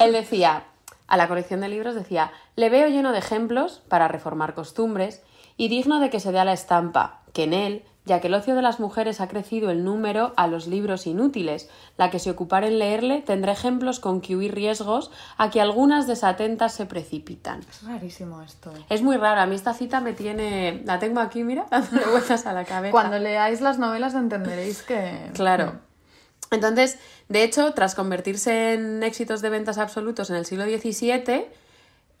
Él 0.00 0.12
decía, 0.12 0.64
a 1.06 1.16
la 1.16 1.28
colección 1.28 1.62
de 1.62 1.70
libros 1.70 1.94
decía, 1.94 2.30
le 2.54 2.68
veo 2.68 2.88
lleno 2.88 3.12
de 3.12 3.20
ejemplos 3.20 3.82
para 3.88 4.08
reformar 4.08 4.52
costumbres 4.52 5.22
y 5.56 5.68
digno 5.68 5.98
de 5.98 6.10
que 6.10 6.20
se 6.20 6.30
dé 6.30 6.40
a 6.40 6.44
la 6.44 6.52
estampa, 6.52 7.22
que 7.32 7.44
en 7.44 7.54
él, 7.54 7.84
ya 8.06 8.20
que 8.20 8.28
el 8.28 8.34
ocio 8.34 8.54
de 8.54 8.62
las 8.62 8.78
mujeres 8.80 9.20
ha 9.20 9.28
crecido 9.28 9.70
el 9.70 9.84
número 9.84 10.32
a 10.36 10.46
los 10.46 10.68
libros 10.68 11.06
inútiles, 11.06 11.68
la 11.98 12.08
que 12.08 12.20
se 12.20 12.30
ocupara 12.30 12.68
en 12.68 12.78
leerle 12.78 13.20
tendrá 13.20 13.52
ejemplos 13.52 13.98
con 13.98 14.20
que 14.20 14.36
huir 14.36 14.54
riesgos 14.54 15.10
a 15.36 15.50
que 15.50 15.60
algunas 15.60 16.06
desatentas 16.06 16.72
se 16.72 16.86
precipitan. 16.86 17.60
Es 17.68 17.82
rarísimo 17.82 18.40
esto. 18.42 18.72
Es 18.88 19.02
muy 19.02 19.16
raro, 19.16 19.40
a 19.40 19.46
mí 19.46 19.56
esta 19.56 19.74
cita 19.74 20.00
me 20.00 20.12
tiene... 20.12 20.82
La 20.86 21.00
tengo 21.00 21.20
aquí, 21.20 21.42
mira, 21.42 21.66
dándole 21.70 22.06
vueltas 22.06 22.46
a 22.46 22.52
la 22.52 22.64
cabeza. 22.64 22.92
Cuando 22.92 23.18
leáis 23.18 23.60
las 23.60 23.78
novelas 23.78 24.14
entenderéis 24.14 24.82
que... 24.82 25.30
Claro. 25.34 25.80
Entonces, 26.52 26.98
de 27.28 27.42
hecho, 27.42 27.72
tras 27.74 27.96
convertirse 27.96 28.74
en 28.74 29.02
éxitos 29.02 29.42
de 29.42 29.50
ventas 29.50 29.78
absolutos 29.78 30.30
en 30.30 30.36
el 30.36 30.46
siglo 30.46 30.64
XVII, 30.64 31.46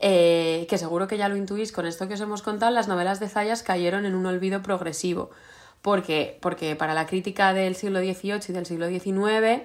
eh, 0.00 0.66
que 0.68 0.78
seguro 0.78 1.06
que 1.06 1.16
ya 1.16 1.28
lo 1.28 1.36
intuís 1.36 1.70
con 1.70 1.86
esto 1.86 2.08
que 2.08 2.14
os 2.14 2.20
hemos 2.20 2.42
contado, 2.42 2.72
las 2.72 2.88
novelas 2.88 3.20
de 3.20 3.28
Zayas 3.28 3.62
cayeron 3.62 4.04
en 4.04 4.16
un 4.16 4.26
olvido 4.26 4.62
progresivo. 4.62 5.30
Porque, 5.86 6.36
porque 6.42 6.74
para 6.74 6.94
la 6.94 7.06
crítica 7.06 7.54
del 7.54 7.76
siglo 7.76 8.00
XVIII 8.00 8.40
y 8.48 8.52
del 8.52 8.66
siglo 8.66 8.88
XIX 8.88 9.62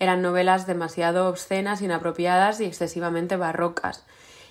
eran 0.00 0.20
novelas 0.20 0.66
demasiado 0.66 1.28
obscenas, 1.28 1.80
inapropiadas 1.80 2.60
y 2.60 2.64
excesivamente 2.64 3.36
barrocas. 3.36 4.04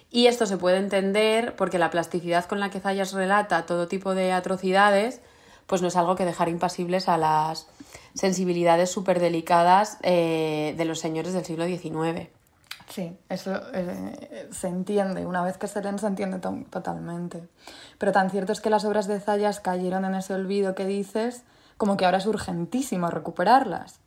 Y 0.09 0.27
esto 0.27 0.45
se 0.45 0.55
puede 0.55 0.77
entender 0.77 1.57
porque 1.57 1.77
la 1.77 1.89
plasticidad 1.89 2.45
con 2.45 2.61
la 2.61 2.69
que 2.69 2.79
Zayas 2.79 3.11
relata 3.11 3.65
todo 3.65 3.89
tipo 3.89 4.15
de 4.15 4.31
atrocidades, 4.31 5.19
pues 5.67 5.81
no 5.81 5.89
es 5.89 5.97
algo 5.97 6.15
que 6.15 6.23
dejar 6.23 6.47
impasibles 6.47 7.09
a 7.09 7.17
las 7.17 7.67
sensibilidades 8.13 8.89
súper 8.89 9.19
delicadas 9.19 9.97
eh, 10.03 10.73
de 10.77 10.85
los 10.85 10.99
señores 10.99 11.33
del 11.33 11.43
siglo 11.43 11.65
XIX. 11.65 12.29
Sí, 12.89 13.15
eso 13.29 13.53
eh, 13.73 14.49
se 14.51 14.67
entiende, 14.67 15.25
una 15.27 15.43
vez 15.43 15.57
que 15.57 15.67
se 15.67 15.79
leen 15.81 15.99
se 15.99 16.07
entiende 16.07 16.39
to- 16.39 16.63
totalmente. 16.71 17.47
Pero 17.99 18.11
tan 18.11 18.31
cierto 18.31 18.51
es 18.51 18.61
que 18.61 18.71
las 18.71 18.83
obras 18.83 19.07
de 19.07 19.19
Zayas 19.19 19.59
cayeron 19.59 20.05
en 20.05 20.15
ese 20.15 20.33
olvido 20.33 20.73
que 20.73 20.85
dices, 20.87 21.43
como 21.77 21.97
que 21.97 22.05
ahora 22.05 22.17
es 22.17 22.25
urgentísimo 22.25 23.11
recuperarlas. 23.11 23.99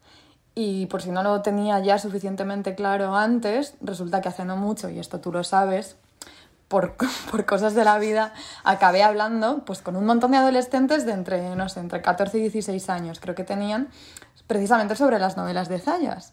Y 0.56 0.86
por 0.86 1.00
si 1.00 1.10
no 1.12 1.22
lo 1.22 1.42
tenía 1.42 1.78
ya 1.78 1.98
suficientemente 1.98 2.74
claro 2.74 3.14
antes, 3.14 3.74
resulta 3.80 4.20
que 4.20 4.28
hace 4.30 4.44
no 4.44 4.56
mucho, 4.56 4.90
y 4.90 4.98
esto 4.98 5.20
tú 5.20 5.30
lo 5.32 5.44
sabes, 5.44 5.96
por, 6.66 6.96
por 7.30 7.46
cosas 7.46 7.74
de 7.74 7.84
la 7.84 7.98
vida, 8.00 8.32
acabé 8.64 9.04
hablando 9.04 9.64
pues, 9.64 9.80
con 9.80 9.94
un 9.94 10.06
montón 10.06 10.32
de 10.32 10.38
adolescentes 10.38 11.06
de 11.06 11.12
entre, 11.12 11.54
no 11.54 11.68
sé, 11.68 11.78
entre 11.78 12.02
14 12.02 12.36
y 12.38 12.42
16 12.42 12.90
años, 12.90 13.20
creo 13.20 13.36
que 13.36 13.44
tenían, 13.44 13.88
precisamente 14.48 14.96
sobre 14.96 15.20
las 15.20 15.36
novelas 15.36 15.68
de 15.68 15.78
Zayas 15.78 16.32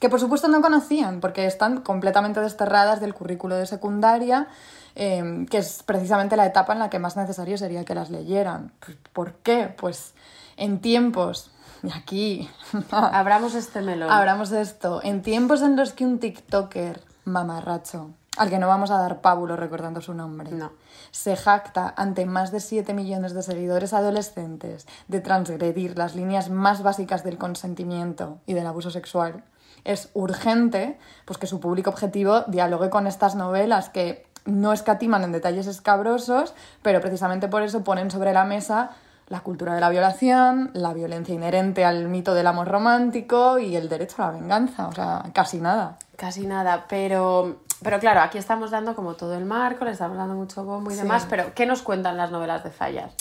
que 0.00 0.08
por 0.08 0.20
supuesto 0.20 0.48
no 0.48 0.60
conocían, 0.60 1.20
porque 1.20 1.46
están 1.46 1.80
completamente 1.80 2.40
desterradas 2.40 3.00
del 3.00 3.14
currículo 3.14 3.56
de 3.56 3.66
secundaria, 3.66 4.46
eh, 4.94 5.46
que 5.50 5.58
es 5.58 5.82
precisamente 5.82 6.36
la 6.36 6.46
etapa 6.46 6.72
en 6.72 6.78
la 6.78 6.90
que 6.90 6.98
más 6.98 7.16
necesario 7.16 7.56
sería 7.58 7.84
que 7.84 7.94
las 7.94 8.10
leyeran. 8.10 8.72
¿Por 9.12 9.34
qué? 9.34 9.74
Pues 9.76 10.14
en 10.56 10.80
tiempos, 10.80 11.50
y 11.82 11.90
aquí 11.92 12.50
Abramos 12.90 13.54
este 13.54 13.80
melón. 13.80 14.10
hablamos 14.10 14.50
de 14.50 14.60
esto, 14.60 15.00
en 15.02 15.22
tiempos 15.22 15.62
en 15.62 15.76
los 15.76 15.92
que 15.92 16.04
un 16.04 16.18
TikToker 16.18 17.00
mamarracho, 17.24 18.10
al 18.36 18.50
que 18.50 18.58
no 18.58 18.68
vamos 18.68 18.90
a 18.90 18.98
dar 18.98 19.20
pábulo 19.20 19.56
recordando 19.56 20.00
su 20.00 20.14
nombre, 20.14 20.50
No. 20.52 20.72
se 21.10 21.36
jacta 21.36 21.92
ante 21.96 22.24
más 22.26 22.50
de 22.52 22.60
7 22.60 22.94
millones 22.94 23.34
de 23.34 23.42
seguidores 23.42 23.92
adolescentes 23.92 24.86
de 25.08 25.20
transgredir 25.20 25.96
las 25.98 26.14
líneas 26.14 26.50
más 26.50 26.82
básicas 26.82 27.24
del 27.24 27.38
consentimiento 27.38 28.38
y 28.46 28.54
del 28.54 28.66
abuso 28.66 28.90
sexual, 28.90 29.44
es 29.92 30.10
urgente 30.14 30.98
pues, 31.24 31.38
que 31.38 31.46
su 31.46 31.60
público 31.60 31.90
objetivo 31.90 32.42
dialogue 32.46 32.90
con 32.90 33.06
estas 33.06 33.34
novelas 33.34 33.88
que 33.88 34.26
no 34.44 34.72
escatiman 34.72 35.24
en 35.24 35.32
detalles 35.32 35.66
escabrosos, 35.66 36.54
pero 36.82 37.00
precisamente 37.00 37.48
por 37.48 37.62
eso 37.62 37.84
ponen 37.84 38.10
sobre 38.10 38.32
la 38.32 38.44
mesa 38.44 38.90
la 39.28 39.40
cultura 39.40 39.74
de 39.74 39.80
la 39.82 39.90
violación, 39.90 40.70
la 40.72 40.94
violencia 40.94 41.34
inherente 41.34 41.84
al 41.84 42.08
mito 42.08 42.32
del 42.32 42.46
amor 42.46 42.66
romántico 42.68 43.58
y 43.58 43.76
el 43.76 43.90
derecho 43.90 44.22
a 44.22 44.26
la 44.28 44.32
venganza, 44.32 44.88
o 44.88 44.92
sea, 44.92 45.22
casi 45.34 45.58
nada. 45.60 45.98
Casi 46.16 46.46
nada, 46.46 46.86
pero 46.88 47.56
Pero 47.82 48.00
claro, 48.00 48.22
aquí 48.22 48.38
estamos 48.38 48.70
dando 48.72 48.94
como 48.96 49.14
todo 49.14 49.34
el 49.34 49.44
marco, 49.44 49.84
le 49.84 49.90
estamos 49.92 50.16
dando 50.16 50.34
mucho 50.34 50.64
bombo 50.64 50.90
y 50.90 50.94
Sí. 50.94 51.02
demás, 51.02 51.26
pero 51.30 51.52
¿qué 51.54 51.64
nos 51.66 51.82
cuentan 51.82 52.16
las 52.16 52.30
novelas 52.30 52.64
de 52.64 52.70
Zayas? 52.70 53.12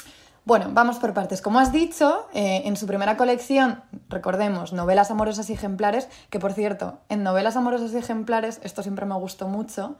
Bueno, 0.47 0.69
vamos 0.71 0.97
por 0.97 1.13
partes. 1.13 1.41
Como 1.41 1.59
has 1.59 1.73
dicho, 1.73 2.25
eh, 2.33 2.61
en 2.63 2.77
su 2.77 2.87
primera 2.87 3.17
colección, 3.17 3.83
recordemos, 4.07 4.71
novelas 4.71 5.11
amorosas 5.11 5.49
y 5.49 5.53
ejemplares, 5.53 6.07
que 6.29 6.39
por 6.39 6.53
cierto, 6.53 6.99
en 7.09 7.21
novelas 7.21 7.57
amorosas 7.57 7.91
y 7.91 7.97
ejemplares, 7.97 8.61
esto 8.63 8.81
siempre 8.81 9.05
me 9.05 9.15
gustó 9.15 9.49
mucho, 9.49 9.97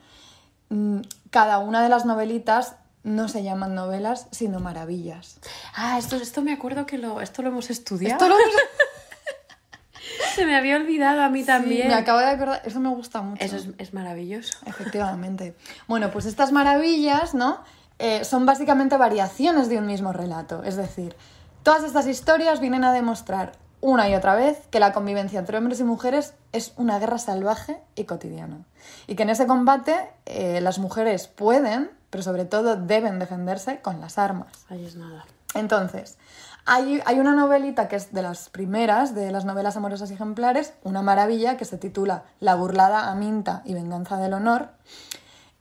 mm, 0.70 1.00
cada 1.32 1.58
una 1.58 1.84
de 1.84 1.90
las 1.90 2.06
novelitas 2.06 2.76
no 3.04 3.28
se 3.28 3.44
llaman 3.44 3.76
novelas, 3.76 4.28
sino 4.32 4.62
maravillas. 4.62 5.42
Ah, 5.76 5.98
esto, 5.98 6.16
esto 6.16 6.42
me 6.42 6.54
acuerdo 6.54 6.86
que 6.86 6.98
lo, 6.98 7.20
esto 7.20 7.42
lo 7.42 7.50
hemos 7.50 7.70
estudiado. 7.70 8.14
Esto 8.16 8.30
lo 8.30 8.36
Se 10.34 10.46
me 10.46 10.56
había 10.56 10.78
olvidado 10.78 11.24
a 11.24 11.30
mí 11.30 11.44
también. 11.44 11.90
me 11.90 11.94
acabo 11.94 12.20
de 12.20 12.28
acordar, 12.28 12.62
eso 12.64 12.80
me 12.80 12.88
gusta 12.88 13.22
mucho. 13.22 13.44
Eso 13.44 13.58
es, 13.58 13.68
es 13.78 13.94
maravilloso. 13.94 14.60
Efectivamente. 14.66 15.56
Bueno, 15.90 16.10
pues 16.10 16.26
estas 16.26 16.54
maravillas, 16.54 17.34
¿no? 17.34 17.66
Eh, 18.00 18.24
son 18.26 18.46
básicamente 18.46 18.98
variaciones 18.98 19.70
de 19.70 19.78
un 19.78 19.88
mismo 19.88 20.14
relato. 20.14 20.64
Es 20.64 20.76
decir, 20.76 21.16
todas 21.64 21.84
estas 21.84 22.08
historias 22.08 22.60
vienen 22.60 22.84
a 22.84 22.94
demostrar 22.94 23.54
una 23.82 24.10
y 24.10 24.16
otra 24.16 24.36
vez 24.36 24.68
que 24.72 24.80
la 24.80 24.94
convivencia 24.94 25.40
entre 25.40 25.58
hombres 25.58 25.80
y 25.80 25.84
mujeres 25.84 26.34
es 26.52 26.74
una 26.78 27.00
guerra 27.00 27.18
salvaje 27.18 27.80
y 27.96 28.06
cotidiana. 28.06 28.66
Y 29.06 29.16
que 29.16 29.24
en 29.24 29.30
ese 29.30 29.48
combate 29.48 29.96
eh, 30.26 30.62
las 30.62 30.80
mujeres 30.80 31.28
pueden, 31.28 31.92
pero 32.10 32.24
sobre 32.24 32.46
todo 32.46 32.76
deben 32.76 33.20
defenderse 33.20 33.80
con 33.82 34.02
las 34.02 34.18
armas. 34.18 34.66
Ahí 34.70 34.86
es 34.86 34.96
nada. 34.96 35.26
Entonces, 35.54 36.18
hay, 36.66 37.02
hay 37.06 37.20
una 37.20 37.34
novelita 37.34 37.88
que 37.88 37.96
es 37.96 38.14
de 38.14 38.22
las 38.22 38.50
primeras 38.50 39.16
de 39.16 39.32
las 39.32 39.46
novelas 39.46 39.78
amorosas 39.78 40.12
y 40.12 40.16
ejemplares, 40.16 40.74
una 40.84 41.02
maravilla 41.02 41.56
que 41.58 41.66
se 41.66 41.78
titula 41.78 42.24
La 42.40 42.56
burlada 42.56 43.10
Aminta 43.10 43.62
y 43.64 43.74
venganza 43.74 44.18
del 44.18 44.34
honor, 44.34 44.70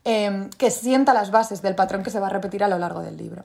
eh, 0.06 0.48
que 0.56 0.70
sienta 0.70 1.12
las 1.12 1.30
bases 1.30 1.60
del 1.60 1.74
patrón 1.74 2.02
que 2.02 2.10
se 2.10 2.20
va 2.20 2.28
a 2.28 2.30
repetir 2.30 2.64
a 2.64 2.68
lo 2.68 2.78
largo 2.78 3.00
del 3.02 3.16
libro. 3.18 3.44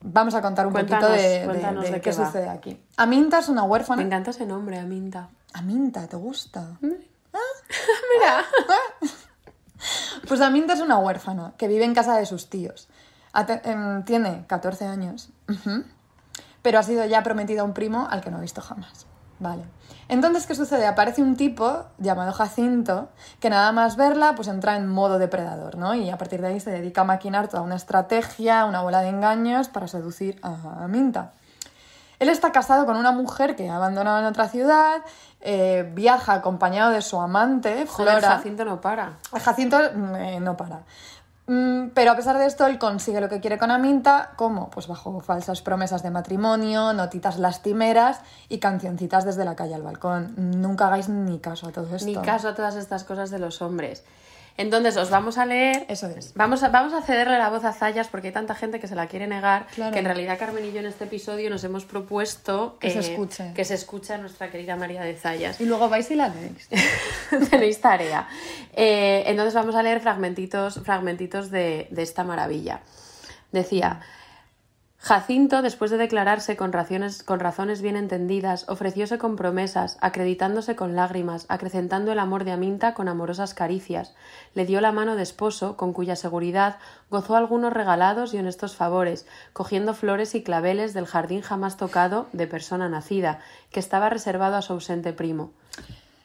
Vamos 0.00 0.34
a 0.34 0.42
contar 0.42 0.66
un 0.66 0.72
Cuéntanos, 0.72 1.08
poquito 1.10 1.22
de, 1.22 1.38
de- 1.38 1.44
cuéntanos 1.44 1.84
de 1.84 1.90
de 1.92 2.00
qué, 2.00 2.12
sucede 2.12 2.48
aquí. 2.48 2.82
Aminta 2.96 3.38
es 3.38 3.48
una 3.48 3.62
Me 3.62 3.68
huérfana. 3.68 4.02
encanta 4.02 4.30
ese 4.30 4.46
nombre, 4.46 4.78
Aminta. 4.80 5.28
Aminta, 5.52 6.08
¿te 6.08 6.16
gusta? 6.16 6.66
Mira. 6.80 8.44
Pues 10.28 10.40
Aminta 10.40 10.74
es 10.74 10.80
una 10.80 10.98
huérfana 10.98 11.52
que 11.56 11.68
vive 11.68 11.84
en 11.84 11.94
casa 11.94 12.16
de 12.16 12.26
sus 12.26 12.48
tíos. 12.48 12.88
Ate- 13.32 13.62
em, 13.64 14.04
tiene 14.04 14.44
14 14.46 14.86
años, 14.86 15.30
pero 16.62 16.78
ha 16.78 16.82
sido 16.82 17.04
ya 17.06 17.22
prometida 17.22 17.62
a 17.62 17.64
un 17.64 17.72
primo 17.74 18.06
al 18.10 18.20
que 18.20 18.30
no 18.30 18.38
ha 18.38 18.40
visto 18.40 18.60
jamás. 18.60 19.06
Vale. 19.40 19.64
Entonces, 20.12 20.46
¿qué 20.46 20.54
sucede? 20.54 20.86
Aparece 20.86 21.22
un 21.22 21.36
tipo 21.36 21.86
llamado 21.96 22.34
Jacinto 22.34 23.08
que 23.40 23.48
nada 23.48 23.72
más 23.72 23.96
verla, 23.96 24.34
pues 24.34 24.46
entra 24.46 24.76
en 24.76 24.86
modo 24.86 25.18
depredador, 25.18 25.78
¿no? 25.78 25.94
Y 25.94 26.10
a 26.10 26.18
partir 26.18 26.42
de 26.42 26.48
ahí 26.48 26.60
se 26.60 26.70
dedica 26.70 27.00
a 27.00 27.04
maquinar 27.04 27.48
toda 27.48 27.62
una 27.62 27.76
estrategia, 27.76 28.66
una 28.66 28.82
bola 28.82 29.00
de 29.00 29.08
engaños 29.08 29.68
para 29.68 29.88
seducir 29.88 30.38
a 30.42 30.84
Aminta. 30.84 31.32
Él 32.18 32.28
está 32.28 32.52
casado 32.52 32.84
con 32.84 32.98
una 32.98 33.10
mujer 33.10 33.56
que 33.56 33.70
ha 33.70 33.76
abandonado 33.76 34.18
en 34.18 34.26
otra 34.26 34.48
ciudad, 34.48 35.00
eh, 35.40 35.90
viaja 35.94 36.34
acompañado 36.34 36.90
de 36.90 37.00
su 37.00 37.18
amante, 37.18 37.86
Joder, 37.86 38.18
Flora. 38.18 38.36
Jacinto 38.36 38.66
no 38.66 38.82
para. 38.82 39.14
Jacinto 39.42 39.78
mm, 39.94 40.14
eh, 40.16 40.40
no 40.40 40.58
para. 40.58 40.82
Mm, 41.46 41.88
pero 41.94 42.12
a 42.12 42.16
pesar 42.16 42.38
de 42.38 42.46
esto, 42.46 42.66
él 42.66 42.78
consigue 42.78 43.20
lo 43.20 43.28
que 43.28 43.40
quiere 43.40 43.58
con 43.58 43.70
Aminta, 43.70 44.32
como 44.36 44.70
pues 44.70 44.86
bajo 44.86 45.20
falsas 45.20 45.60
promesas 45.62 46.02
de 46.02 46.10
matrimonio, 46.10 46.92
notitas 46.92 47.38
lastimeras 47.38 48.20
y 48.48 48.58
cancioncitas 48.58 49.24
desde 49.24 49.44
la 49.44 49.56
calle 49.56 49.74
al 49.74 49.82
balcón. 49.82 50.34
Nunca 50.36 50.86
hagáis 50.86 51.08
ni 51.08 51.40
caso 51.40 51.68
a 51.68 51.72
todo 51.72 51.94
esto. 51.94 52.06
Ni 52.06 52.16
caso 52.16 52.48
a 52.48 52.54
todas 52.54 52.76
estas 52.76 53.04
cosas 53.04 53.30
de 53.30 53.38
los 53.38 53.60
hombres. 53.60 54.04
Entonces, 54.56 54.96
os 54.96 55.08
vamos 55.10 55.38
a 55.38 55.46
leer. 55.46 55.86
Eso 55.88 56.06
es. 56.08 56.34
Vamos 56.34 56.62
a, 56.62 56.68
vamos 56.68 56.92
a 56.92 57.02
cederle 57.02 57.38
la 57.38 57.48
voz 57.48 57.64
a 57.64 57.72
Zayas 57.72 58.08
porque 58.08 58.28
hay 58.28 58.32
tanta 58.34 58.54
gente 58.54 58.80
que 58.80 58.86
se 58.86 58.94
la 58.94 59.06
quiere 59.06 59.26
negar 59.26 59.66
Claro. 59.74 59.92
que 59.92 59.98
en 60.00 60.04
realidad 60.04 60.38
Carmen 60.38 60.64
y 60.64 60.72
yo 60.72 60.80
en 60.80 60.86
este 60.86 61.04
episodio 61.04 61.48
nos 61.50 61.64
hemos 61.64 61.84
propuesto 61.84 62.76
Que 62.78 62.90
se 62.90 62.98
escuche. 63.00 63.52
que 63.54 63.64
se 63.64 63.74
escuche 63.74 64.12
a 64.14 64.18
nuestra 64.18 64.50
querida 64.50 64.76
María 64.76 65.02
de 65.02 65.14
Zayas. 65.16 65.60
Y 65.60 65.64
luego 65.64 65.88
vais 65.88 66.10
y 66.10 66.16
la 66.16 66.28
leéis. 66.28 66.68
Tenéis 67.50 67.80
tarea. 67.80 68.28
Eh, 68.74 69.24
entonces 69.26 69.54
vamos 69.54 69.74
a 69.74 69.82
leer 69.82 70.00
fragmentitos, 70.00 70.80
fragmentitos 70.84 71.50
de, 71.50 71.88
de 71.90 72.02
esta 72.02 72.24
maravilla. 72.24 72.80
Decía, 73.52 74.00
Jacinto, 75.02 75.62
después 75.62 75.90
de 75.90 75.96
declararse 75.96 76.56
con, 76.56 76.72
razones, 76.72 77.24
con 77.24 77.40
razones 77.40 77.82
bien 77.82 77.96
entendidas, 77.96 78.68
ofrecióse 78.68 79.18
con 79.18 79.34
promesas, 79.34 79.98
acreditándose 80.00 80.76
con 80.76 80.94
lágrimas, 80.94 81.44
acrecentando 81.48 82.12
el 82.12 82.20
amor 82.20 82.44
de 82.44 82.52
Aminta 82.52 82.94
con 82.94 83.08
amorosas 83.08 83.52
caricias. 83.52 84.14
Le 84.54 84.64
dio 84.64 84.80
la 84.80 84.92
mano 84.92 85.16
de 85.16 85.24
esposo, 85.24 85.76
con 85.76 85.92
cuya 85.92 86.14
seguridad 86.14 86.76
gozó 87.10 87.34
algunos 87.34 87.72
regalados 87.72 88.32
y 88.32 88.38
honestos 88.38 88.76
favores, 88.76 89.26
cogiendo 89.52 89.92
flores 89.92 90.36
y 90.36 90.44
claveles 90.44 90.94
del 90.94 91.06
jardín 91.06 91.40
jamás 91.40 91.76
tocado 91.76 92.28
de 92.32 92.46
persona 92.46 92.88
nacida, 92.88 93.40
que 93.72 93.80
estaba 93.80 94.08
reservado 94.08 94.54
a 94.54 94.62
su 94.62 94.72
ausente 94.72 95.12
primo. 95.12 95.50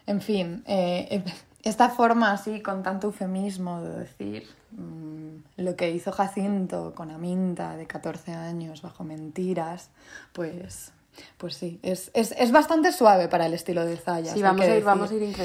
En 0.06 0.22
fin, 0.22 0.64
eh, 0.68 1.24
esta 1.64 1.90
forma 1.90 2.32
así, 2.32 2.62
con 2.62 2.84
tanto 2.84 3.08
eufemismo 3.08 3.82
de 3.82 4.00
decir 4.00 4.48
mm, 4.72 5.62
lo 5.62 5.76
que 5.76 5.92
hizo 5.92 6.12
Jacinto 6.12 6.94
con 6.96 7.12
Aminta 7.12 7.76
de 7.76 7.88
14 7.88 8.34
años 8.34 8.82
bajo 8.82 9.04
mentiras, 9.04 9.90
pues, 10.34 10.92
pues 11.38 11.56
sí, 11.56 11.80
es, 11.82 12.12
es, 12.14 12.34
es 12.38 12.52
bastante 12.52 12.92
suave 12.92 13.28
para 13.28 13.48
el 13.48 13.54
estilo 13.54 13.86
de 13.86 13.98
Zayas. 13.98 14.34
Sí, 14.34 14.42
vamos 14.42 14.66
a 14.66 14.76
ir, 14.76 14.84
vamos 14.84 15.12
a 15.12 15.16
ir. 15.16 15.36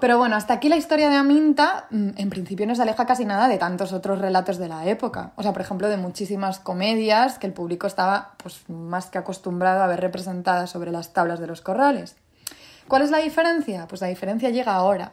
Pero 0.00 0.18
bueno, 0.18 0.36
hasta 0.36 0.54
aquí 0.54 0.68
la 0.68 0.76
historia 0.76 1.10
de 1.10 1.16
Aminta, 1.16 1.86
mm, 1.90 2.10
en 2.16 2.30
principio 2.30 2.66
no 2.66 2.74
se 2.74 2.82
aleja 2.82 3.04
casi 3.04 3.24
nada 3.24 3.48
de 3.48 3.58
tantos 3.58 3.92
otros 3.92 4.20
relatos 4.20 4.58
de 4.58 4.68
la 4.68 4.86
época. 4.86 5.32
O 5.36 5.42
sea, 5.42 5.52
por 5.52 5.62
ejemplo, 5.62 5.88
de 5.88 5.96
muchísimas 5.96 6.60
comedias 6.60 7.38
que 7.38 7.46
el 7.46 7.52
público 7.52 7.86
estaba 7.86 8.34
pues, 8.42 8.68
más 8.68 9.06
que 9.06 9.18
acostumbrado 9.18 9.82
a 9.82 9.86
ver 9.88 10.00
representadas 10.00 10.70
sobre 10.70 10.92
las 10.92 11.12
tablas 11.12 11.40
de 11.40 11.48
los 11.48 11.60
corrales. 11.60 12.16
¿Cuál 12.88 13.02
es 13.02 13.10
la 13.10 13.18
diferencia? 13.18 13.86
Pues 13.88 14.00
la 14.00 14.06
diferencia 14.06 14.50
llega 14.50 14.74
ahora, 14.74 15.12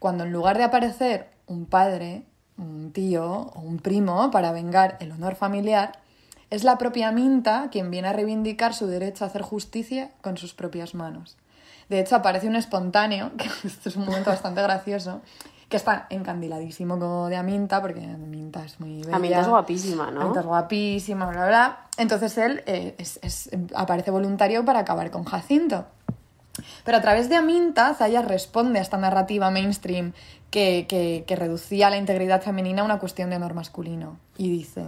cuando 0.00 0.24
en 0.24 0.32
lugar 0.32 0.58
de 0.58 0.64
aparecer 0.64 1.28
un 1.46 1.66
padre, 1.66 2.24
un 2.58 2.90
tío 2.92 3.24
o 3.54 3.60
un 3.60 3.78
primo 3.78 4.30
para 4.32 4.50
vengar 4.50 4.96
el 5.00 5.12
honor 5.12 5.36
familiar, 5.36 6.00
es 6.50 6.64
la 6.64 6.78
propia 6.78 7.12
Minta 7.12 7.68
quien 7.70 7.90
viene 7.92 8.08
a 8.08 8.12
reivindicar 8.12 8.74
su 8.74 8.88
derecho 8.88 9.24
a 9.24 9.28
hacer 9.28 9.42
justicia 9.42 10.10
con 10.20 10.36
sus 10.36 10.52
propias 10.54 10.94
manos. 10.96 11.36
De 11.88 12.00
hecho, 12.00 12.16
aparece 12.16 12.48
un 12.48 12.56
espontáneo, 12.56 13.30
que 13.38 13.48
esto 13.66 13.88
es 13.88 13.94
un 13.96 14.04
momento 14.06 14.30
bastante 14.30 14.60
gracioso, 14.62 15.20
que 15.68 15.76
está 15.76 16.06
encandiladísimo 16.10 16.98
como 16.98 17.28
de 17.28 17.36
Aminta, 17.36 17.80
porque 17.80 18.02
Aminta 18.02 18.64
es 18.64 18.80
muy 18.80 19.02
bella. 19.02 19.16
Aminta 19.16 19.40
es 19.42 19.48
guapísima, 19.48 20.10
¿no? 20.10 20.22
Aminta 20.22 20.40
es 20.40 20.46
guapísima, 20.46 21.26
bla, 21.30 21.46
bla. 21.46 21.78
Entonces 21.96 22.36
él 22.38 22.62
eh, 22.66 22.94
es- 22.98 23.20
es- 23.22 23.50
aparece 23.76 24.10
voluntario 24.10 24.64
para 24.64 24.80
acabar 24.80 25.10
con 25.12 25.22
Jacinto. 25.24 25.86
Pero 26.84 26.96
a 26.98 27.00
través 27.00 27.28
de 27.28 27.36
Aminta, 27.36 27.94
Zayas 27.94 28.24
responde 28.26 28.78
a 28.78 28.82
esta 28.82 28.96
narrativa 28.96 29.50
mainstream 29.50 30.12
que, 30.50 30.86
que- 30.88 31.24
que 31.26 31.36
reducía 31.36 31.90
la 31.90 31.96
integridad 31.96 32.42
femenina 32.42 32.82
a 32.82 32.84
una 32.84 32.98
cuestión 32.98 33.30
de 33.30 33.36
honor 33.36 33.54
masculino. 33.54 34.18
Y 34.36 34.50
dice, 34.50 34.84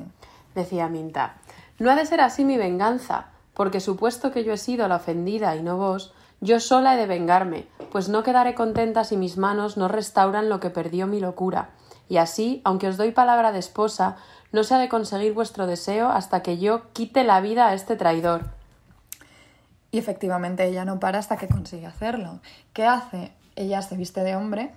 Decía 0.55 0.89
Minta, 0.89 1.37
no 1.79 1.91
ha 1.91 1.97
de 1.97 2.05
ser 2.07 2.21
así 2.21 2.45
mi 2.45 2.57
venganza, 2.57 3.27
porque 3.55 3.81
supuesto 3.81 4.31
que 4.33 4.45
yo 4.45 4.53
he 4.53 4.59
sido 4.59 4.87
la 4.89 4.97
ofendida 4.97 5.57
y 5.57 5.63
no 5.63 5.77
vos, 5.77 6.13
yo 6.41 6.59
sola 6.61 6.95
he 6.95 6.97
de 6.97 7.07
vengarme, 7.07 7.67
pues 7.93 8.09
no 8.09 8.23
quedaré 8.23 8.55
contenta 8.55 9.05
si 9.05 9.17
mis 9.17 9.37
manos 9.37 9.77
no 9.77 9.89
restauran 9.89 10.49
lo 10.49 10.59
que 10.61 10.71
perdió 10.71 11.07
mi 11.07 11.21
locura. 11.21 11.71
Y 12.09 12.17
así, 12.17 12.61
aunque 12.65 12.89
os 12.89 12.97
doy 12.97 13.13
palabra 13.13 13.53
de 13.53 13.61
esposa, 13.61 14.17
no 14.51 14.65
se 14.65 14.75
ha 14.75 14.79
de 14.79 14.89
conseguir 14.89 15.33
vuestro 15.33 15.67
deseo 15.67 16.09
hasta 16.09 16.43
que 16.43 16.59
yo 16.59 16.93
quite 16.93 17.25
la 17.25 17.41
vida 17.41 17.69
a 17.69 17.75
este 17.75 17.97
traidor. 17.97 18.47
Y 19.93 19.99
efectivamente 19.99 20.67
ella 20.67 20.85
no 20.85 20.99
para 20.99 21.21
hasta 21.21 21.37
que 21.37 21.47
consigue 21.47 21.87
hacerlo. 21.87 22.41
¿Qué 22.73 22.87
hace? 22.87 23.33
Ella 23.55 23.83
se 23.83 23.97
viste 23.97 24.25
de 24.25 24.35
hombre. 24.35 24.75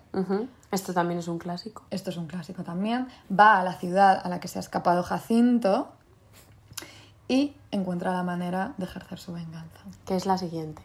Esto 0.72 0.94
también 0.94 1.20
es 1.20 1.30
un 1.30 1.40
clásico. 1.40 1.84
esto 1.90 2.10
es 2.10 2.18
un 2.18 2.28
clásico 2.28 2.64
también, 2.64 3.08
va 3.32 3.60
a 3.60 3.64
la 3.64 3.74
ciudad 3.74 4.22
a 4.24 4.30
la 4.30 4.42
que 4.42 4.50
se 4.50 4.60
ha 4.60 4.62
escapado 4.62 5.02
Jacinto 5.04 5.88
y 7.30 7.56
encuentra 7.72 8.12
la 8.12 8.24
manera 8.24 8.74
de 8.78 8.84
ejercer 8.84 9.18
su 9.18 9.34
venganza. 9.34 9.80
que 10.06 10.16
es 10.18 10.26
la 10.26 10.38
siguiente. 10.38 10.84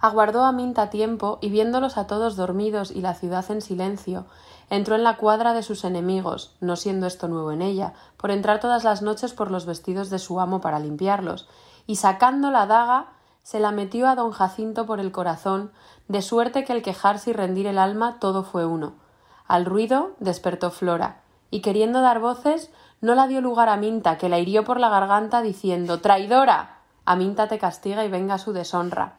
Aguardó 0.00 0.44
a 0.44 0.52
Minta 0.52 0.90
tiempo 0.90 1.38
y 1.40 1.48
viéndolos 1.48 1.96
a 1.96 2.06
todos 2.06 2.36
dormidos 2.36 2.90
y 2.90 3.00
la 3.00 3.14
ciudad 3.14 3.50
en 3.50 3.62
silencio, 3.62 4.26
entró 4.68 4.94
en 4.94 5.02
la 5.02 5.16
cuadra 5.16 5.54
de 5.54 5.62
sus 5.62 5.84
enemigos, 5.84 6.54
no 6.60 6.76
siendo 6.76 7.06
esto 7.06 7.26
nuevo 7.28 7.52
en 7.52 7.62
ella, 7.62 7.94
por 8.18 8.30
entrar 8.30 8.60
todas 8.60 8.84
las 8.84 9.00
noches 9.00 9.32
por 9.32 9.50
los 9.50 9.64
vestidos 9.64 10.10
de 10.10 10.18
su 10.18 10.38
amo 10.40 10.60
para 10.60 10.78
limpiarlos, 10.78 11.48
y 11.86 11.96
sacando 11.96 12.50
la 12.50 12.66
daga, 12.66 13.13
se 13.44 13.60
la 13.60 13.70
metió 13.70 14.08
a 14.08 14.16
don 14.16 14.32
Jacinto 14.32 14.86
por 14.86 14.98
el 14.98 15.12
corazón, 15.12 15.70
de 16.08 16.22
suerte 16.22 16.64
que 16.64 16.72
al 16.72 16.82
quejarse 16.82 17.30
y 17.30 17.32
rendir 17.34 17.66
el 17.68 17.78
alma 17.78 18.18
todo 18.18 18.42
fue 18.42 18.66
uno. 18.66 18.94
Al 19.46 19.66
ruido 19.66 20.12
despertó 20.18 20.70
Flora, 20.70 21.20
y 21.50 21.60
queriendo 21.60 22.00
dar 22.00 22.18
voces, 22.18 22.70
no 23.02 23.14
la 23.14 23.28
dio 23.28 23.42
lugar 23.42 23.68
a 23.68 23.76
Minta, 23.76 24.16
que 24.16 24.30
la 24.30 24.38
hirió 24.38 24.64
por 24.64 24.80
la 24.80 24.88
garganta 24.88 25.42
diciendo 25.42 26.00
Traidora. 26.00 26.78
A 27.04 27.16
Minta 27.16 27.46
te 27.46 27.58
castiga 27.58 28.04
y 28.04 28.08
venga 28.08 28.38
su 28.38 28.52
deshonra. 28.52 29.18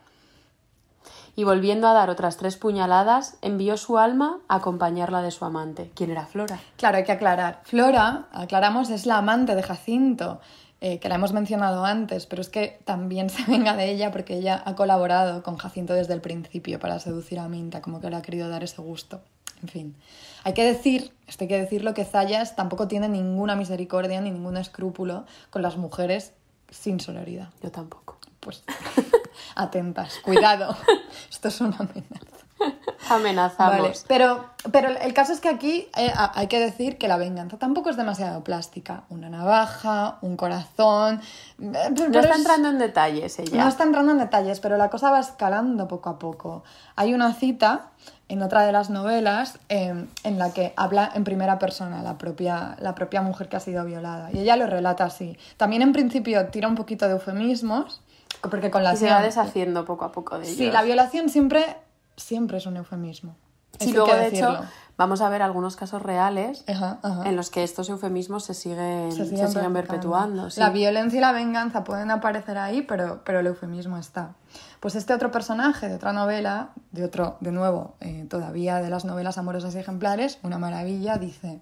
y 1.38 1.44
volviendo 1.44 1.88
a 1.88 1.94
dar 1.94 2.10
otras 2.10 2.38
tres 2.38 2.56
puñaladas, 2.56 3.38
envió 3.42 3.76
su 3.76 3.98
alma 3.98 4.40
a 4.48 4.56
acompañarla 4.56 5.22
de 5.22 5.32
su 5.32 5.44
amante. 5.44 5.92
¿Quién 5.94 6.10
era 6.12 6.26
Flora? 6.26 6.60
Claro, 6.78 6.98
hay 6.98 7.04
que 7.04 7.12
aclarar. 7.12 7.60
Flora, 7.64 8.28
aclaramos, 8.32 8.90
es 8.90 9.06
la 9.06 9.18
amante 9.18 9.54
de 9.54 9.62
Jacinto, 9.62 10.40
eh, 10.86 11.00
que 11.00 11.10
la 11.10 11.16
hemos 11.16 11.34
mencionado 11.34 11.84
antes, 11.84 12.28
pero 12.28 12.44
es 12.44 12.50
que 12.50 12.78
también 12.86 13.30
se 13.32 13.44
venga 13.50 13.76
de 13.76 13.90
ella 13.90 14.12
porque 14.12 14.36
ella 14.36 14.62
ha 14.64 14.76
colaborado 14.76 15.42
con 15.42 15.58
Jacinto 15.58 15.96
desde 15.96 16.14
el 16.14 16.22
principio 16.22 16.80
para 16.80 17.00
seducir 17.00 17.40
a 17.40 17.48
Minta, 17.48 17.82
como 17.82 18.00
que 18.00 18.12
le 18.12 18.18
ha 18.18 18.22
querido 18.22 18.50
dar 18.50 18.64
ese 18.64 18.84
gusto. 18.84 19.22
En 19.64 19.68
fin, 19.68 19.96
hay 20.44 20.54
que 20.54 20.64
decir, 20.64 21.12
esto 21.26 21.46
hay 21.46 21.48
que 21.48 21.58
decirlo, 21.58 21.96
que 21.96 22.06
Zayas 22.06 22.56
tampoco 22.56 22.88
tiene 22.88 23.10
ninguna 23.10 23.56
misericordia 23.56 24.22
ni 24.22 24.30
ningún 24.30 24.58
escrúpulo 24.58 25.26
con 25.50 25.64
las 25.64 25.76
mujeres 25.76 26.34
sin 26.70 27.00
sororidad. 27.00 27.50
Yo 27.64 27.72
tampoco. 27.72 28.20
Pues 28.40 28.64
atentas, 29.56 30.20
cuidado, 30.24 30.78
esto 31.32 31.48
es 31.48 31.62
una 31.62 31.78
amenaza. 31.78 32.35
Amenazamos. 33.10 33.82
Vale, 33.82 33.94
pero, 34.08 34.46
pero 34.72 34.90
el 34.90 35.14
caso 35.14 35.34
es 35.34 35.40
que 35.40 35.50
aquí 35.50 35.88
eh, 35.98 36.12
hay 36.34 36.48
que 36.48 36.60
decir 36.60 36.98
que 36.98 37.08
la 37.08 37.18
venganza 37.18 37.58
tampoco 37.58 37.90
es 37.90 37.98
demasiado 37.98 38.44
plástica. 38.44 39.04
Una 39.10 39.30
navaja, 39.30 40.18
un 40.22 40.38
corazón. 40.38 41.22
eh, 41.62 41.72
pero 41.96 42.10
No 42.10 42.20
está 42.20 42.32
es- 42.34 42.38
entrando 42.38 42.70
en 42.70 42.78
detalles 42.80 43.38
ella. 43.40 43.64
no 43.64 43.70
está 43.70 43.84
entrando 43.84 44.12
en 44.14 44.18
detalles, 44.20 44.60
pero 44.60 44.78
la 44.78 44.90
cosa 44.90 45.12
va 45.12 45.20
escalando 45.20 45.88
poco 45.88 46.10
a 46.10 46.18
poco. 46.20 46.64
Hay 46.96 47.14
una 47.14 47.34
cita 47.34 47.88
en 48.28 48.42
otra 48.42 48.62
de 48.66 48.72
las 48.72 48.90
novelas 48.90 49.60
eh, 49.70 50.06
en 50.24 50.40
la 50.40 50.52
que 50.52 50.74
habla 50.76 51.12
en 51.14 51.24
primera 51.24 51.60
persona 51.60 52.02
la 52.02 52.18
propia, 52.18 52.76
la 52.80 52.96
propia 52.96 53.22
mujer 53.22 53.50
que 53.50 53.58
ha 53.58 53.60
sido 53.60 53.86
violada. 53.86 54.32
Y 54.32 54.40
ella 54.40 54.56
lo 54.56 54.66
relata 54.66 55.04
así. 55.04 55.38
También 55.58 55.84
en 55.84 55.94
principio 55.94 56.48
tira 56.48 56.68
un 56.68 56.76
poquito 56.76 57.06
de 57.06 57.12
eufemismos, 57.14 58.02
porque 58.50 58.72
con 58.72 58.84
la 58.84 58.94
Y 58.94 58.98
se 58.98 59.10
va 59.10 59.22
deshaciendo 59.22 59.86
poco 59.86 60.06
a 60.06 60.12
poco 60.12 60.40
de 60.40 60.46
ellos. 60.46 60.58
Sí, 60.58 60.72
la 60.72 60.82
violación 60.82 61.30
siempre, 61.30 61.78
siempre 62.18 62.58
es 62.58 62.66
un 62.66 62.78
eufemismo. 62.78 63.36
Sí, 63.80 63.92
luego 63.92 64.14
de 64.16 64.28
hecho 64.28 64.60
vamos 64.96 65.20
a 65.20 65.28
ver 65.28 65.42
algunos 65.42 65.76
casos 65.76 66.02
reales 66.02 66.64
Ajá, 66.66 67.00
ajá. 67.04 67.28
en 67.28 67.36
los 67.36 67.50
que 67.50 67.62
estos 67.62 67.90
eufemismos 67.90 68.46
se 68.46 68.54
siguen, 68.54 69.12
se 69.12 69.26
siguen 69.26 69.50
siguen, 69.50 69.74
practicando. 69.74 69.74
perpetuando. 69.74 70.50
sí. 70.50 70.62
La 70.62 70.70
violencia 70.70 71.18
y 71.18 71.20
la 71.22 71.34
venganza 71.34 71.84
pueden 71.84 72.10
aparecer 72.10 72.58
ahí, 72.58 72.84
pero, 72.84 73.22
pero 73.26 73.42
el 73.42 73.48
eufemismo 73.48 73.98
está. 73.98 74.36
Pues 74.80 74.96
este 74.96 75.14
otro 75.14 75.30
personaje 75.30 75.90
de 75.90 75.96
otra 75.96 76.14
novela, 76.14 76.70
de 76.92 77.04
otro, 77.04 77.36
de 77.42 77.52
nuevo, 77.52 77.96
eh, 78.00 78.26
todavía 78.30 78.78
de 78.78 78.90
las 78.90 79.04
novelas 79.04 79.38
amorosas 79.38 79.76
y 79.76 79.80
ejemplares, 79.80 80.40
una 80.42 80.58
maravilla, 80.58 81.18
dice: 81.18 81.60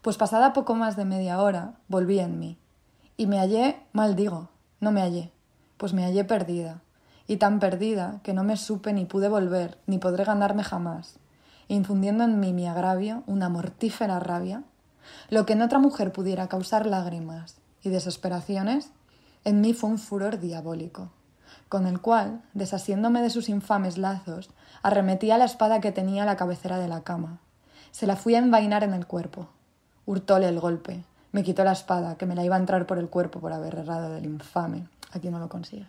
Pues 0.00 0.16
pasada 0.16 0.54
poco 0.54 0.74
más 0.74 0.96
de 0.96 1.04
media 1.04 1.42
hora, 1.42 1.74
volví 1.88 2.20
en 2.20 2.38
mí. 2.38 2.58
Y 3.18 3.26
me 3.26 3.38
hallé, 3.38 3.78
mal 3.92 4.16
digo, 4.16 4.48
no 4.80 4.92
me 4.92 5.02
hallé, 5.02 5.30
pues 5.76 5.92
me 5.92 6.04
hallé 6.04 6.24
perdida. 6.24 6.80
Y 7.26 7.36
tan 7.36 7.58
perdida 7.58 8.20
que 8.22 8.34
no 8.34 8.44
me 8.44 8.56
supe 8.56 8.92
ni 8.92 9.06
pude 9.06 9.28
volver, 9.28 9.78
ni 9.86 9.98
podré 9.98 10.24
ganarme 10.24 10.62
jamás, 10.62 11.18
infundiendo 11.68 12.24
en 12.24 12.38
mí 12.40 12.52
mi 12.52 12.66
agravio 12.66 13.22
una 13.26 13.48
mortífera 13.48 14.20
rabia, 14.20 14.62
lo 15.30 15.46
que 15.46 15.54
en 15.54 15.62
otra 15.62 15.78
mujer 15.78 16.12
pudiera 16.12 16.48
causar 16.48 16.86
lágrimas 16.86 17.56
y 17.82 17.90
desesperaciones, 17.90 18.90
en 19.44 19.60
mí 19.60 19.74
fue 19.74 19.90
un 19.90 19.98
furor 19.98 20.38
diabólico, 20.38 21.10
con 21.68 21.86
el 21.86 22.00
cual, 22.00 22.42
desasiéndome 22.52 23.22
de 23.22 23.30
sus 23.30 23.48
infames 23.48 23.98
lazos, 23.98 24.50
arremetí 24.82 25.30
a 25.30 25.38
la 25.38 25.44
espada 25.44 25.80
que 25.80 25.92
tenía 25.92 26.22
a 26.22 26.26
la 26.26 26.36
cabecera 26.36 26.78
de 26.78 26.88
la 26.88 27.02
cama. 27.02 27.40
Se 27.90 28.06
la 28.06 28.16
fui 28.16 28.34
a 28.34 28.38
envainar 28.38 28.84
en 28.84 28.92
el 28.92 29.06
cuerpo. 29.06 29.48
Hurtóle 30.06 30.48
el 30.48 30.60
golpe. 30.60 31.04
Me 31.32 31.42
quitó 31.42 31.64
la 31.64 31.72
espada, 31.72 32.16
que 32.16 32.26
me 32.26 32.34
la 32.34 32.44
iba 32.44 32.56
a 32.56 32.58
entrar 32.58 32.86
por 32.86 32.98
el 32.98 33.08
cuerpo 33.08 33.40
por 33.40 33.52
haber 33.52 33.76
errado 33.76 34.10
del 34.10 34.24
infame. 34.24 34.88
Aquí 35.12 35.30
no 35.30 35.38
lo 35.38 35.48
consigue. 35.48 35.86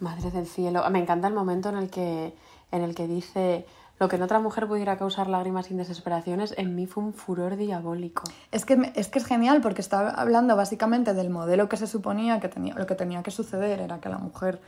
Madre 0.00 0.30
del 0.30 0.46
cielo. 0.46 0.88
Me 0.90 0.98
encanta 0.98 1.28
el 1.28 1.34
momento 1.34 1.68
en 1.68 1.76
el 1.76 1.90
que, 1.90 2.34
en 2.72 2.82
el 2.82 2.94
que 2.94 3.06
dice 3.06 3.66
lo 4.00 4.08
que 4.08 4.16
en 4.16 4.22
otra 4.22 4.40
mujer 4.40 4.66
pudiera 4.66 4.96
causar 4.96 5.28
lágrimas 5.28 5.66
sin 5.66 5.76
desesperaciones, 5.76 6.54
en 6.56 6.74
mí 6.74 6.86
fue 6.86 7.04
un 7.04 7.12
furor 7.12 7.56
diabólico. 7.56 8.22
Es 8.50 8.64
que, 8.64 8.90
es 8.94 9.08
que 9.08 9.18
es 9.18 9.26
genial 9.26 9.60
porque 9.60 9.82
está 9.82 10.08
hablando 10.08 10.56
básicamente 10.56 11.12
del 11.12 11.28
modelo 11.28 11.68
que 11.68 11.76
se 11.76 11.86
suponía 11.86 12.40
que 12.40 12.48
tenía, 12.48 12.74
lo 12.74 12.86
que 12.86 12.94
tenía 12.94 13.22
que 13.22 13.30
suceder 13.30 13.78
era 13.78 14.00
que 14.00 14.08
la 14.08 14.16
mujer 14.16 14.62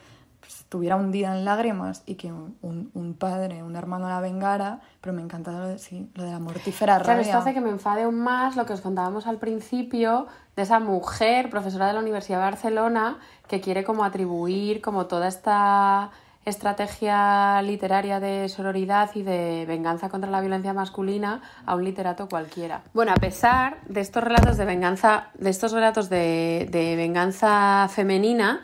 estuviera 0.73 0.97
hundida 0.97 1.37
en 1.37 1.45
lágrimas 1.45 2.03
y 2.07 2.15
que 2.15 2.33
un, 2.33 2.57
un- 2.63 2.91
un 2.95 3.13
padre, 3.13 3.63
un 3.63 3.77
hermano 3.77 4.09
la 4.09 4.21
vengara, 4.21 4.81
pero 5.03 5.13
me 5.13 5.21
encanta 5.21 5.53
lo 5.53 5.69
de, 5.69 5.77
sí, 5.79 6.11
lo 6.15 6.23
de 6.25 6.31
la 6.31 6.39
mortífera 6.39 6.95
Claro, 6.97 7.09
rabia. 7.19 7.21
esto 7.21 7.37
hace 7.37 7.53
que 7.53 7.61
me 7.61 7.69
enfade 7.69 8.05
aún 8.05 8.19
más 8.19 8.57
lo 8.57 8.65
que 8.65 8.73
os 8.73 8.81
contábamos 8.81 9.27
al 9.27 9.37
principio 9.37 10.29
de 10.57 10.63
esa 10.63 10.81
mujer, 10.81 11.51
profesora 11.51 11.89
de 11.89 11.93
la 11.93 12.01
Universidad 12.01 12.39
de 12.39 12.45
Barcelona, 12.45 13.19
que 13.49 13.61
quiere 13.61 13.85
como 13.85 14.03
atribuir 14.03 14.81
como 14.81 15.05
toda 15.05 15.29
esta 15.29 16.11
estrategia 16.47 17.61
literaria 17.63 18.19
de 18.19 18.49
sororidad 18.49 19.11
y 19.15 19.23
de 19.23 19.65
venganza 19.69 20.09
contra 20.09 20.31
la 20.31 20.41
violencia 20.41 20.73
masculina 20.73 21.43
a 21.67 21.75
un 21.75 21.85
literato 21.85 22.29
cualquiera. 22.31 22.81
Bueno, 22.95 23.13
a 23.13 23.17
pesar 23.17 23.77
de 23.89 24.01
estos 24.01 24.25
relatos 24.25 24.57
de 24.57 24.65
venganza, 24.65 25.27
de 25.35 25.51
estos 25.51 25.73
relatos 25.73 26.09
de, 26.09 26.67
de 26.71 26.97
venganza 26.97 27.89
femenina, 27.91 28.61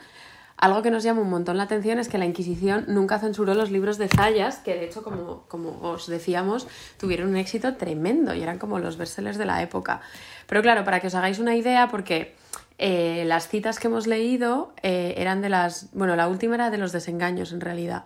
algo 0.61 0.83
que 0.83 0.91
nos 0.91 1.03
llama 1.05 1.21
un 1.23 1.31
montón 1.31 1.57
la 1.57 1.63
atención 1.65 1.99
es 1.99 2.09
que 2.09 2.19
la 2.19 2.25
Inquisición 2.27 2.85
nunca 2.89 3.19
censuró 3.19 3.55
los 3.55 3.71
libros 3.71 3.97
de 3.97 4.09
Zayas, 4.09 4.59
que 4.59 4.75
de 4.75 4.85
hecho, 4.87 5.03
como, 5.03 5.45
como 5.49 5.79
os 5.83 6.07
decíamos, 6.09 6.67
tuvieron 6.99 7.29
un 7.31 7.37
éxito 7.37 7.75
tremendo 7.77 8.35
y 8.35 8.43
eran 8.43 8.59
como 8.59 8.79
los 8.79 8.97
bestsellers 8.97 9.39
de 9.39 9.45
la 9.47 9.63
época. 9.63 10.01
Pero 10.47 10.61
claro, 10.63 10.85
para 10.85 11.01
que 11.01 11.07
os 11.07 11.15
hagáis 11.15 11.39
una 11.39 11.55
idea, 11.55 11.89
porque 11.89 12.35
eh, 12.79 13.25
las 13.27 13.49
citas 13.49 13.79
que 13.79 13.87
hemos 13.87 14.07
leído 14.07 14.73
eh, 14.83 15.15
eran 15.19 15.43
de 15.43 15.49
las... 15.49 15.89
Bueno, 15.93 16.17
la 16.17 16.27
última 16.29 16.57
era 16.57 16.71
de 16.71 16.79
los 16.79 16.91
desengaños 16.93 17.53
en 17.53 17.61
realidad. 17.61 18.05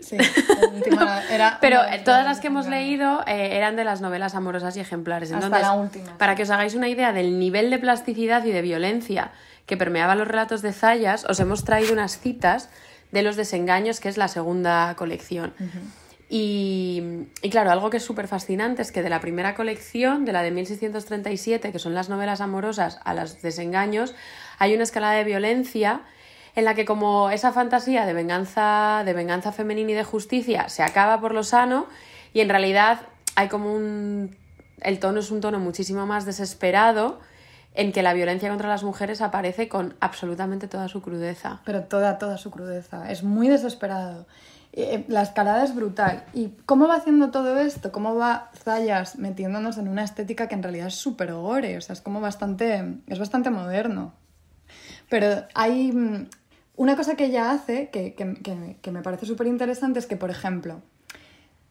Sí, 0.00 0.16
último 0.74 1.02
era- 1.30 1.58
Pero 1.60 1.80
todas 2.04 2.24
las 2.24 2.40
que 2.40 2.46
hemos 2.48 2.66
leído 2.66 3.20
eh, 3.26 3.56
eran 3.56 3.76
de 3.76 3.84
las 3.84 4.00
novelas 4.00 4.34
amorosas 4.34 4.76
y 4.76 4.80
ejemplares. 4.80 5.30
Hasta 5.30 5.44
Entonces, 5.46 5.68
la 5.68 5.74
última, 5.74 6.18
para 6.18 6.34
que 6.34 6.42
os 6.44 6.50
hagáis 6.50 6.74
una 6.74 6.88
idea 6.88 7.12
del 7.12 7.38
nivel 7.38 7.70
de 7.70 7.78
plasticidad 7.78 8.44
y 8.44 8.50
de 8.50 8.62
violencia 8.62 9.30
que 9.70 9.76
permeaba 9.76 10.16
los 10.16 10.26
relatos 10.26 10.62
de 10.62 10.72
Zayas, 10.72 11.24
os 11.24 11.38
hemos 11.38 11.64
traído 11.64 11.92
unas 11.92 12.18
citas 12.18 12.70
de 13.12 13.22
los 13.22 13.36
desengaños, 13.36 14.00
que 14.00 14.08
es 14.08 14.16
la 14.16 14.26
segunda 14.26 14.96
colección. 14.96 15.54
Y, 16.28 17.28
y 17.40 17.50
claro, 17.50 17.70
algo 17.70 17.88
que 17.88 17.98
es 17.98 18.02
súper 18.02 18.26
fascinante 18.26 18.82
es 18.82 18.90
que 18.90 19.00
de 19.00 19.10
la 19.10 19.20
primera 19.20 19.54
colección, 19.54 20.24
de 20.24 20.32
la 20.32 20.42
de 20.42 20.50
1637, 20.50 21.70
que 21.70 21.78
son 21.78 21.94
las 21.94 22.08
novelas 22.08 22.40
amorosas, 22.40 22.98
a 23.04 23.14
los 23.14 23.42
desengaños, 23.42 24.12
hay 24.58 24.74
una 24.74 24.82
escalada 24.82 25.14
de 25.14 25.22
violencia 25.22 26.00
en 26.56 26.64
la 26.64 26.74
que 26.74 26.84
como 26.84 27.30
esa 27.30 27.52
fantasía 27.52 28.06
de 28.06 28.12
venganza, 28.12 29.02
de 29.04 29.12
venganza 29.12 29.52
femenina 29.52 29.92
y 29.92 29.94
de 29.94 30.02
justicia 30.02 30.68
se 30.68 30.82
acaba 30.82 31.20
por 31.20 31.32
lo 31.32 31.44
sano 31.44 31.86
y 32.32 32.40
en 32.40 32.48
realidad 32.48 33.02
hay 33.36 33.46
como 33.46 33.72
un... 33.72 34.36
el 34.80 34.98
tono 34.98 35.20
es 35.20 35.30
un 35.30 35.40
tono 35.40 35.60
muchísimo 35.60 36.06
más 36.06 36.26
desesperado 36.26 37.20
en 37.74 37.92
que 37.92 38.02
la 38.02 38.12
violencia 38.14 38.48
contra 38.48 38.68
las 38.68 38.82
mujeres 38.82 39.20
aparece 39.20 39.68
con 39.68 39.94
absolutamente 40.00 40.68
toda 40.68 40.88
su 40.88 41.00
crudeza. 41.02 41.60
Pero 41.64 41.84
toda, 41.84 42.18
toda 42.18 42.36
su 42.36 42.50
crudeza. 42.50 43.10
Es 43.10 43.22
muy 43.22 43.48
desesperado. 43.48 44.26
Eh, 44.72 45.04
la 45.08 45.22
escalada 45.22 45.64
es 45.64 45.74
brutal. 45.74 46.24
¿Y 46.32 46.48
cómo 46.66 46.86
va 46.88 46.96
haciendo 46.96 47.30
todo 47.30 47.58
esto? 47.58 47.90
¿Cómo 47.92 48.14
va 48.16 48.50
Zayas 48.54 49.16
metiéndonos 49.16 49.78
en 49.78 49.88
una 49.88 50.04
estética 50.04 50.46
que 50.48 50.54
en 50.54 50.62
realidad 50.62 50.88
es 50.88 50.94
súper 50.94 51.32
gore? 51.32 51.76
O 51.76 51.80
sea, 51.80 51.92
es 51.94 52.00
como 52.00 52.20
bastante... 52.20 52.96
es 53.06 53.18
bastante 53.18 53.50
moderno. 53.50 54.14
Pero 55.08 55.44
hay 55.54 55.92
mm, 55.92 56.28
una 56.76 56.96
cosa 56.96 57.16
que 57.16 57.26
ella 57.26 57.50
hace 57.50 57.90
que, 57.90 58.14
que- 58.14 58.34
que- 58.34 58.76
que 58.80 58.90
me 58.92 59.02
parece 59.02 59.26
súper 59.26 59.46
interesante 59.46 59.98
es 59.98 60.06
que, 60.06 60.16
por 60.16 60.30
ejemplo, 60.30 60.82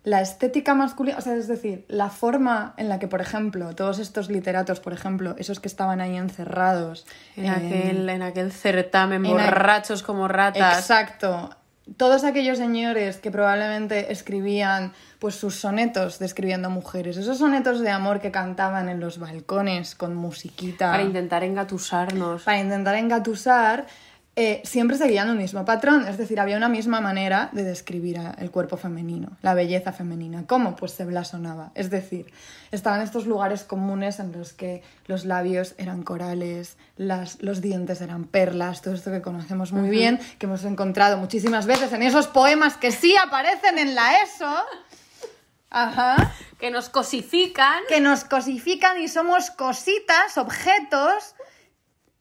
la 0.10 0.22
estética 0.22 0.74
masculina, 0.74 1.20
o 1.20 1.22
sea, 1.22 1.36
es 1.36 1.48
decir, 1.48 1.86
la 1.88 2.10
forma 2.10 2.74
en 2.78 2.90
la 2.90 2.98
que, 2.98 3.08
por 3.08 3.22
ejemplo, 3.22 3.76
todos 3.76 4.00
estos 4.00 4.28
literatos, 4.32 4.80
por 4.80 4.92
ejemplo, 4.92 5.36
esos 5.38 5.60
que 5.60 5.68
estaban 5.68 6.02
ahí 6.02 6.18
encerrados 6.18 7.06
En, 7.36 7.46
eh, 7.46 7.50
aquel, 7.52 8.10
en 8.10 8.24
aquel 8.24 8.52
certamen, 8.52 9.24
en 9.24 9.34
borrachos 9.34 10.02
como 10.02 10.28
ratas. 10.28 10.80
Exacto. 10.80 11.52
Todos 11.98 12.24
aquellos 12.24 12.58
señores 12.58 13.18
que 13.18 13.30
probablemente 13.30 14.12
escribían 14.12 14.94
pues 15.20 15.36
sus 15.36 15.56
sonetos 15.56 16.18
describiendo 16.18 16.72
mujeres, 16.72 17.16
esos 17.18 17.38
sonetos 17.38 17.80
de 17.80 17.92
amor 17.92 18.20
que 18.20 18.32
cantaban 18.32 18.90
en 18.90 19.00
los 19.00 19.20
balcones 19.20 19.94
con 19.94 20.16
musiquita 20.16 20.90
Para 20.90 21.04
intentar 21.04 21.44
engatusarnos. 21.44 22.44
para 22.44 22.60
intentar 22.60 22.96
engatusar, 22.96 23.86
eh, 24.42 24.62
siempre 24.64 24.96
seguían 24.96 25.30
un 25.30 25.38
mismo 25.38 25.66
patrón, 25.66 26.08
es 26.08 26.18
decir, 26.18 26.40
había 26.40 26.56
una 26.56 26.70
misma 26.70 27.02
manera 27.02 27.50
de 27.52 27.66
describir 27.66 28.22
el 28.38 28.52
cuerpo 28.52 28.78
femenino, 28.78 29.32
la 29.42 29.54
belleza 29.54 29.92
femenina. 29.92 30.46
¿Cómo? 30.48 30.78
Pues 30.78 30.94
se 30.94 31.04
blasonaba. 31.04 31.72
Es 31.76 31.90
decir, 31.90 32.32
estaban 32.72 33.02
estos 33.02 33.28
lugares 33.28 33.66
comunes 33.66 34.18
en 34.22 34.32
los 34.32 34.54
que 34.54 34.82
los 35.08 35.26
labios 35.26 35.76
eran 35.78 36.04
corales, 36.04 36.78
las, 36.96 37.44
los 37.44 37.60
dientes 37.60 38.00
eran 38.00 38.24
perlas, 38.24 38.82
todo 38.82 38.94
esto 38.94 39.12
que 39.12 39.22
conocemos 39.22 39.74
muy 39.74 39.90
bien, 39.90 40.22
que 40.38 40.46
hemos 40.46 40.64
encontrado 40.64 41.18
muchísimas 41.18 41.66
veces 41.66 41.92
en 41.92 42.02
esos 42.02 42.28
poemas 42.28 42.78
que 42.78 42.94
sí 42.94 43.18
aparecen 43.18 43.78
en 43.78 43.94
la 43.94 44.22
ESO. 44.22 44.56
Ajá 45.70 46.34
Que 46.60 46.72
nos 46.72 46.88
cosifican. 46.88 47.82
que 47.90 48.00
nos 48.00 48.24
cosifican 48.24 49.02
y 49.02 49.10
somos 49.10 49.52
cositas, 49.52 50.38
objetos 50.38 51.36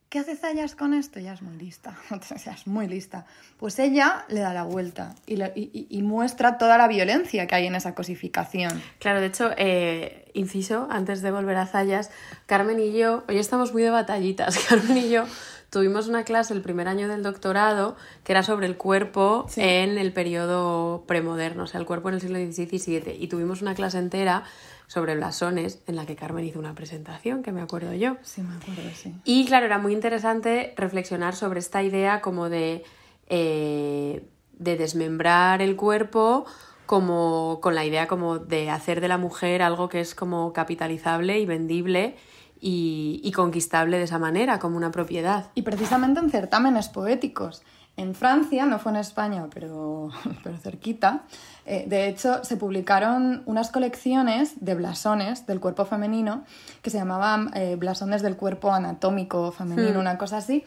¿qué 0.08 0.18
hace 0.18 0.36
Zayas 0.36 0.74
con 0.74 0.94
esto? 0.94 1.18
Ella 1.18 1.34
es 1.34 1.42
muy 1.42 1.56
lista, 1.56 1.96
sea, 2.36 2.54
es 2.54 2.66
muy 2.66 2.88
lista. 2.88 3.26
Pues 3.58 3.78
ella 3.78 4.24
le 4.28 4.40
da 4.40 4.54
la 4.54 4.62
vuelta 4.64 5.14
y, 5.26 6.02
muestra 6.02 6.58
toda 6.58 6.78
la 6.78 6.88
violencia 6.88 7.46
que 7.46 7.54
hay 7.54 7.66
en 7.66 7.74
esa 7.74 7.94
cosificación. 7.94 8.82
Claro, 8.98 9.20
de 9.20 9.26
hecho, 9.26 9.50
eh, 9.56 10.30
inciso, 10.34 10.88
antes 10.90 11.20
de 11.22 11.30
volver 11.30 11.56
a 11.56 11.66
Zayas, 11.66 12.10
Carmen 12.46 12.80
y 12.80 12.92
yo, 12.92 13.24
hoy 13.28 13.38
estamos 13.38 13.72
muy 13.72 13.82
de 13.82 13.90
batallitas, 13.90 14.58
Carmen 14.68 14.96
y 14.96 15.10
yo 15.10 15.24
tuvimos 15.70 16.08
una 16.08 16.24
clase 16.24 16.54
el 16.54 16.62
primer 16.62 16.88
año 16.88 17.08
del 17.08 17.22
doctorado 17.22 17.96
que 18.24 18.32
era 18.32 18.42
sobre 18.42 18.66
el 18.66 18.78
cuerpo 18.78 19.44
Sí. 19.48 19.60
en 19.62 19.98
el 19.98 20.12
periodo 20.14 21.04
premoderno, 21.06 21.64
o 21.64 21.66
sea, 21.66 21.78
el 21.80 21.86
cuerpo 21.86 22.08
en 22.08 22.14
el 22.14 22.20
siglo 22.22 22.38
XVI 22.38 22.68
y 22.72 22.78
XVII, 22.78 23.16
y 23.20 23.28
tuvimos 23.28 23.60
una 23.60 23.74
clase 23.74 23.98
entera 23.98 24.44
sobre 24.88 25.14
blasones 25.14 25.80
en 25.86 25.96
la 25.96 26.06
que 26.06 26.16
Carmen 26.16 26.44
hizo 26.44 26.58
una 26.58 26.74
presentación, 26.74 27.42
que 27.42 27.52
me 27.52 27.60
acuerdo 27.60 27.94
yo. 27.94 28.16
Sí, 28.22 28.42
me 28.42 28.56
acuerdo, 28.56 28.90
sí. 28.94 29.14
Y 29.24 29.44
claro, 29.44 29.66
era 29.66 29.78
muy 29.78 29.92
interesante 29.92 30.74
reflexionar 30.76 31.36
sobre 31.36 31.60
esta 31.60 31.82
idea 31.82 32.20
como 32.22 32.48
de, 32.48 32.84
eh, 33.28 34.26
de 34.54 34.76
desmembrar 34.76 35.60
el 35.60 35.76
cuerpo, 35.76 36.46
como 36.86 37.60
con 37.60 37.74
la 37.74 37.84
idea 37.84 38.08
como 38.08 38.38
de 38.38 38.70
hacer 38.70 39.02
de 39.02 39.08
la 39.08 39.18
mujer 39.18 39.60
algo 39.60 39.90
que 39.90 40.00
es 40.00 40.14
como 40.14 40.54
capitalizable 40.54 41.38
y 41.38 41.44
vendible 41.44 42.16
y, 42.58 43.20
y 43.22 43.32
conquistable 43.32 43.98
de 43.98 44.04
esa 44.04 44.18
manera, 44.18 44.58
como 44.58 44.78
una 44.78 44.90
propiedad. 44.90 45.50
Y 45.54 45.62
precisamente 45.62 46.18
en 46.20 46.30
certámenes 46.30 46.88
poéticos. 46.88 47.62
En 47.98 48.14
Francia, 48.14 48.64
no 48.64 48.78
fue 48.78 48.92
en 48.92 48.98
España, 48.98 49.48
pero, 49.52 50.10
pero 50.44 50.56
cerquita, 50.56 51.24
eh, 51.66 51.84
de 51.88 52.06
hecho 52.06 52.44
se 52.44 52.56
publicaron 52.56 53.42
unas 53.44 53.72
colecciones 53.72 54.64
de 54.64 54.76
blasones 54.76 55.46
del 55.46 55.58
cuerpo 55.58 55.84
femenino 55.84 56.44
que 56.80 56.90
se 56.90 56.98
llamaban 56.98 57.50
eh, 57.54 57.74
blasones 57.74 58.22
del 58.22 58.36
cuerpo 58.36 58.72
anatómico 58.72 59.50
femenino, 59.50 59.98
una 59.98 60.16
cosa 60.16 60.36
así, 60.36 60.64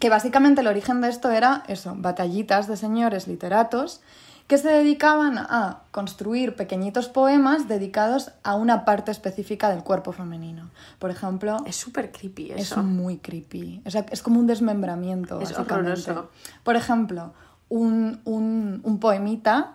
que 0.00 0.10
básicamente 0.10 0.62
el 0.62 0.66
origen 0.66 1.00
de 1.00 1.08
esto 1.08 1.30
era 1.30 1.62
eso, 1.68 1.94
batallitas 1.96 2.66
de 2.66 2.76
señores 2.76 3.28
literatos 3.28 4.00
que 4.50 4.58
se 4.58 4.68
dedicaban 4.68 5.38
a 5.38 5.82
construir 5.92 6.56
pequeñitos 6.56 7.06
poemas 7.08 7.68
dedicados 7.68 8.32
a 8.42 8.56
una 8.56 8.84
parte 8.84 9.12
específica 9.12 9.70
del 9.70 9.84
cuerpo 9.84 10.10
femenino. 10.10 10.68
Por 10.98 11.12
ejemplo, 11.12 11.58
Es 11.66 11.76
súper 11.76 12.10
creepy 12.10 12.50
es 12.50 12.62
eso. 12.62 12.82
muy 12.82 13.18
creepy. 13.18 13.80
O 13.86 13.90
sea, 13.92 14.04
es 14.10 14.22
como 14.22 14.40
un 14.40 14.48
desmembramiento. 14.48 15.40
Es 15.40 15.52
básicamente. 15.52 15.92
horroroso. 16.10 16.30
Por 16.64 16.74
ejemplo, 16.74 17.32
un, 17.68 18.20
un, 18.24 18.80
un 18.82 18.98
poemita 18.98 19.74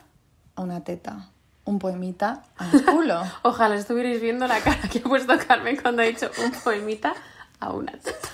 a 0.57 0.61
una 0.61 0.83
teta. 0.83 1.29
Un 1.63 1.79
poemita 1.79 2.43
a 2.57 2.65
un 2.65 2.79
culo. 2.81 3.21
Ojalá 3.43 3.75
estuvierais 3.75 4.19
viendo 4.21 4.45
la 4.45 4.59
cara 4.59 4.89
que 4.91 4.99
ha 4.99 5.03
puesto 5.03 5.33
Carmen 5.47 5.77
cuando 5.81 6.01
ha 6.01 6.05
dicho 6.05 6.29
un 6.43 6.51
poemita 6.51 7.13
a 7.61 7.71
una 7.71 7.93
teta. 7.93 8.27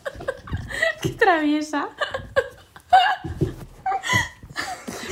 Qué 1.02 1.10
traviesa. 1.10 1.88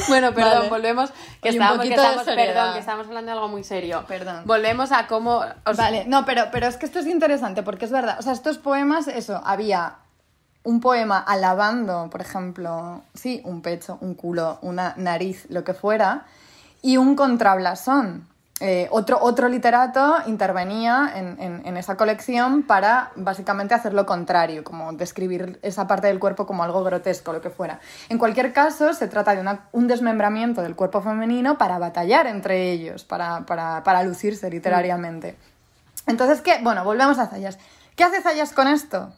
Bueno, 0.08 0.32
perdón, 0.34 0.54
Vale. 0.58 0.68
volvemos. 0.70 1.10
Que 1.42 1.48
Oye, 1.50 1.58
estábamos, 1.58 1.86
que 1.86 1.94
estamos, 1.94 2.24
perdón, 2.24 2.72
que 2.74 2.78
estamos 2.80 3.06
hablando 3.06 3.26
de 3.26 3.32
algo 3.32 3.48
muy 3.48 3.64
serio. 3.64 4.04
Perdón. 4.08 4.42
Volvemos 4.46 4.92
a 4.92 5.06
cómo. 5.06 5.44
os- 5.66 5.76
Vale, 5.76 6.04
no, 6.06 6.24
pero, 6.24 6.44
pero 6.52 6.66
es 6.66 6.76
que 6.76 6.86
esto 6.86 6.98
es 6.98 7.06
interesante 7.06 7.62
porque 7.62 7.84
es 7.84 7.90
verdad. 7.90 8.16
O 8.18 8.22
sea, 8.22 8.32
estos 8.32 8.58
poemas, 8.58 9.08
eso, 9.08 9.40
había 9.44 9.96
un 10.62 10.80
poema 10.80 11.18
alabando, 11.18 12.08
por 12.10 12.20
ejemplo, 12.20 13.02
sí, 13.14 13.40
un 13.44 13.62
pecho, 13.62 13.96
un 14.00 14.14
culo, 14.14 14.58
una 14.62 14.92
nariz, 14.96 15.46
lo 15.48 15.64
que 15.64 15.72
fuera, 15.74 16.26
y 16.82 16.96
un 16.98 17.16
contrablasón. 17.16 18.28
Eh, 18.62 18.88
otro, 18.90 19.18
otro 19.22 19.48
literato 19.48 20.16
intervenía 20.26 21.10
en, 21.14 21.40
en- 21.40 21.66
en 21.66 21.76
esa 21.78 21.96
colección 21.96 22.62
para 22.62 23.10
básicamente 23.16 23.72
hacer 23.74 23.94
lo 23.94 24.04
contrario, 24.04 24.62
como 24.64 24.92
describir 24.92 25.58
esa 25.62 25.86
parte 25.86 26.08
del 26.08 26.18
cuerpo 26.18 26.46
como 26.46 26.62
algo 26.62 26.84
grotesco, 26.84 27.32
lo 27.32 27.40
que 27.40 27.48
fuera. 27.48 27.80
En 28.10 28.18
cualquier 28.18 28.52
caso, 28.52 28.92
se 28.92 29.08
trata 29.08 29.34
de 29.34 29.40
una- 29.40 29.68
un 29.72 29.86
desmembramiento 29.88 30.60
del 30.60 30.76
cuerpo 30.76 31.00
femenino 31.00 31.56
para 31.56 31.78
batallar 31.78 32.26
entre 32.26 32.70
ellos, 32.70 33.04
para, 33.04 33.46
para- 33.46 33.82
para 33.82 34.02
lucirse 34.02 34.50
literariamente. 34.50 35.38
Entonces, 36.06 36.42
¿qué? 36.42 36.58
Bueno, 36.62 36.84
volvemos 36.84 37.18
a 37.18 37.28
Zayas. 37.28 37.58
¿Qué 37.96 38.04
hace 38.04 38.20
Zayas 38.20 38.52
con 38.52 38.68
esto? 38.68 39.12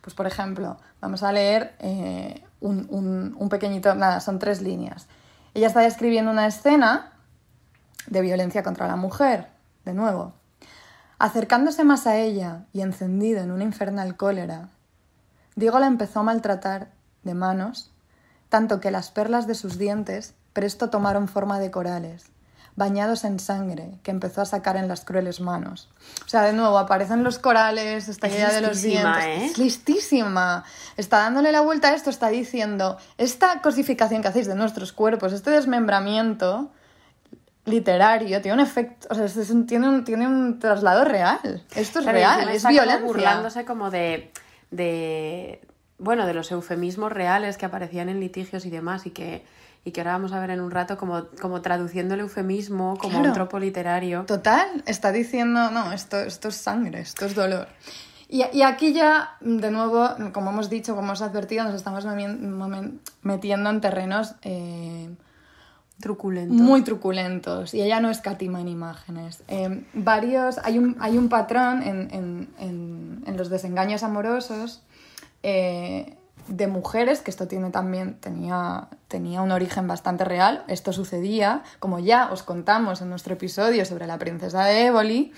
Pues, 0.00 0.14
por 0.14 0.26
ejemplo, 0.26 0.78
vamos 1.00 1.22
a 1.22 1.30
leer 1.30 1.74
eh, 1.78 2.42
un, 2.60 2.86
un- 2.90 3.36
un 3.38 3.48
pequeñito, 3.48 3.94
nada, 3.94 4.18
son 4.18 4.40
tres 4.40 4.62
líneas. 4.62 5.06
Ella 5.54 5.68
está 5.68 5.78
describiendo 5.80 6.32
una 6.32 6.46
escena 6.48 7.12
de 8.06 8.20
violencia 8.20 8.62
contra 8.62 8.86
la 8.86 8.96
mujer, 8.96 9.48
de 9.84 9.94
nuevo. 9.94 10.34
Acercándose 11.18 11.84
más 11.84 12.06
a 12.06 12.16
ella 12.16 12.66
y 12.72 12.82
encendido 12.82 13.40
en 13.40 13.50
una 13.50 13.64
infernal 13.64 14.16
cólera, 14.16 14.68
Diego 15.56 15.78
la 15.78 15.86
empezó 15.86 16.20
a 16.20 16.24
maltratar 16.24 16.88
de 17.22 17.34
manos, 17.34 17.90
tanto 18.48 18.80
que 18.80 18.90
las 18.90 19.10
perlas 19.10 19.46
de 19.46 19.54
sus 19.54 19.78
dientes 19.78 20.34
presto 20.52 20.90
tomaron 20.90 21.28
forma 21.28 21.58
de 21.58 21.70
corales, 21.70 22.26
bañados 22.76 23.24
en 23.24 23.38
sangre 23.38 23.98
que 24.02 24.10
empezó 24.10 24.40
a 24.40 24.46
sacar 24.46 24.76
en 24.76 24.88
las 24.88 25.04
crueles 25.04 25.40
manos. 25.40 25.88
O 26.24 26.28
sea, 26.28 26.42
de 26.42 26.52
nuevo, 26.52 26.78
aparecen 26.78 27.22
los 27.22 27.38
corales, 27.38 28.08
esta 28.08 28.26
Es 28.26 28.34
idea 28.34 28.52
de 28.52 28.60
los 28.60 28.82
dientes. 28.82 29.24
¿eh? 29.24 29.44
Es 29.46 29.58
listísima. 29.58 30.64
Está 30.96 31.18
dándole 31.18 31.52
la 31.52 31.60
vuelta 31.60 31.88
a 31.88 31.94
esto, 31.94 32.10
está 32.10 32.28
diciendo, 32.28 32.98
esta 33.18 33.62
cosificación 33.62 34.22
que 34.22 34.28
hacéis 34.28 34.48
de 34.48 34.56
nuestros 34.56 34.92
cuerpos, 34.92 35.32
este 35.32 35.50
desmembramiento 35.50 36.70
literario, 37.66 38.40
tiene 38.42 38.54
un 38.54 38.66
efecto, 38.66 39.08
o 39.10 39.14
sea, 39.14 39.24
es 39.24 39.50
un- 39.50 39.66
tiene, 39.66 39.88
un, 39.88 40.04
tiene 40.04 40.26
un 40.26 40.58
traslado 40.58 41.04
real. 41.04 41.62
Esto 41.74 42.00
es 42.00 42.04
real, 42.06 42.48
es 42.48 42.56
está 42.56 42.68
como 42.68 42.72
violencia. 42.80 43.06
burlándose 43.06 43.64
como 43.64 43.90
de, 43.90 44.30
de. 44.70 45.60
Bueno, 45.98 46.26
de 46.26 46.34
los 46.34 46.50
eufemismos 46.50 47.12
reales 47.12 47.56
que 47.56 47.66
aparecían 47.66 48.08
en 48.08 48.20
litigios 48.20 48.66
y 48.66 48.70
demás, 48.70 49.06
y 49.06 49.10
que, 49.10 49.44
y 49.84 49.92
que 49.92 50.00
ahora 50.00 50.12
vamos 50.12 50.32
a 50.32 50.40
ver 50.40 50.50
en 50.50 50.60
un 50.60 50.70
rato 50.72 50.98
como, 50.98 51.26
como 51.40 51.62
traduciendo 51.62 52.14
el 52.14 52.20
eufemismo 52.20 52.96
como 52.98 53.12
Claro. 53.14 53.28
un 53.28 53.32
tropo 53.34 53.58
literario. 53.60 54.24
Total, 54.26 54.82
está 54.86 55.12
diciendo, 55.12 55.70
no, 55.70 55.92
esto, 55.92 56.18
esto 56.18 56.48
es 56.48 56.56
sangre, 56.56 57.00
esto 57.00 57.24
es 57.26 57.34
dolor. 57.34 57.68
Y, 58.28 58.44
y 58.52 58.62
aquí 58.62 58.92
ya, 58.92 59.36
de 59.40 59.70
nuevo, 59.70 60.08
como 60.32 60.50
hemos 60.50 60.68
dicho, 60.68 60.94
como 60.96 61.08
hemos 61.08 61.22
advertido, 61.22 61.62
nos 61.64 61.74
estamos 61.74 62.04
metiendo 63.22 63.70
en 63.70 63.80
terrenos 63.80 64.34
eh, 64.42 65.10
Truculento. 66.00 66.52
muy 66.54 66.82
truculentos 66.82 67.72
y 67.72 67.80
ella 67.80 68.00
no 68.00 68.10
escatima 68.10 68.60
en 68.60 68.68
imágenes. 68.68 69.42
Eh, 69.48 69.84
varios, 69.94 70.58
hay, 70.64 70.78
un, 70.78 70.96
hay 71.00 71.16
un 71.16 71.28
patrón 71.28 71.82
en, 71.82 72.08
en- 72.12 72.48
en- 72.58 73.22
en 73.26 73.36
los 73.36 73.48
desengaños 73.48 74.02
amorosos 74.02 74.82
eh, 75.42 76.16
de 76.48 76.66
mujeres, 76.66 77.20
que 77.20 77.30
esto 77.30 77.46
tiene 77.48 77.70
también, 77.70 78.16
tenía, 78.20 78.88
tenía 79.08 79.40
un 79.40 79.50
origen 79.52 79.86
bastante 79.86 80.24
real. 80.24 80.64
Esto 80.68 80.92
sucedía, 80.92 81.62
como 81.78 81.98
ya 82.00 82.30
os 82.32 82.42
contamos 82.42 83.00
en 83.00 83.08
nuestro 83.08 83.34
episodio 83.34 83.84
sobre 83.86 84.06
la 84.06 84.18
princesa 84.18 84.64
de 84.64 84.86
Éboli, 84.86 85.32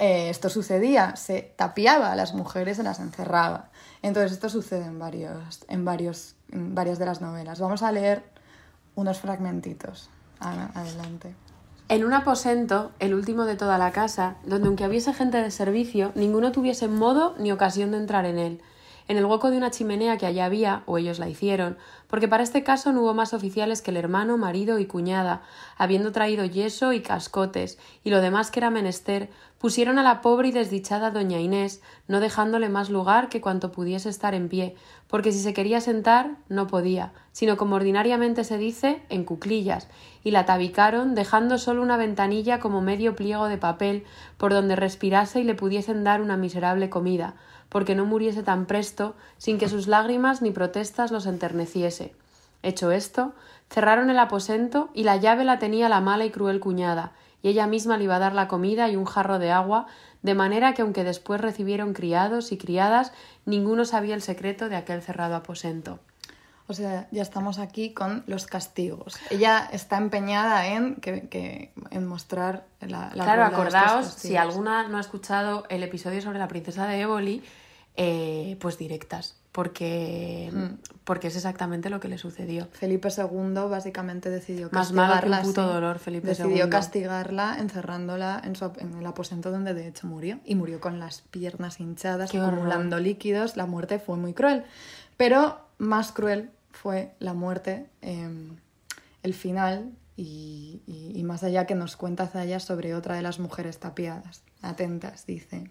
eh, 0.00 0.28
esto 0.28 0.50
sucedía, 0.50 1.14
se 1.16 1.54
tapiaba 1.56 2.10
a 2.12 2.16
las 2.16 2.34
mujeres, 2.34 2.76
se 2.78 2.82
las 2.82 2.98
encerraba. 2.98 3.70
Entonces 4.02 4.32
esto 4.32 4.48
sucede 4.50 4.84
en, 4.84 4.98
varios, 4.98 5.64
en, 5.68 5.84
varios, 5.84 6.34
en 6.50 6.74
varias 6.74 6.98
de 6.98 7.06
las 7.06 7.20
novelas. 7.22 7.58
Vamos 7.60 7.82
a 7.82 7.90
leer 7.92 8.24
unos 8.94 9.20
fragmentitos. 9.20 10.10
Adelante. 10.40 11.34
En 11.88 12.04
un 12.04 12.14
aposento, 12.14 12.92
el 12.98 13.14
último 13.14 13.44
de 13.44 13.56
toda 13.56 13.76
la 13.78 13.92
casa, 13.92 14.36
donde 14.46 14.68
aunque 14.68 14.86
hubiese 14.86 15.12
gente 15.12 15.38
de 15.38 15.50
servicio, 15.50 16.12
ninguno 16.14 16.50
tuviese 16.50 16.88
modo 16.88 17.34
ni 17.38 17.52
ocasión 17.52 17.90
de 17.90 17.98
entrar 17.98 18.24
en 18.24 18.38
él. 18.38 18.60
En 19.06 19.18
el 19.18 19.26
hueco 19.26 19.50
de 19.50 19.58
una 19.58 19.70
chimenea 19.70 20.16
que 20.16 20.24
allá 20.24 20.46
había, 20.46 20.82
o 20.86 20.96
ellos 20.96 21.18
la 21.18 21.28
hicieron, 21.28 21.76
porque 22.08 22.26
para 22.26 22.42
este 22.42 22.62
caso 22.62 22.90
no 22.90 23.02
hubo 23.02 23.12
más 23.12 23.34
oficiales 23.34 23.82
que 23.82 23.90
el 23.90 23.98
hermano, 23.98 24.38
marido 24.38 24.78
y 24.78 24.86
cuñada, 24.86 25.42
habiendo 25.76 26.10
traído 26.10 26.46
yeso 26.46 26.94
y 26.94 27.00
cascotes, 27.00 27.78
y 28.02 28.08
lo 28.08 28.22
demás 28.22 28.50
que 28.50 28.60
era 28.60 28.70
menester, 28.70 29.28
pusieron 29.58 29.98
a 29.98 30.02
la 30.02 30.22
pobre 30.22 30.48
y 30.48 30.52
desdichada 30.52 31.10
doña 31.10 31.38
Inés, 31.38 31.82
no 32.08 32.20
dejándole 32.20 32.70
más 32.70 32.88
lugar 32.88 33.28
que 33.28 33.42
cuanto 33.42 33.72
pudiese 33.72 34.08
estar 34.08 34.34
en 34.34 34.48
pie, 34.48 34.74
porque 35.06 35.32
si 35.32 35.38
se 35.38 35.52
quería 35.52 35.82
sentar, 35.82 36.36
no 36.48 36.66
podía, 36.66 37.12
sino 37.32 37.58
como 37.58 37.76
ordinariamente 37.76 38.42
se 38.42 38.56
dice, 38.56 39.02
en 39.10 39.24
cuclillas, 39.24 39.88
y 40.22 40.30
la 40.30 40.46
tabicaron, 40.46 41.14
dejando 41.14 41.58
solo 41.58 41.82
una 41.82 41.98
ventanilla 41.98 42.58
como 42.58 42.80
medio 42.80 43.14
pliego 43.16 43.48
de 43.48 43.58
papel, 43.58 44.04
por 44.38 44.54
donde 44.54 44.76
respirase 44.76 45.40
y 45.40 45.44
le 45.44 45.54
pudiesen 45.54 46.04
dar 46.04 46.22
una 46.22 46.38
miserable 46.38 46.88
comida, 46.88 47.34
porque 47.74 47.96
no 47.96 48.04
muriese 48.04 48.44
tan 48.44 48.66
presto, 48.66 49.16
sin 49.36 49.58
que 49.58 49.68
sus 49.68 49.88
lágrimas 49.88 50.42
ni 50.42 50.52
protestas 50.52 51.10
los 51.10 51.26
enterneciese. 51.26 52.14
Hecho 52.62 52.92
esto, 52.92 53.32
cerraron 53.68 54.10
el 54.10 54.18
aposento 54.20 54.90
y 54.94 55.02
la 55.02 55.16
llave 55.16 55.42
la 55.44 55.58
tenía 55.58 55.88
la 55.88 56.00
mala 56.00 56.24
y 56.24 56.30
cruel 56.30 56.60
cuñada, 56.60 57.10
y 57.42 57.48
ella 57.48 57.66
misma 57.66 57.98
le 57.98 58.04
iba 58.04 58.14
a 58.14 58.20
dar 58.20 58.32
la 58.32 58.46
comida 58.46 58.88
y 58.88 58.94
un 58.94 59.06
jarro 59.06 59.40
de 59.40 59.50
agua, 59.50 59.88
de 60.22 60.34
manera 60.36 60.72
que 60.72 60.82
aunque 60.82 61.02
después 61.02 61.40
recibieron 61.40 61.94
criados 61.94 62.52
y 62.52 62.58
criadas, 62.58 63.10
ninguno 63.44 63.84
sabía 63.84 64.14
el 64.14 64.22
secreto 64.22 64.68
de 64.68 64.76
aquel 64.76 65.02
cerrado 65.02 65.34
aposento. 65.34 65.98
O 66.68 66.74
sea, 66.74 67.08
ya 67.10 67.22
estamos 67.22 67.58
aquí 67.58 67.92
con 67.92 68.22
los 68.28 68.46
castigos. 68.46 69.16
Ella 69.30 69.68
está 69.72 69.96
empeñada 69.98 70.68
en, 70.68 70.94
que, 70.94 71.28
que- 71.28 71.72
en 71.90 72.06
mostrar 72.06 72.66
la, 72.80 73.10
la 73.14 73.24
claro, 73.24 73.50
crueldad 73.50 73.50
de 73.50 73.66
estos 73.66 73.82
acordaos, 73.90 74.14
si 74.14 74.36
alguna 74.36 74.86
no 74.88 74.98
ha 74.98 75.00
escuchado 75.00 75.64
el 75.70 75.82
episodio 75.82 76.22
sobre 76.22 76.38
la 76.38 76.46
princesa 76.46 76.86
de 76.86 77.00
Éboli, 77.00 77.42
eh, 77.96 78.56
pues 78.60 78.76
directas, 78.76 79.36
porque, 79.52 80.50
Hmm. 80.52 80.78
porque 81.04 81.28
es 81.28 81.36
exactamente 81.36 81.90
lo 81.90 82.00
que 82.00 82.08
le 82.08 82.18
sucedió. 82.18 82.66
Felipe 82.72 83.08
II 83.16 83.68
básicamente 83.70 84.30
decidió 84.30 84.68
Más 84.72 84.90
malo 84.92 85.12
que 85.12 85.26
un 85.26 85.30
castigarla. 85.30 85.42
puto 85.42 85.66
sí. 85.68 85.74
dolor, 85.74 85.98
Felipe 86.00 86.26
decidió 86.28 86.64
II. 86.64 86.70
castigarla 86.70 87.56
encerrándola 87.60 88.40
en, 88.44 88.56
su, 88.56 88.72
en 88.78 88.94
el 88.94 89.06
aposento 89.06 89.52
donde 89.52 89.74
de 89.74 89.86
hecho 89.86 90.08
murió. 90.08 90.40
Y 90.44 90.56
murió 90.56 90.80
con 90.80 90.98
las 90.98 91.20
piernas 91.22 91.78
hinchadas, 91.78 92.30
Qué 92.32 92.40
horror. 92.40 92.54
acumulando 92.54 92.98
líquidos. 92.98 93.56
La 93.56 93.66
muerte 93.66 94.00
fue 94.00 94.16
muy 94.16 94.32
cruel. 94.34 94.64
Pero 95.16 95.60
más 95.78 96.10
cruel 96.10 96.50
fue 96.72 97.14
la 97.20 97.32
muerte, 97.34 97.86
eh, 98.02 98.28
el 99.22 99.34
final 99.34 99.92
y, 100.16 100.82
y- 100.86 101.12
y 101.14 101.22
más 101.22 101.44
allá 101.44 101.64
que 101.66 101.76
nos 101.76 101.96
cuenta 101.96 102.26
Zaya 102.26 102.58
sobre 102.58 102.94
otra 102.96 103.14
de 103.14 103.22
las 103.22 103.38
mujeres 103.38 103.78
tapiadas. 103.78 104.42
Atentas, 104.62 105.26
dice. 105.26 105.70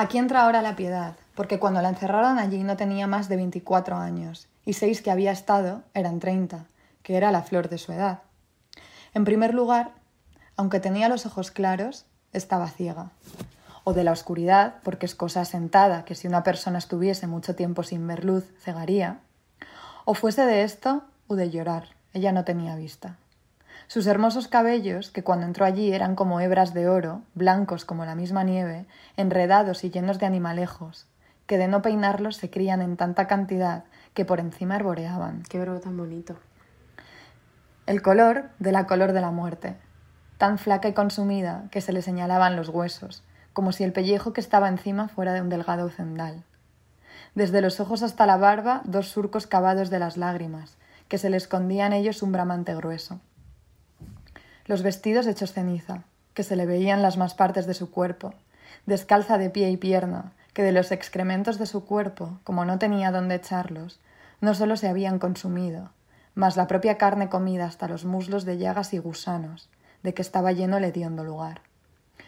Aquí 0.00 0.16
entra 0.16 0.44
ahora 0.44 0.62
la 0.62 0.76
piedad, 0.76 1.16
porque 1.34 1.58
cuando 1.58 1.82
la 1.82 1.90
encerraron 1.90 2.38
allí 2.38 2.64
no 2.64 2.78
tenía 2.78 3.06
más 3.06 3.28
de 3.28 3.36
24 3.36 3.98
años, 3.98 4.48
y 4.64 4.72
seis 4.72 5.02
que 5.02 5.10
había 5.10 5.30
estado 5.30 5.82
eran 5.92 6.20
30, 6.20 6.64
que 7.02 7.18
era 7.18 7.30
la 7.30 7.42
flor 7.42 7.68
de 7.68 7.76
su 7.76 7.92
edad. 7.92 8.20
En 9.12 9.26
primer 9.26 9.52
lugar, 9.52 9.90
aunque 10.56 10.80
tenía 10.80 11.10
los 11.10 11.26
ojos 11.26 11.50
claros, 11.50 12.06
estaba 12.32 12.70
ciega. 12.70 13.10
O 13.84 13.92
de 13.92 14.02
la 14.02 14.12
oscuridad, 14.12 14.76
porque 14.84 15.04
es 15.04 15.14
cosa 15.14 15.44
sentada 15.44 16.06
que 16.06 16.14
si 16.14 16.26
una 16.26 16.44
persona 16.44 16.78
estuviese 16.78 17.26
mucho 17.26 17.54
tiempo 17.54 17.82
sin 17.82 18.06
ver 18.06 18.24
luz, 18.24 18.50
cegaría. 18.58 19.18
O 20.06 20.14
fuese 20.14 20.46
de 20.46 20.62
esto 20.62 21.02
o 21.26 21.36
de 21.36 21.50
llorar, 21.50 21.88
ella 22.14 22.32
no 22.32 22.46
tenía 22.46 22.74
vista. 22.74 23.18
Sus 23.90 24.06
hermosos 24.06 24.46
cabellos, 24.46 25.10
que 25.10 25.24
cuando 25.24 25.46
entró 25.46 25.64
allí 25.64 25.92
eran 25.92 26.14
como 26.14 26.40
hebras 26.40 26.74
de 26.74 26.88
oro, 26.88 27.22
blancos 27.34 27.84
como 27.84 28.04
la 28.04 28.14
misma 28.14 28.44
nieve, 28.44 28.86
enredados 29.16 29.82
y 29.82 29.90
llenos 29.90 30.20
de 30.20 30.26
animalejos, 30.26 31.08
que 31.48 31.58
de 31.58 31.66
no 31.66 31.82
peinarlos 31.82 32.36
se 32.36 32.50
crían 32.50 32.82
en 32.82 32.96
tanta 32.96 33.26
cantidad 33.26 33.82
que 34.14 34.24
por 34.24 34.38
encima 34.38 34.76
arboreaban. 34.76 35.42
Qué 35.42 35.58
verbo 35.58 35.80
tan 35.80 35.96
bonito. 35.96 36.36
El 37.86 38.00
color 38.00 38.50
de 38.60 38.70
la 38.70 38.86
color 38.86 39.12
de 39.12 39.22
la 39.22 39.32
muerte, 39.32 39.76
tan 40.38 40.58
flaca 40.58 40.86
y 40.86 40.92
consumida 40.92 41.64
que 41.72 41.80
se 41.80 41.92
le 41.92 42.02
señalaban 42.02 42.54
los 42.54 42.68
huesos, 42.68 43.24
como 43.52 43.72
si 43.72 43.82
el 43.82 43.92
pellejo 43.92 44.32
que 44.32 44.40
estaba 44.40 44.68
encima 44.68 45.08
fuera 45.08 45.32
de 45.32 45.40
un 45.40 45.48
delgado 45.48 45.90
cendal. 45.90 46.44
Desde 47.34 47.60
los 47.60 47.80
ojos 47.80 48.04
hasta 48.04 48.24
la 48.24 48.36
barba, 48.36 48.82
dos 48.84 49.08
surcos 49.08 49.48
cavados 49.48 49.90
de 49.90 49.98
las 49.98 50.16
lágrimas, 50.16 50.78
que 51.08 51.18
se 51.18 51.28
le 51.28 51.36
escondía 51.36 51.88
en 51.88 51.92
ellos 51.92 52.22
un 52.22 52.30
bramante 52.30 52.72
grueso. 52.76 53.20
Los 54.70 54.84
vestidos 54.84 55.26
hechos 55.26 55.52
ceniza, 55.52 56.04
que 56.32 56.44
se 56.44 56.54
le 56.54 56.64
veían 56.64 57.02
las 57.02 57.16
más 57.16 57.34
partes 57.34 57.66
de 57.66 57.74
su 57.74 57.90
cuerpo, 57.90 58.34
descalza 58.86 59.36
de 59.36 59.50
pie 59.50 59.68
y 59.68 59.76
pierna, 59.76 60.30
que 60.54 60.62
de 60.62 60.70
los 60.70 60.92
excrementos 60.92 61.58
de 61.58 61.66
su 61.66 61.84
cuerpo, 61.84 62.38
como 62.44 62.64
no 62.64 62.78
tenía 62.78 63.10
dónde 63.10 63.34
echarlos, 63.34 63.98
no 64.40 64.54
sólo 64.54 64.76
se 64.76 64.86
habían 64.86 65.18
consumido, 65.18 65.90
mas 66.36 66.56
la 66.56 66.68
propia 66.68 66.98
carne 66.98 67.28
comida 67.28 67.64
hasta 67.64 67.88
los 67.88 68.04
muslos 68.04 68.44
de 68.44 68.58
llagas 68.58 68.94
y 68.94 68.98
gusanos, 68.98 69.68
de 70.04 70.14
que 70.14 70.22
estaba 70.22 70.52
lleno 70.52 70.76
el 70.76 70.84
hediondo 70.84 71.24
lugar. 71.24 71.62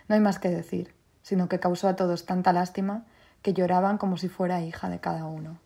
No 0.08 0.16
hay 0.16 0.20
más 0.20 0.40
que 0.40 0.48
decir, 0.48 0.92
sino 1.22 1.48
que 1.48 1.60
causó 1.60 1.86
a 1.86 1.94
todos 1.94 2.26
tanta 2.26 2.52
lástima 2.52 3.04
que 3.42 3.54
lloraban 3.54 3.98
como 3.98 4.16
si 4.16 4.28
fuera 4.28 4.62
hija 4.62 4.88
de 4.88 4.98
cada 4.98 5.26
uno. 5.26 5.58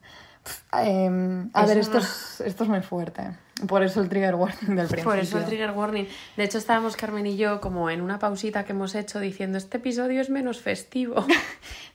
Em, 0.73 1.51
a 1.55 1.67
ver, 1.67 1.79
esto 1.79 1.99
es, 1.99 2.41
esto 2.41 2.65
es 2.65 2.71
muy 2.71 2.81
fuerte. 2.83 3.31
Por 3.67 3.83
eso 3.83 4.03
el 4.03 4.09
trigger 4.11 4.35
warning 4.35 4.77
del 4.77 4.87
principio. 4.87 5.05
Por 5.05 5.19
eso 5.19 5.39
el 5.39 5.47
trigger 5.47 5.71
warning. 5.71 6.07
De 6.37 6.45
hecho, 6.45 6.59
estábamos 6.59 6.95
Carmen 6.97 7.27
y 7.27 7.37
yo 7.39 7.61
como 7.63 7.89
en 7.89 8.03
una 8.03 8.19
pausita 8.19 8.65
que 8.65 8.73
hemos 8.73 8.95
hecho 8.95 9.19
diciendo 9.19 9.57
este 9.57 9.79
episodio 9.79 10.21
es 10.21 10.31
menos 10.31 10.61
festivo. 10.61 11.25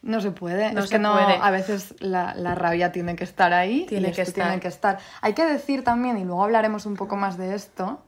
No 0.03 0.19
se 0.19 0.31
puede, 0.31 0.73
No 0.73 0.79
es 0.79 0.89
se 0.89 0.95
que 0.95 0.99
no, 0.99 1.13
puede. 1.13 1.37
a 1.39 1.51
veces 1.51 1.93
la, 1.99 2.33
la 2.33 2.55
rabia 2.55 2.91
tiene 2.91 3.15
que 3.15 3.23
estar 3.23 3.53
ahí 3.53 3.85
Tiene 3.87 4.09
y 4.09 4.11
que 4.11 4.23
estar. 4.23 4.45
tiene 4.47 4.59
que 4.59 4.67
estar. 4.67 4.97
Hay 5.21 5.33
que 5.33 5.45
decir 5.45 5.83
también, 5.83 6.17
y 6.17 6.23
luego 6.25 6.43
hablaremos 6.43 6.87
un 6.87 6.95
poco 6.95 7.17
más 7.17 7.37
de 7.37 7.53
esto, 7.53 8.03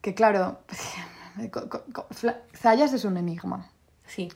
que 0.00 0.12
claro, 0.14 0.58
Zayas 2.56 2.92
es 2.92 3.04
un 3.04 3.16
enigma. 3.16 3.68
Sí. 4.06 4.28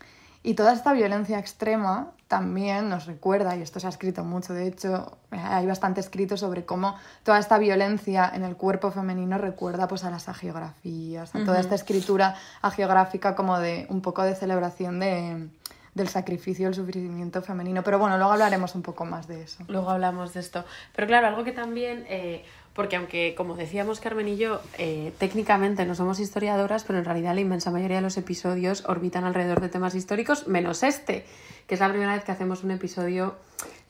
Y 0.42 0.54
toda 0.54 0.72
esta 0.72 0.92
violencia 0.92 1.38
extrema 1.38 2.12
también 2.26 2.88
nos 2.88 3.06
recuerda, 3.06 3.56
y 3.56 3.62
esto 3.62 3.78
se 3.80 3.86
ha 3.86 3.90
escrito 3.90 4.24
mucho, 4.24 4.54
de 4.54 4.68
hecho, 4.68 5.18
hay 5.30 5.66
bastante 5.66 6.00
escrito 6.00 6.36
sobre 6.36 6.64
cómo 6.64 6.96
toda 7.24 7.38
esta 7.38 7.58
violencia 7.58 8.30
en 8.32 8.44
el 8.44 8.56
cuerpo 8.56 8.90
femenino 8.90 9.36
recuerda 9.36 9.86
pues, 9.88 10.04
a 10.04 10.10
las 10.10 10.28
agiografías, 10.28 11.34
a 11.34 11.44
toda 11.44 11.60
esta 11.60 11.74
escritura 11.74 12.36
agiográfica 12.62 13.34
como 13.34 13.58
de 13.58 13.86
un 13.90 14.00
poco 14.00 14.22
de 14.22 14.34
celebración 14.34 15.00
de, 15.00 15.48
del 15.94 16.08
sacrificio, 16.08 16.68
el 16.68 16.74
sufrimiento 16.74 17.42
femenino. 17.42 17.82
Pero 17.82 17.98
bueno, 17.98 18.16
luego 18.16 18.32
hablaremos 18.32 18.74
un 18.74 18.82
poco 18.82 19.04
más 19.04 19.26
de 19.26 19.42
eso. 19.42 19.64
Luego 19.68 19.90
hablamos 19.90 20.32
de 20.34 20.40
esto. 20.40 20.64
Pero 20.94 21.08
claro, 21.08 21.26
algo 21.26 21.44
que 21.44 21.52
también, 21.52 22.04
eh, 22.08 22.44
porque 22.80 22.96
aunque 22.96 23.34
como 23.36 23.56
decíamos 23.56 24.00
Carmen 24.00 24.26
y 24.26 24.38
yo, 24.38 24.62
eh, 24.78 25.12
técnicamente 25.18 25.84
no 25.84 25.94
somos 25.94 26.18
historiadoras, 26.18 26.82
pero 26.84 26.98
en 26.98 27.04
realidad 27.04 27.34
la 27.34 27.42
inmensa 27.42 27.70
mayoría 27.70 27.96
de 27.96 28.02
los 28.02 28.16
episodios 28.16 28.84
orbitan 28.88 29.24
alrededor 29.24 29.60
de 29.60 29.68
temas 29.68 29.94
históricos, 29.94 30.48
menos 30.48 30.82
este, 30.82 31.26
que 31.66 31.74
es 31.74 31.80
la 31.80 31.90
primera 31.90 32.14
vez 32.14 32.24
que 32.24 32.32
hacemos 32.32 32.64
un 32.64 32.70
episodio 32.70 33.36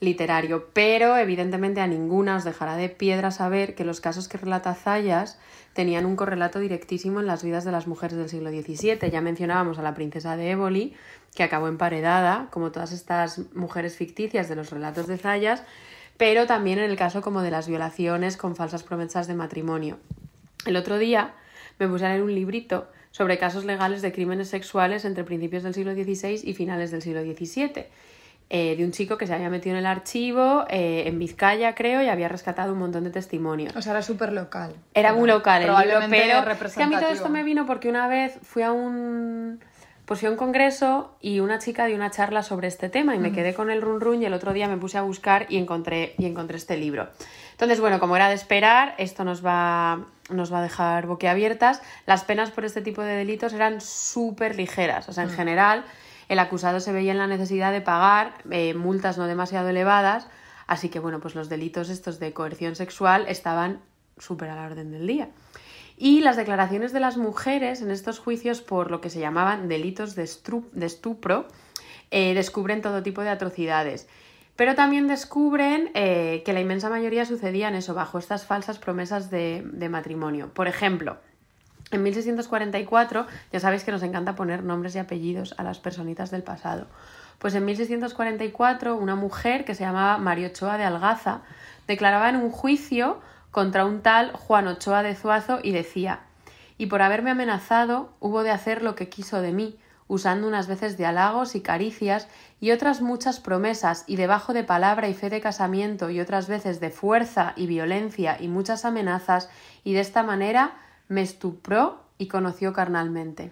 literario. 0.01 0.67
Pero 0.73 1.15
evidentemente 1.15 1.79
a 1.79 1.87
ninguna 1.87 2.35
os 2.35 2.43
dejará 2.43 2.75
de 2.75 2.89
piedra 2.89 3.31
saber 3.31 3.75
que 3.75 3.85
los 3.85 4.01
casos 4.01 4.27
que 4.27 4.37
relata 4.37 4.75
Zayas 4.75 5.39
tenían 5.71 6.05
un 6.05 6.17
correlato 6.17 6.59
directísimo 6.59 7.21
en 7.21 7.27
las 7.27 7.43
vidas 7.43 7.63
de 7.63 7.71
las 7.71 7.87
mujeres 7.87 8.17
del 8.17 8.27
siglo 8.27 8.49
XVII. 8.49 9.09
Ya 9.09 9.21
mencionábamos 9.21 9.79
a 9.79 9.83
la 9.83 9.93
princesa 9.93 10.35
de 10.35 10.51
Éboli, 10.51 10.95
que 11.33 11.43
acabó 11.43 11.69
emparedada, 11.69 12.49
como 12.51 12.73
todas 12.73 12.91
estas 12.91 13.39
mujeres 13.55 13.95
ficticias 13.95 14.49
de 14.49 14.57
los 14.57 14.69
relatos 14.69 15.07
de 15.07 15.17
Zayas, 15.17 15.63
pero 16.21 16.45
también 16.45 16.77
en 16.77 16.87
el 16.87 16.97
caso 16.97 17.23
como 17.23 17.41
de 17.41 17.49
las 17.49 17.67
violaciones 17.67 18.37
con 18.37 18.55
falsas 18.55 18.83
promesas 18.83 19.25
de 19.25 19.33
matrimonio. 19.33 19.97
El 20.67 20.75
otro 20.75 20.99
día 20.99 21.33
me 21.79 21.87
puse 21.87 22.05
a 22.05 22.09
leer 22.09 22.21
un 22.21 22.35
librito 22.35 22.87
sobre 23.09 23.39
casos 23.39 23.65
legales 23.65 24.03
de 24.03 24.11
crímenes 24.11 24.47
sexuales 24.47 25.03
entre 25.03 25.23
principios 25.23 25.63
del 25.63 25.73
siglo 25.73 25.95
XVI 25.95 26.41
y 26.43 26.53
finales 26.53 26.91
del 26.91 27.01
siglo 27.01 27.23
XVII. 27.23 27.87
eh, 28.51 28.75
de 28.75 28.85
un 28.85 28.91
chico 28.91 29.17
que 29.17 29.25
se 29.25 29.33
había 29.33 29.49
metido 29.49 29.73
en 29.75 29.79
el 29.79 29.85
archivo 29.87 30.65
eh, 30.69 31.05
en 31.07 31.17
Vizcaya, 31.17 31.73
creo, 31.73 32.03
y 32.03 32.09
había 32.09 32.27
rescatado 32.27 32.73
un 32.73 32.79
montón 32.79 33.03
de 33.05 33.09
testimonios. 33.09 33.75
O 33.75 33.81
sea, 33.81 33.93
era 33.93 34.03
súper 34.03 34.31
local. 34.31 34.75
Era 34.93 35.13
muy 35.13 35.27
local 35.27 35.63
el 35.63 35.69
libro, 35.69 36.01
pero 36.43 36.67
es 36.67 36.75
que 36.75 36.83
a 36.83 36.87
mí 36.87 36.97
todo 36.97 37.09
esto 37.09 37.29
me 37.29 37.41
vino 37.41 37.65
porque 37.65 37.89
una 37.89 38.07
vez 38.07 38.37
fui 38.43 38.61
a 38.61 38.71
un 38.73 39.59
pues 40.11 40.19
fui 40.19 40.27
a 40.27 40.31
un 40.31 40.35
congreso 40.35 41.15
y 41.21 41.39
una 41.39 41.57
chica 41.57 41.85
dio 41.85 41.95
una 41.95 42.11
charla 42.11 42.43
sobre 42.43 42.67
este 42.67 42.89
tema 42.89 43.15
y 43.15 43.17
me 43.17 43.31
quedé 43.31 43.53
con 43.53 43.71
el 43.71 43.81
run 43.81 44.01
run 44.01 44.21
y 44.21 44.25
el 44.25 44.33
otro 44.33 44.51
día 44.51 44.67
me 44.67 44.75
puse 44.75 44.97
a 44.97 45.03
buscar 45.03 45.45
y 45.47 45.55
encontré 45.55 46.15
y 46.17 46.25
encontré 46.25 46.57
este 46.57 46.75
libro. 46.75 47.07
Entonces, 47.51 47.79
bueno, 47.79 47.97
como 48.01 48.17
era 48.17 48.27
de 48.27 48.35
esperar, 48.35 48.93
esto 48.97 49.23
nos 49.23 49.41
va 49.41 50.03
nos 50.29 50.51
va 50.51 50.59
a 50.59 50.63
dejar 50.63 51.07
boquiabiertas. 51.07 51.81
Las 52.07 52.25
penas 52.25 52.51
por 52.51 52.65
este 52.65 52.81
tipo 52.81 53.01
de 53.01 53.13
delitos 53.13 53.53
eran 53.53 53.79
súper 53.79 54.57
ligeras, 54.57 55.07
o 55.07 55.13
sea, 55.13 55.23
en 55.23 55.29
general 55.29 55.85
el 56.27 56.39
acusado 56.39 56.81
se 56.81 56.91
veía 56.91 57.13
en 57.13 57.17
la 57.17 57.27
necesidad 57.27 57.71
de 57.71 57.79
pagar 57.79 58.33
eh, 58.51 58.73
multas 58.73 59.17
no 59.17 59.27
demasiado 59.27 59.69
elevadas, 59.69 60.27
así 60.67 60.89
que 60.89 60.99
bueno, 60.99 61.21
pues 61.21 61.35
los 61.35 61.47
delitos 61.47 61.89
estos 61.89 62.19
de 62.19 62.33
coerción 62.33 62.75
sexual 62.75 63.27
estaban 63.29 63.79
súper 64.17 64.49
a 64.49 64.57
la 64.57 64.65
orden 64.65 64.91
del 64.91 65.07
día. 65.07 65.29
Y 66.03 66.21
las 66.21 66.35
declaraciones 66.35 66.93
de 66.93 66.99
las 66.99 67.17
mujeres 67.17 67.83
en 67.83 67.91
estos 67.91 68.17
juicios 68.17 68.63
por 68.63 68.89
lo 68.89 69.01
que 69.01 69.11
se 69.11 69.19
llamaban 69.19 69.67
delitos 69.67 70.15
de, 70.15 70.23
estupro 70.23 71.45
eh, 72.09 72.33
descubren 72.33 72.81
todo 72.81 73.03
tipo 73.03 73.21
de 73.21 73.29
atrocidades. 73.29 74.07
Pero 74.55 74.73
también 74.73 75.07
descubren 75.07 75.91
eh, 75.93 76.41
que 76.43 76.53
la 76.53 76.59
inmensa 76.59 76.89
mayoría 76.89 77.23
sucedían 77.25 77.75
eso, 77.75 77.93
bajo 77.93 78.17
estas 78.17 78.47
falsas 78.47 78.79
promesas 78.79 79.29
de, 79.29 79.61
de 79.63 79.89
matrimonio. 79.89 80.51
Por 80.51 80.67
ejemplo, 80.67 81.17
en 81.91 82.01
1644, 82.01 83.27
ya 83.53 83.59
sabéis 83.59 83.83
que 83.83 83.91
nos 83.91 84.01
encanta 84.01 84.35
poner 84.35 84.63
nombres 84.63 84.95
y 84.95 84.97
apellidos 84.97 85.53
a 85.59 85.63
las 85.63 85.77
personitas 85.77 86.31
del 86.31 86.41
pasado. 86.41 86.87
Pues 87.37 87.53
en 87.53 87.63
1644, 87.63 88.95
una 88.95 89.13
mujer 89.13 89.65
que 89.65 89.75
se 89.75 89.83
llamaba 89.83 90.17
María 90.17 90.47
Ochoa 90.47 90.79
de 90.79 90.83
Algaza 90.83 91.41
declaraba 91.85 92.27
en 92.27 92.37
un 92.37 92.49
juicio 92.49 93.21
contra 93.51 93.85
un 93.85 94.01
tal 94.01 94.31
Juan 94.33 94.67
Ochoa 94.67 95.03
de 95.03 95.15
Zuazo 95.15 95.59
y 95.61 95.71
decía: 95.71 96.21
Y 96.77 96.87
por 96.87 97.01
haberme 97.01 97.31
amenazado, 97.31 98.09
hubo 98.19 98.43
de 98.43 98.51
hacer 98.51 98.81
lo 98.81 98.95
que 98.95 99.09
quiso 99.09 99.41
de 99.41 99.51
mí, 99.51 99.77
usando 100.07 100.47
unas 100.47 100.67
veces 100.67 100.97
de 100.97 101.05
halagos 101.05 101.55
y 101.55 101.61
caricias 101.61 102.27
y 102.59 102.71
otras 102.71 103.01
muchas 103.01 103.39
promesas, 103.39 104.03
y 104.07 104.17
debajo 104.17 104.53
de 104.53 104.63
palabra 104.63 105.07
y 105.07 105.13
fe 105.13 105.29
de 105.29 105.41
casamiento, 105.41 106.09
y 106.09 106.19
otras 106.19 106.47
veces 106.47 106.79
de 106.79 106.89
fuerza 106.89 107.53
y 107.55 107.65
violencia 107.65 108.37
y 108.39 108.47
muchas 108.47 108.83
amenazas, 108.83 109.49
y 109.83 109.93
de 109.93 110.01
esta 110.01 110.23
manera 110.23 110.73
me 111.07 111.21
estupró 111.21 112.01
y 112.17 112.27
conoció 112.27 112.73
carnalmente. 112.73 113.51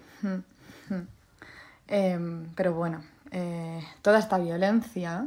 Em, 1.88 2.46
pero 2.54 2.72
bueno, 2.72 3.02
eh, 3.32 3.84
toda 4.00 4.18
esta 4.18 4.38
violencia 4.38 5.26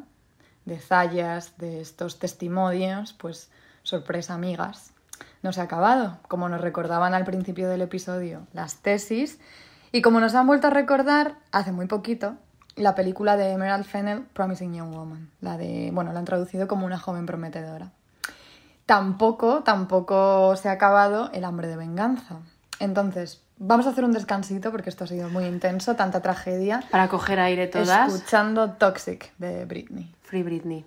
de 0.65 0.79
Zayas, 0.79 1.57
de 1.57 1.81
estos 1.81 2.19
testimonios, 2.19 3.11
pues 3.13 3.49
sorpresa, 3.83 4.33
amigas, 4.33 4.93
no 5.41 5.53
se 5.53 5.61
ha 5.61 5.65
acabado, 5.65 6.17
como 6.27 6.49
nos 6.49 6.61
recordaban 6.61 7.13
al 7.13 7.25
principio 7.25 7.69
del 7.69 7.81
episodio 7.81 8.47
las 8.53 8.77
tesis, 8.77 9.39
y 9.91 10.01
como 10.01 10.19
nos 10.19 10.33
han 10.33 10.47
vuelto 10.47 10.67
a 10.67 10.71
recordar 10.71 11.35
hace 11.51 11.71
muy 11.71 11.85
poquito, 11.85 12.35
la 12.75 12.95
película 12.95 13.37
de 13.37 13.51
Emerald 13.51 13.85
Fennell, 13.85 14.23
Promising 14.33 14.73
Young 14.73 14.91
Woman. 14.91 15.29
La 15.41 15.57
de, 15.57 15.91
bueno, 15.93 16.11
la 16.13 16.19
han 16.19 16.25
traducido 16.25 16.67
como 16.67 16.85
una 16.85 16.97
joven 16.97 17.25
prometedora. 17.25 17.91
Tampoco, 18.85 19.61
tampoco 19.63 20.55
se 20.55 20.69
ha 20.69 20.71
acabado 20.71 21.29
el 21.33 21.45
hambre 21.45 21.67
de 21.67 21.77
venganza. 21.77 22.39
Entonces, 22.79 23.41
vamos 23.57 23.85
a 23.85 23.91
hacer 23.91 24.03
un 24.03 24.11
descansito 24.11 24.71
porque 24.71 24.89
esto 24.89 25.03
ha 25.03 25.07
sido 25.07 25.29
muy 25.29 25.45
intenso, 25.45 25.95
tanta 25.95 26.21
tragedia. 26.21 26.83
Para 26.89 27.07
coger 27.07 27.39
aire 27.39 27.67
todas. 27.67 28.13
Escuchando 28.13 28.71
Toxic 28.71 29.31
de 29.37 29.65
Britney. 29.65 30.13
Free 30.21 30.43
Britney. 30.43 30.85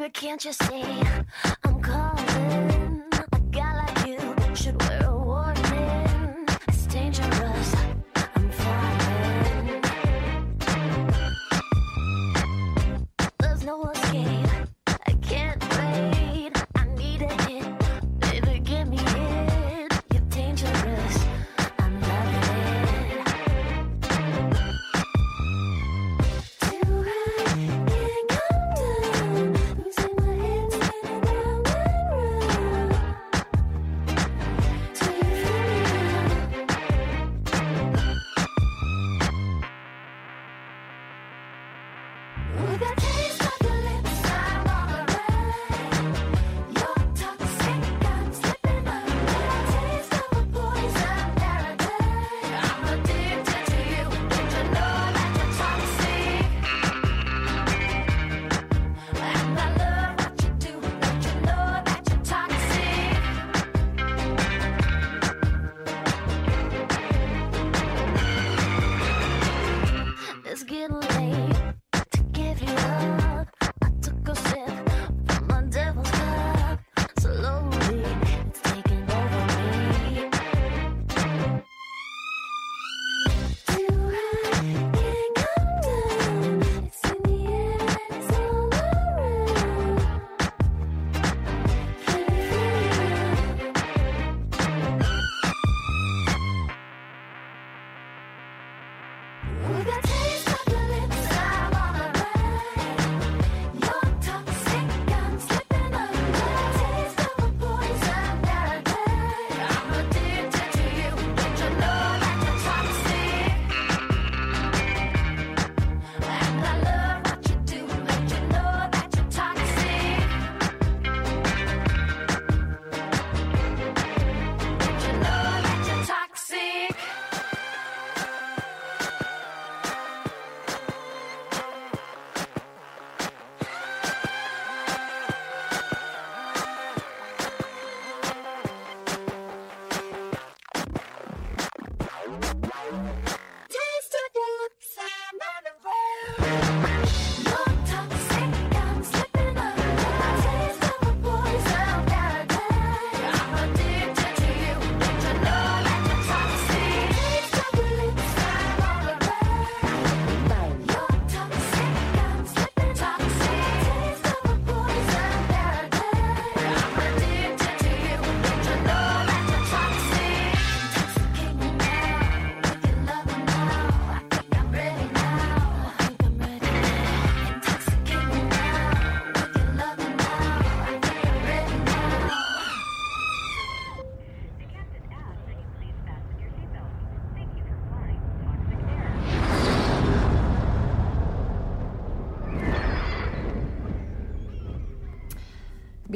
Baby, 0.00 0.12
can't 0.12 0.42
you 0.46 0.52
see 0.54 1.69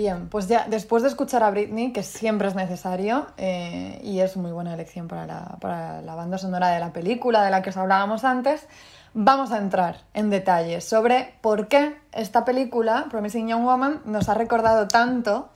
Bien, 0.04 0.28
pues 0.28 0.48
ya 0.48 0.66
después 0.68 1.02
de 1.02 1.08
escuchar 1.08 1.42
a 1.42 1.50
Britney, 1.50 1.90
que 1.90 2.02
siempre 2.02 2.46
es 2.48 2.54
necesario 2.54 3.26
eh, 3.38 3.98
y 4.04 4.20
es 4.20 4.36
muy 4.36 4.52
buena 4.52 4.74
elección 4.74 5.08
para 5.08 5.26
la, 5.26 5.56
para 5.62 6.02
la 6.02 6.14
banda 6.14 6.36
sonora 6.36 6.68
de 6.68 6.78
la 6.78 6.92
película 6.92 7.42
de 7.42 7.50
la 7.50 7.62
que 7.62 7.70
os 7.70 7.76
hablábamos 7.78 8.22
antes, 8.22 8.66
vamos 9.14 9.50
a 9.50 9.56
entrar 9.56 10.02
en 10.12 10.28
detalles 10.28 10.84
sobre 10.84 11.38
por 11.40 11.68
qué 11.68 11.96
esta 12.12 12.44
película, 12.44 13.06
Promising 13.08 13.48
Young 13.48 13.64
Woman, 13.64 14.02
nos 14.04 14.28
ha 14.28 14.34
recordado 14.34 14.88
tanto 14.88 15.48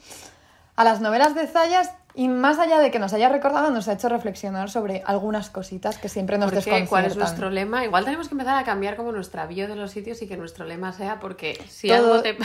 a 0.77 0.83
las 0.83 1.03
novelas 1.03 1.35
de 1.35 1.47
Zayas 1.47 1.91
y 2.19 2.27
más 2.27 2.59
allá 2.59 2.81
de 2.81 2.91
que 2.91 2.99
nos 2.99 3.13
haya 3.13 3.29
recordado, 3.29 3.71
nos 3.71 3.87
ha 3.87 3.93
hecho 3.93 4.09
reflexionar 4.09 4.71
sobre 4.71 5.05
algunas 5.07 5.51
cositas 5.51 5.99
que 5.99 6.09
siempre 6.09 6.37
nos 6.37 6.51
desconciertan. 6.51 6.89
¿Cuál 6.89 7.05
es 7.05 7.17
nuestro 7.17 7.49
lema? 7.49 7.85
Igual 7.85 8.05
tenemos 8.05 8.27
que 8.27 8.35
empezar 8.35 8.57
a 8.57 8.65
cambiar 8.65 8.97
como 8.97 9.13
nuestra 9.13 9.47
bio 9.47 9.69
de 9.69 9.77
los 9.77 9.93
sitios 9.93 10.21
y 10.21 10.27
que 10.27 10.37
nuestro 10.37 10.65
lema 10.65 10.93
sea 10.93 11.21
porque 11.21 11.63
si 11.69 11.87
Todo- 11.87 12.15
algo 12.15 12.23
te... 12.23 12.37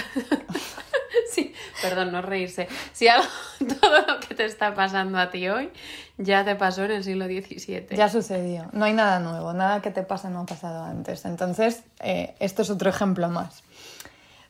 sí, 1.32 1.56
perdón, 1.82 2.12
no 2.12 2.22
reírse. 2.22 2.68
Si 2.92 3.08
algo, 3.08 3.26
todo 3.82 4.02
lo 4.06 4.20
que 4.20 4.36
te 4.36 4.46
está 4.46 4.76
pasando 4.76 5.18
a 5.18 5.32
ti 5.32 5.50
hoy 5.50 5.72
ya 6.20 6.46
te 6.46 6.56
pasó 6.56 6.84
en 6.84 6.92
el 6.92 7.04
siglo 7.04 7.26
XVII. 7.26 7.88
Ya 7.98 8.10
sucedió. 8.10 8.68
No 8.74 8.86
hay 8.86 8.94
nada 8.94 9.18
nuevo. 9.18 9.54
Nada 9.54 9.82
que 9.82 9.90
te 9.90 10.04
pase 10.04 10.30
no 10.30 10.42
ha 10.42 10.46
pasado 10.46 10.84
antes. 10.84 11.26
Entonces, 11.26 11.82
eh, 12.00 12.36
esto 12.38 12.62
es 12.62 12.70
otro 12.70 12.92
ejemplo 12.92 13.28
más. 13.30 13.64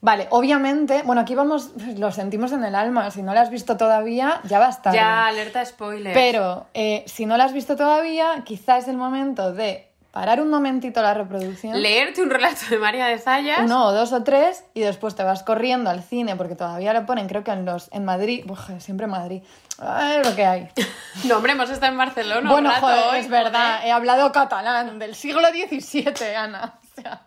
Vale, 0.03 0.27
obviamente, 0.31 1.01
bueno, 1.03 1.21
aquí 1.21 1.33
vamos, 1.33 1.71
lo 1.95 2.11
sentimos 2.11 2.51
en 2.51 2.65
el 2.65 2.75
alma. 2.75 3.09
Si 3.09 3.23
no 3.23 3.33
lo 3.33 3.39
has 3.39 3.49
visto 3.49 3.77
todavía, 3.77 4.41
ya 4.43 4.59
va 4.59 4.67
a 4.67 4.69
estar. 4.69 4.93
Ya, 4.93 5.27
alerta 5.27 5.63
spoiler. 5.65 6.13
Pero 6.13 6.65
eh, 6.73 7.05
si 7.07 7.25
no 7.25 7.37
lo 7.37 7.43
has 7.43 7.53
visto 7.53 7.77
todavía, 7.77 8.43
quizá 8.43 8.77
es 8.77 8.89
el 8.89 8.97
momento 8.97 9.53
de 9.53 9.87
parar 10.11 10.41
un 10.41 10.49
momentito 10.49 11.01
la 11.01 11.13
reproducción. 11.13 11.81
Leerte 11.81 12.21
un 12.21 12.29
relato 12.29 12.59
de 12.69 12.79
María 12.79 13.05
de 13.05 13.17
Zayas. 13.17 13.61
Uno 13.61 13.85
o 13.85 13.93
dos 13.93 14.11
o 14.11 14.23
tres 14.23 14.65
y 14.73 14.81
después 14.81 15.15
te 15.15 15.23
vas 15.23 15.41
corriendo 15.41 15.89
al 15.89 16.03
cine 16.03 16.35
porque 16.35 16.55
todavía 16.55 16.91
lo 16.91 17.05
ponen, 17.05 17.29
creo 17.29 17.45
que 17.45 17.51
en 17.51 17.63
los 17.63 17.89
en 17.93 18.03
Madrid, 18.03 18.43
Uf, 18.49 18.59
siempre 18.79 19.07
Madrid, 19.07 19.41
Ay, 19.79 20.21
lo 20.21 20.35
que 20.35 20.45
hay. 20.45 20.69
No, 21.23 21.37
hombre, 21.37 21.53
hemos 21.53 21.69
estado 21.69 21.93
en 21.93 21.97
Barcelona 21.97 22.51
bueno, 22.51 22.67
un 22.67 22.75
rato 22.75 22.87
joder, 22.87 23.05
hoy, 23.09 23.19
es 23.19 23.29
verdad, 23.29 23.77
joder. 23.77 23.87
he 23.87 23.91
hablado 23.93 24.31
catalán 24.33 24.99
del 24.99 25.15
siglo 25.15 25.47
XVII, 25.47 26.35
Ana. 26.35 26.73
O 26.83 27.01
sea, 27.01 27.21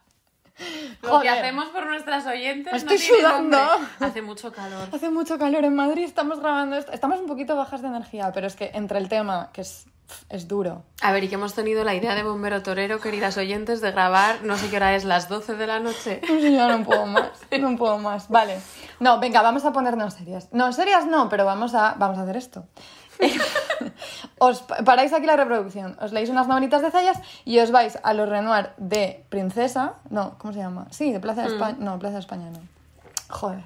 Lo 1.03 1.09
Joder. 1.11 1.23
que 1.23 1.29
hacemos 1.41 1.67
por 1.69 1.87
nuestras 1.87 2.27
oyentes 2.27 2.73
Me 2.73 2.79
no 2.79 2.79
estoy 2.79 2.99
tiene 2.99 3.19
sudando. 3.19 3.59
nombre. 3.59 3.89
Hace 4.01 4.23
mucho 4.23 4.53
calor. 4.53 4.89
Hace 4.93 5.11
mucho 5.11 5.39
calor 5.39 5.65
en 5.65 5.75
Madrid, 5.75 6.05
estamos 6.05 6.41
grabando 6.41 6.77
esto. 6.77 6.93
Estamos 6.93 7.21
un 7.21 7.27
poquito 7.27 7.57
bajas 7.57 7.83
de 7.83 7.89
energía, 7.89 8.33
pero 8.33 8.47
es 8.47 8.57
que 8.57 8.71
entre 8.75 8.99
el 8.99 9.09
tema, 9.09 9.51
que 9.53 9.61
es, 9.61 9.87
es 10.31 10.49
duro. 10.49 10.85
A 11.03 11.13
ver, 11.13 11.25
y 11.25 11.29
que 11.29 11.35
hemos 11.35 11.55
tenido 11.55 11.85
la 11.85 11.95
idea 11.95 12.15
de 12.15 12.23
bombero 12.23 12.63
torero, 12.63 13.01
queridas 13.01 13.37
oyentes, 13.37 13.81
de 13.83 13.93
grabar, 13.93 14.43
no 14.45 14.57
sé 14.57 14.71
qué 14.71 14.77
hora 14.77 14.95
es, 14.95 15.05
las 15.05 15.29
12 15.29 15.57
de 15.57 15.67
la 15.67 15.79
noche. 15.81 16.21
No 16.29 16.39
ya 16.39 16.69
no 16.69 16.85
puedo 16.85 17.05
más, 17.07 17.31
no 17.61 17.77
puedo 17.77 17.99
más. 17.99 18.29
Vale. 18.31 18.59
No, 18.99 19.21
venga, 19.21 19.43
vamos 19.43 19.65
a 19.67 19.73
ponernos 19.73 20.15
serias. 20.15 20.49
No, 20.53 20.73
serias 20.73 21.05
no, 21.07 21.29
pero 21.29 21.45
vamos 21.45 21.75
a, 21.75 21.95
vamos 21.99 22.17
a 22.19 22.23
hacer 22.23 22.37
esto. 22.37 22.65
os 24.39 24.61
pa- 24.63 24.83
paráis 24.85 25.13
aquí 25.13 25.27
la 25.27 25.37
reproducción, 25.37 25.97
os 26.01 26.13
leéis 26.13 26.31
unas 26.31 26.47
novelitas 26.49 26.83
de 26.83 26.91
Zayas 26.91 27.19
y 27.45 27.59
os 27.59 27.71
vais 27.71 27.99
a 28.03 28.13
los 28.13 28.29
Renoir 28.29 28.71
de 28.77 29.25
Princesa. 29.29 29.95
No, 30.11 30.37
¿cómo 30.39 30.53
se 30.53 30.61
llama? 30.61 30.87
Sí, 30.91 31.13
de 31.13 31.21
Plaza 31.21 31.43
de 31.43 31.49
España. 31.55 31.77
No, 31.81 31.99
Plaza 31.99 32.15
de 32.15 32.21
España 32.21 32.51
no. 32.51 32.61
Joder. 33.29 33.65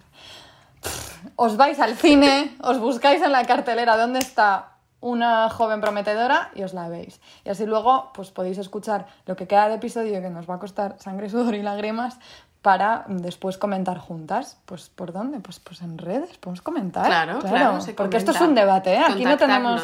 Os 1.37 1.57
vais 1.57 1.79
al 1.81 1.97
cine, 1.97 2.57
os 2.63 2.79
buscáis 2.79 3.21
en 3.23 3.33
la 3.33 3.45
cartelera 3.45 3.97
dónde 3.97 4.21
está 4.21 4.69
una 5.03 5.49
joven 5.51 5.81
prometedora 5.81 6.51
y 6.55 6.63
os 6.63 6.73
la 6.75 6.89
veis. 6.89 7.21
Y 7.45 7.51
así 7.51 7.67
luego 7.67 8.11
pues 8.15 8.31
podéis 8.31 8.59
escuchar 8.59 9.07
lo 9.27 9.37
que 9.37 9.47
queda 9.47 9.69
de 9.69 9.75
episodio 9.77 10.21
que 10.23 10.31
nos 10.31 10.49
va 10.49 10.55
a 10.57 10.59
costar 10.59 10.97
sangre, 10.99 11.29
sudor 11.31 11.55
y 11.55 11.63
lágrimas 11.63 12.19
para 12.63 13.05
después 13.09 13.57
comentar 13.59 13.99
juntas. 13.99 14.59
Pues 14.67 14.89
¿por 14.91 15.13
dónde? 15.13 15.41
Pues, 15.41 15.59
pues 15.61 15.81
en 15.83 15.97
redes, 15.99 16.37
podemos 16.39 16.63
comentar. 16.63 17.07
Claro, 17.07 17.39
claro, 17.41 17.81
se 17.81 17.95
Porque 17.95 18.17
esto 18.19 18.33
es 18.33 18.41
un 18.41 18.55
debate, 18.55 18.95
¿eh? 18.95 19.03
Aquí 19.07 19.25
no 19.25 19.37
tenemos, 19.37 19.83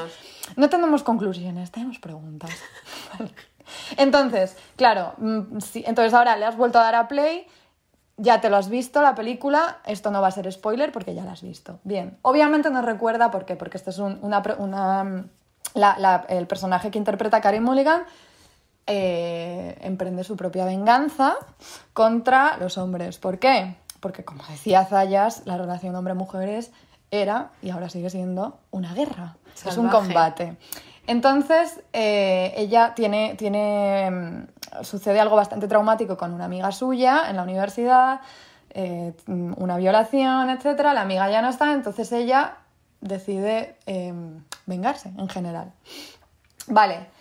no 0.56 0.68
tenemos 0.68 1.02
conclusiones, 1.02 1.70
tenemos 1.70 1.98
preguntas. 1.98 2.50
Entonces, 3.96 4.56
claro, 4.76 5.14
mm, 5.18 5.58
sí, 5.60 5.82
entonces 5.86 6.14
ahora 6.14 6.36
le 6.36 6.44
has 6.44 6.56
vuelto 6.56 6.78
a 6.78 6.82
dar 6.84 6.94
a 6.94 7.08
play, 7.08 7.46
ya 8.16 8.40
te 8.40 8.48
lo 8.48 8.56
has 8.56 8.68
visto 8.68 9.02
la 9.02 9.14
película, 9.14 9.78
esto 9.84 10.10
no 10.10 10.20
va 10.22 10.28
a 10.28 10.30
ser 10.30 10.50
spoiler 10.52 10.92
porque 10.92 11.14
ya 11.14 11.24
la 11.24 11.32
has 11.32 11.42
visto. 11.42 11.80
Bien, 11.84 12.16
obviamente 12.22 12.70
nos 12.70 12.84
recuerda, 12.84 13.30
¿por 13.30 13.44
qué? 13.44 13.56
Porque 13.56 13.76
este 13.76 13.90
es 13.90 13.98
un- 13.98 14.18
una, 14.22 14.42
una- 14.58 15.04
mm, 15.04 15.28
la- 15.74 15.96
la- 15.98 16.24
el 16.28 16.46
personaje 16.46 16.90
que 16.90 16.98
interpreta 16.98 17.40
Carey 17.40 17.60
Mulligan 17.60 18.02
eh, 18.86 19.76
emprende 19.80 20.24
su 20.24 20.36
propia 20.36 20.64
venganza 20.64 21.34
contra 21.92 22.56
los 22.58 22.78
hombres. 22.78 23.18
¿Por 23.18 23.38
qué? 23.38 23.76
Porque, 24.00 24.24
como 24.24 24.44
decía 24.48 24.84
Zayas, 24.84 25.42
la 25.46 25.58
relación 25.58 25.94
hombre-mujeres 25.94 26.70
era, 27.10 27.50
y 27.62 27.70
ahora 27.70 27.88
sigue 27.88 28.10
siendo, 28.10 28.58
una 28.70 28.94
guerra. 28.94 29.36
Es 29.64 29.76
un 29.76 29.88
combate. 29.88 30.56
Entonces, 31.06 31.80
eh, 31.92 32.52
ella 32.56 32.94
tiene, 32.94 33.34
tiene. 33.36 34.10
mm, 34.10 34.84
Sucede 34.84 35.20
algo 35.20 35.36
bastante 35.36 35.68
traumático 35.68 36.16
con 36.16 36.34
una 36.34 36.44
amiga 36.44 36.70
suya 36.70 37.30
en 37.30 37.36
la 37.36 37.44
universidad, 37.44 38.20
eh, 38.70 39.14
una 39.26 39.78
violación, 39.78 40.50
etc. 40.50 40.80
La 40.92 41.00
amiga 41.00 41.30
ya 41.30 41.40
no 41.40 41.48
está, 41.48 41.72
entonces 41.72 42.12
ella 42.12 42.58
decide 43.00 43.76
eh, 43.86 44.12
vengarse 44.66 45.12
en 45.16 45.28
general. 45.28 45.72
Vale. 46.66 47.15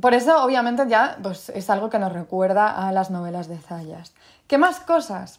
Por 0.00 0.14
eso, 0.14 0.42
obviamente, 0.44 0.84
ya 0.88 1.18
pues, 1.22 1.50
es 1.50 1.68
algo 1.70 1.90
que 1.90 1.98
nos 1.98 2.12
recuerda 2.12 2.88
a 2.88 2.92
las 2.92 3.10
novelas 3.10 3.46
de 3.48 3.58
Zayas. 3.58 4.12
¿Qué 4.46 4.58
más 4.58 4.80
cosas? 4.80 5.38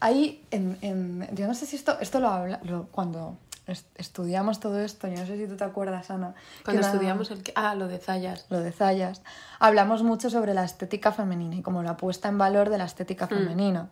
Ahí, 0.00 0.44
en, 0.50 0.76
en- 0.82 1.28
yo 1.34 1.46
no 1.46 1.54
sé 1.54 1.66
si 1.66 1.76
esto, 1.76 1.98
esto 2.00 2.20
lo 2.20 2.28
habla, 2.28 2.60
lo- 2.62 2.86
cuando 2.88 3.38
est- 3.66 3.88
estudiamos 3.96 4.60
todo 4.60 4.78
esto, 4.80 5.08
yo 5.08 5.16
no 5.18 5.26
sé 5.26 5.36
si 5.38 5.46
tú 5.46 5.56
te 5.56 5.64
acuerdas, 5.64 6.10
Ana. 6.10 6.34
que 6.58 6.64
Cuando 6.64 6.80
una- 6.82 6.90
estudiamos 6.92 7.30
el... 7.30 7.42
Ah, 7.54 7.74
lo 7.74 7.88
de 7.88 7.98
Zayas. 7.98 8.44
lo 8.50 8.60
de 8.60 8.70
Zayas, 8.72 9.22
hablamos 9.58 10.02
mucho 10.02 10.28
sobre 10.28 10.52
la 10.52 10.64
estética 10.64 11.12
femenina 11.12 11.56
y 11.56 11.62
como 11.62 11.82
la 11.82 11.96
puesta 11.96 12.28
en 12.28 12.36
valor 12.38 12.68
de 12.68 12.78
la 12.78 12.84
estética 12.84 13.26
femenina. 13.26 13.88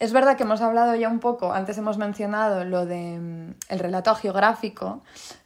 Es 0.00 0.12
verdad 0.12 0.36
que 0.36 0.42
hemos 0.42 0.60
hablado 0.62 0.94
ya 0.96 1.08
un 1.08 1.20
poco, 1.20 1.52
antes 1.52 1.78
hemos 1.78 1.98
mencionado 1.98 2.64
lo 2.64 2.84
de 2.86 3.18
mm, 3.20 3.54
el 3.68 3.78
relato 3.78 4.14
geográfico 4.14 5.02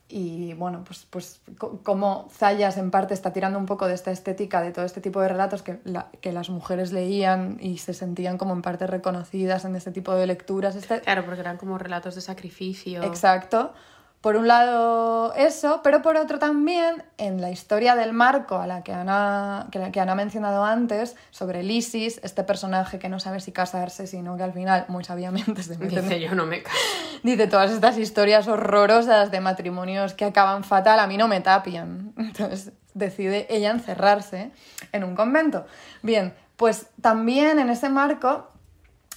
y 0.09 0.55
bueno, 0.55 0.85
pues, 0.87 1.07
pues 1.11 1.41
co- 1.59 1.81
como 1.83 2.29
Zayas 2.33 2.79
en 2.79 2.91
parte 2.91 3.13
está 3.13 3.33
tirando 3.33 3.59
un 3.59 3.67
poco 3.67 3.87
de 3.87 3.95
esta 3.95 4.11
estética, 4.11 4.63
de 4.63 4.73
todo 4.73 4.85
este 4.87 5.01
tipo 5.03 5.21
de 5.21 5.29
relatos 5.29 5.63
que, 5.63 5.81
la- 5.85 6.07
que 6.23 6.33
las 6.33 6.49
mujeres 6.49 6.93
leían 6.93 7.59
y 7.61 7.79
se 7.79 7.93
sentían 7.93 8.39
como 8.39 8.55
en 8.55 8.63
parte 8.63 8.87
reconocidas 8.87 9.65
en 9.67 9.77
este 9.77 9.91
tipo 9.93 10.15
de 10.15 10.27
lecturas. 10.27 10.77
Este, 10.77 11.01
Claro, 11.03 11.25
porque 11.27 11.41
eran 11.41 11.59
como 11.59 11.77
relatos 11.77 12.15
de 12.15 12.23
sacrificio. 12.23 13.03
Exacto. 13.03 13.73
Por 14.21 14.35
un 14.35 14.49
lado 14.49 15.33
eso, 15.35 15.81
pero 15.85 16.03
por 16.03 16.17
otro 16.17 16.41
también 16.41 17.05
en 17.19 17.41
la 17.41 17.51
historia 17.51 17.95
del 17.95 18.13
marco 18.13 18.59
a 18.59 18.67
la 18.67 18.83
que 18.83 18.93
Ana, 18.93 19.69
que, 19.71 19.93
que 19.93 20.01
Ana 20.01 20.13
ha 20.13 20.17
mencionado 20.17 20.65
antes, 20.65 21.15
sobre 21.31 21.63
Lysis, 21.63 22.19
este 22.25 22.43
personaje 22.43 22.99
que 22.99 23.09
no 23.09 23.21
sabe 23.21 23.39
si 23.39 23.53
casarse, 23.53 24.09
sino 24.09 24.37
que 24.37 24.43
al 24.43 24.53
final, 24.53 24.87
muy 24.89 25.05
sabiamente, 25.05 25.63
se 25.63 25.79
mete 25.79 26.03
Dice 26.03 26.19
yo 26.21 26.35
no 26.35 26.47
me 26.47 26.65
caso. 26.65 26.77
Dice 27.23 27.47
todas 27.47 27.71
estas 27.71 27.97
historias 27.97 28.49
horrorosas 28.49 29.31
de 29.31 29.41
matrimonios 29.41 30.15
que 30.15 30.25
acaban 30.25 30.65
fatal, 30.65 30.99
a 30.99 31.07
mí 31.07 31.17
no 31.17 31.29
me 31.29 31.41
tapian. 31.41 32.13
Entonces 32.19 32.73
decide 32.95 33.47
ella 33.51 33.71
encerrarse 33.71 34.51
en 34.91 35.05
un 35.05 35.15
convento. 35.15 35.65
Bien, 36.03 36.35
pues 36.57 36.89
también 37.01 37.61
en 37.61 37.71
ese 37.71 37.89
marco 37.89 38.51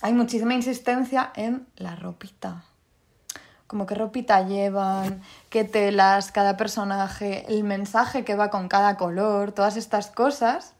hay 0.01 0.13
muchísima 0.13 0.53
insistencia 0.53 1.31
en 1.35 1.65
la 1.75 1.95
ropita. 1.95 2.65
Como 3.71 3.85
qué 3.85 3.95
ropita 3.95 4.45
llevan, 4.45 5.21
qué 5.49 5.63
telas, 5.63 6.33
cada 6.33 6.57
personaje, 6.57 7.45
el 7.47 7.63
mensaje 7.63 8.25
que 8.25 8.35
va 8.35 8.49
con 8.49 8.67
cada 8.67 8.97
color, 8.97 9.53
todas 9.53 9.77
estas 9.77 10.07
cosas. 10.07 10.73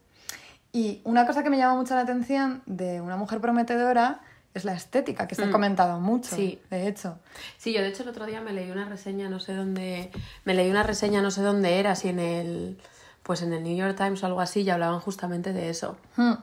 Y 0.72 1.00
una 1.04 1.26
cosa 1.26 1.42
que 1.42 1.48
me 1.48 1.56
llama 1.56 1.74
mucho 1.76 1.94
la 1.94 2.02
atención 2.02 2.60
de 2.66 3.00
una 3.00 3.16
mujer 3.16 3.40
prometedora 3.40 4.20
es 4.52 4.66
la 4.66 4.74
estética, 4.74 5.26
que 5.26 5.34
se 5.34 5.44
ha 5.44 5.50
comentado 5.50 6.00
mucho, 6.00 6.36
Sí. 6.36 6.60
de 6.68 6.86
hecho. 6.86 7.18
Sí, 7.56 7.72
yo 7.72 7.80
de 7.80 7.88
hecho 7.88 8.02
el 8.02 8.10
otro 8.10 8.26
día 8.26 8.42
me 8.42 8.52
leí 8.52 8.70
una 8.70 8.84
reseña, 8.84 9.30
no 9.30 9.40
sé 9.40 9.54
dónde, 9.54 10.10
me 10.44 10.52
leí 10.52 10.70
una 10.70 10.82
reseña, 10.82 11.22
no 11.22 11.30
sé 11.30 11.40
dónde 11.40 11.78
era, 11.78 11.94
si 11.96 12.10
en 12.10 12.18
el, 12.18 12.78
pues 13.22 13.40
en 13.40 13.54
el 13.54 13.62
New 13.62 13.74
York 13.74 13.96
Times 13.96 14.22
o 14.22 14.26
algo 14.26 14.42
así, 14.42 14.60
y 14.60 14.68
hablaban 14.68 15.00
justamente 15.00 15.54
de 15.54 15.70
eso. 15.70 15.96
Hmm. 16.16 16.34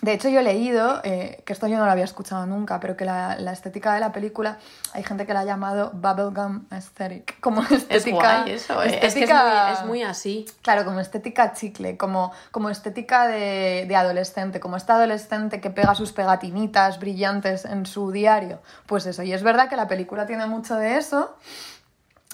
De 0.00 0.12
hecho, 0.12 0.28
yo 0.28 0.38
he 0.38 0.42
leído, 0.44 1.00
eh, 1.02 1.42
que 1.44 1.52
esto 1.52 1.66
yo 1.66 1.76
no 1.76 1.84
lo 1.84 1.90
había 1.90 2.04
escuchado 2.04 2.46
nunca, 2.46 2.78
pero 2.78 2.96
que 2.96 3.04
la, 3.04 3.36
la 3.40 3.50
estética 3.52 3.92
de 3.94 3.98
la 4.00 4.12
película 4.12 4.58
hay 4.92 5.02
gente 5.02 5.26
que 5.26 5.34
la 5.34 5.40
ha 5.40 5.44
llamado 5.44 5.90
bubblegum 5.92 6.66
aesthetic, 6.70 7.40
como 7.40 7.62
estética... 7.62 7.96
Es 7.96 8.04
guay 8.44 8.50
eso, 8.52 8.82
eh, 8.82 8.86
es 8.86 8.92
que 8.92 9.06
es 9.06 9.16
estética- 9.16 9.64
muy, 9.64 9.72
es 9.72 9.84
muy 9.84 10.02
así. 10.04 10.46
Claro, 10.62 10.84
como 10.84 11.00
estética 11.00 11.52
chicle, 11.52 11.96
como, 11.96 12.30
como 12.52 12.70
estética 12.70 13.26
de, 13.26 13.86
de 13.88 13.96
adolescente, 13.96 14.60
como 14.60 14.76
esta 14.76 14.94
adolescente 14.94 15.60
que 15.60 15.70
pega 15.70 15.96
sus 15.96 16.12
pegatinitas 16.12 17.00
brillantes 17.00 17.64
en 17.64 17.84
su 17.84 18.12
diario. 18.12 18.60
Pues 18.86 19.04
eso, 19.06 19.24
y 19.24 19.32
es 19.32 19.42
verdad 19.42 19.68
que 19.68 19.74
la 19.74 19.88
película 19.88 20.26
tiene 20.26 20.46
mucho 20.46 20.76
de 20.76 20.96
eso, 20.96 21.34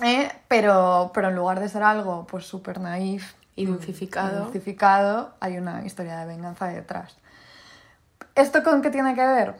eh, 0.02 0.30
pero, 0.48 1.12
pero 1.14 1.28
en 1.30 1.34
lugar 1.36 1.60
de 1.60 1.68
ser 1.70 1.82
algo 1.82 2.26
pues 2.26 2.44
súper 2.46 2.78
naif 2.78 3.32
Y 3.56 3.64
dulcificado. 3.64 4.42
dulcificado, 4.44 5.32
hay 5.40 5.56
una 5.56 5.84
historia 5.86 6.18
de 6.18 6.26
venganza 6.26 6.66
detrás. 6.66 7.16
¿Esto 8.34 8.62
con 8.62 8.82
qué 8.82 8.90
tiene 8.90 9.14
que 9.14 9.24
ver? 9.24 9.54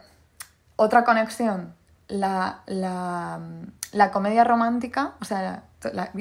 Otra 0.75 1.03
conexión, 1.05 1.73
la, 2.07 2.61
la, 2.65 3.39
la 3.93 4.11
comedia 4.11 4.43
romántica, 4.43 5.13
o 5.21 5.25
sea, 5.25 5.63
la- 5.93 6.11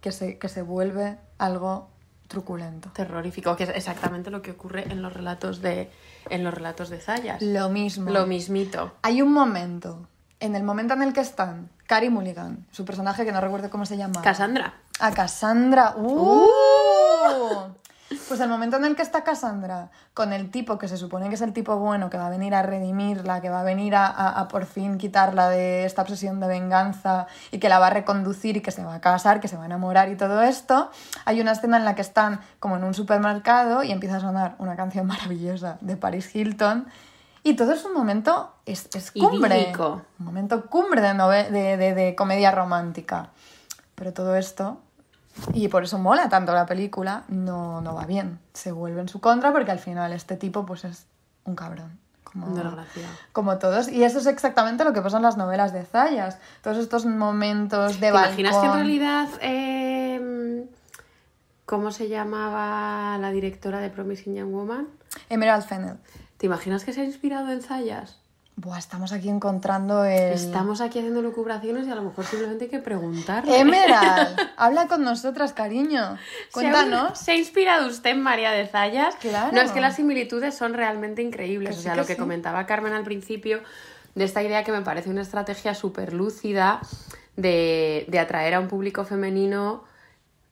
que, 0.00 0.12
se, 0.12 0.38
que 0.38 0.48
se 0.48 0.62
vuelve 0.62 1.16
algo 1.38 1.88
truculento. 2.28 2.90
Terrorífico, 2.90 3.56
que 3.56 3.64
es 3.64 3.70
exactamente 3.70 4.30
lo 4.30 4.42
que 4.42 4.50
ocurre 4.52 4.90
en 4.90 5.00
los 5.02 5.12
relatos 5.12 5.60
de, 5.62 5.90
en 6.30 6.44
los 6.44 6.52
relatos 6.52 6.88
de 6.90 6.98
Zayas. 7.00 7.40
Lo 7.42 7.68
mismo. 7.68 8.10
Lo 8.10 8.26
mismito. 8.26 8.92
Hay 9.02 9.22
un 9.22 9.32
momento, 9.32 10.08
en 10.40 10.56
el 10.56 10.62
momento 10.62 10.94
en 10.94 11.02
el 11.02 11.12
que 11.12 11.20
están 11.20 11.68
Carrie 11.86 12.10
Mulligan, 12.10 12.66
su 12.70 12.84
personaje 12.84 13.24
que 13.24 13.32
no 13.32 13.40
recuerdo 13.40 13.68
cómo 13.70 13.84
se 13.86 13.96
llama. 13.96 14.22
Cassandra. 14.22 14.74
A 14.98 15.12
Cassandra. 15.12 15.94
¡Uh! 15.96 16.46
Pues 18.28 18.40
el 18.40 18.48
momento 18.48 18.76
en 18.76 18.84
el 18.84 18.96
que 18.96 19.02
está 19.02 19.24
Cassandra 19.24 19.90
con 20.14 20.32
el 20.32 20.50
tipo 20.50 20.78
que 20.78 20.88
se 20.88 20.96
supone 20.96 21.28
que 21.28 21.34
es 21.36 21.40
el 21.42 21.52
tipo 21.52 21.76
bueno, 21.76 22.10
que 22.10 22.16
va 22.16 22.26
a 22.26 22.30
venir 22.30 22.54
a 22.54 22.62
redimirla, 22.62 23.40
que 23.40 23.50
va 23.50 23.60
a 23.60 23.64
venir 23.64 23.94
a, 23.94 24.06
a- 24.06 24.40
a 24.40 24.48
por 24.48 24.66
fin 24.66 24.98
quitarla 24.98 25.48
de 25.48 25.84
esta 25.84 26.02
obsesión 26.02 26.40
de 26.40 26.46
venganza 26.46 27.26
y 27.50 27.58
que 27.58 27.68
la 27.68 27.78
va 27.78 27.88
a 27.88 27.90
reconducir 27.90 28.56
y 28.56 28.60
que 28.60 28.70
se 28.70 28.84
va 28.84 28.94
a 28.94 29.00
casar, 29.00 29.40
que 29.40 29.48
se 29.48 29.56
va 29.56 29.62
a 29.64 29.66
enamorar 29.66 30.08
y 30.10 30.16
todo 30.16 30.42
esto, 30.42 30.90
hay 31.24 31.40
una 31.40 31.52
escena 31.52 31.76
en 31.76 31.84
la 31.84 31.94
que 31.94 32.02
están 32.02 32.40
como 32.60 32.76
en 32.76 32.84
un 32.84 32.94
supermercado 32.94 33.82
y 33.82 33.92
empieza 33.92 34.16
a 34.16 34.20
sonar 34.20 34.54
una 34.58 34.76
canción 34.76 35.06
maravillosa 35.06 35.78
de 35.80 35.96
Paris 35.96 36.34
Hilton. 36.34 36.86
Y 37.44 37.54
todo 37.54 37.72
es 37.72 37.84
un 37.84 37.92
momento, 37.92 38.52
es, 38.66 38.88
es 38.94 39.10
cumbre. 39.10 39.58
Idílico. 39.60 40.02
Un 40.20 40.26
momento 40.26 40.66
cumbre 40.66 41.00
de, 41.02 41.76
de- 41.76 41.94
de 41.94 42.14
comedia 42.14 42.52
romántica. 42.52 43.30
Pero 43.96 44.12
todo 44.12 44.36
esto, 44.36 44.78
y 45.52 45.68
por 45.68 45.84
eso 45.84 45.98
mola 45.98 46.28
tanto 46.28 46.52
la 46.52 46.66
película, 46.66 47.24
no, 47.28 47.80
no 47.80 47.94
va 47.94 48.06
bien. 48.06 48.38
Se 48.52 48.72
vuelve 48.72 49.00
en 49.00 49.08
su 49.08 49.20
contra 49.20 49.52
porque 49.52 49.70
al 49.70 49.78
final 49.78 50.12
este 50.12 50.36
tipo 50.36 50.66
pues 50.66 50.84
es 50.84 51.06
un 51.44 51.54
cabrón. 51.54 51.98
Como, 52.24 52.46
como 53.32 53.58
todos. 53.58 53.88
Y 53.88 54.04
eso 54.04 54.18
es 54.18 54.26
exactamente 54.26 54.84
lo 54.84 54.94
que 54.94 55.02
pasa 55.02 55.18
en 55.18 55.22
las 55.22 55.36
novelas 55.36 55.74
de 55.74 55.84
Zayas. 55.84 56.38
Todos 56.62 56.78
estos 56.78 57.04
momentos 57.04 58.00
de 58.00 58.00
¿Te 58.00 58.08
imaginas 58.08 58.56
que 58.56 58.66
en 58.66 58.72
realidad... 58.72 59.28
eh, 59.42 60.66
¿Cómo 61.66 61.90
se 61.90 62.08
llamaba 62.08 63.18
la 63.18 63.30
directora 63.30 63.80
de 63.80 63.90
Promising 63.90 64.34
Young 64.34 64.50
Woman? 64.50 64.88
Emerald 65.28 65.64
Fennel. 65.64 65.96
¿Te 65.96 66.22
¿Te 66.38 66.46
imaginas 66.46 66.84
que 66.84 66.92
se 66.92 67.02
ha 67.02 67.04
inspirado 67.04 67.50
en 67.50 67.62
Zayas? 67.62 68.21
Buah, 68.56 68.78
estamos 68.78 69.12
aquí 69.12 69.30
encontrando 69.30 70.04
el... 70.04 70.34
Estamos 70.34 70.82
aquí 70.82 70.98
haciendo 70.98 71.22
lucubraciones 71.22 71.86
y 71.86 71.90
a 71.90 71.94
lo 71.94 72.02
mejor 72.02 72.26
simplemente 72.26 72.64
hay 72.64 72.70
que 72.70 72.78
preguntarle. 72.80 73.58
Emerald, 73.58 74.38
habla 74.56 74.88
con 74.88 75.02
nosotras, 75.02 75.54
cariño. 75.54 76.18
Cuéntanos. 76.52 77.18
¿Se 77.18 77.32
ha 77.32 77.36
inspirado 77.36 77.88
usted 77.88 78.10
en 78.10 78.20
María 78.20 78.50
de 78.50 78.66
Zayas? 78.66 79.16
Claro. 79.16 79.52
No, 79.52 79.62
es 79.62 79.72
que 79.72 79.80
las 79.80 79.96
similitudes 79.96 80.54
son 80.54 80.74
realmente 80.74 81.22
increíbles. 81.22 81.70
Que 81.70 81.74
o 81.74 81.78
sí, 81.78 81.82
sea, 81.82 81.92
que 81.92 82.00
lo 82.00 82.06
que 82.06 82.14
sí. 82.14 82.20
comentaba 82.20 82.66
Carmen 82.66 82.92
al 82.92 83.04
principio, 83.04 83.62
de 84.14 84.24
esta 84.24 84.42
idea 84.42 84.64
que 84.64 84.72
me 84.72 84.82
parece 84.82 85.08
una 85.08 85.22
estrategia 85.22 85.74
súper 85.74 86.12
lúcida 86.12 86.82
de, 87.36 88.04
de 88.08 88.18
atraer 88.18 88.54
a 88.54 88.60
un 88.60 88.68
público 88.68 89.04
femenino 89.06 89.84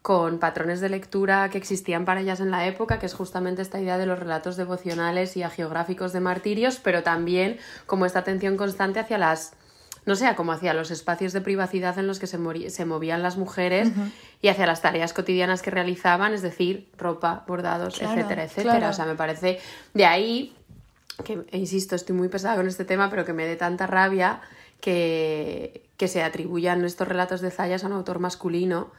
con 0.03 0.38
patrones 0.38 0.80
de 0.80 0.88
lectura 0.88 1.51
que 1.51 1.59
existían 1.59 2.05
para 2.07 2.20
ellas 2.20 2.40
en 2.40 2.51
la 2.51 2.66
época, 2.66 2.98
que 2.98 3.07
es 3.07 3.14
justamente 3.14 3.61
esta 3.61 3.80
idea 3.80 3.98
de 3.98 4.07
los 4.07 4.18
relatos 4.18 4.57
devocionales 4.57 5.36
y 5.36 5.42
agiográficos 5.42 6.12
de 6.12 6.20
martirios, 6.20 6.80
pero 6.82 7.03
también 7.03 7.59
como 7.86 8.07
esta 8.07 8.20
atención 8.20 8.57
constante 8.57 8.98
hacia 8.98 9.18
las, 9.18 9.53
no 10.07 10.16
sé, 10.16 10.34
como 10.36 10.53
hacia 10.53 10.72
los 10.72 10.90
espacios 10.90 11.34
de 11.34 11.42
privacidad 11.42 11.98
en 11.98 12.07
los 12.07 12.18
que 12.18 12.26
se, 12.26 12.38
se 12.70 12.84
movían 12.86 13.22
las 13.22 13.36
mujeres 13.36 13.90
y 14.40 14.48
hacia 14.48 14.66
las 14.66 14.80
tareas 14.80 15.12
cotidianas 15.12 15.61
que 15.61 15.70
realizaban, 15.70 16.32
es 16.32 16.40
decir, 16.40 16.88
ropa, 16.96 17.44
bordados, 17.46 17.98
Claro, 17.98 18.14
etcétera, 18.14 18.44
etcétera. 18.44 18.76
claro. 18.76 18.90
O 18.90 18.94
sea, 18.94 19.05
me 19.05 19.16
parece 19.16 19.61
de 19.92 20.07
ahí 20.07 20.57
que, 21.24 21.44
insisto, 21.53 21.94
estoy 21.94 22.16
muy 22.16 22.28
pesada 22.28 22.57
con 22.57 22.66
este 22.66 22.86
tema, 22.86 23.11
pero 23.11 23.26
que 23.26 23.34
me 23.34 23.44
dé 23.44 23.57
tanta 23.57 23.86
rabia 23.86 24.40
que, 24.80 25.90
que 25.98 26.09
se 26.09 26.22
atribuyan 26.22 26.82
estos 26.86 27.07
relatos 27.07 27.42
de 27.42 27.51
Zayas 27.51 27.84
a 27.84 27.88
un 27.88 27.92
autor 27.92 28.18
masculino. 28.18 28.90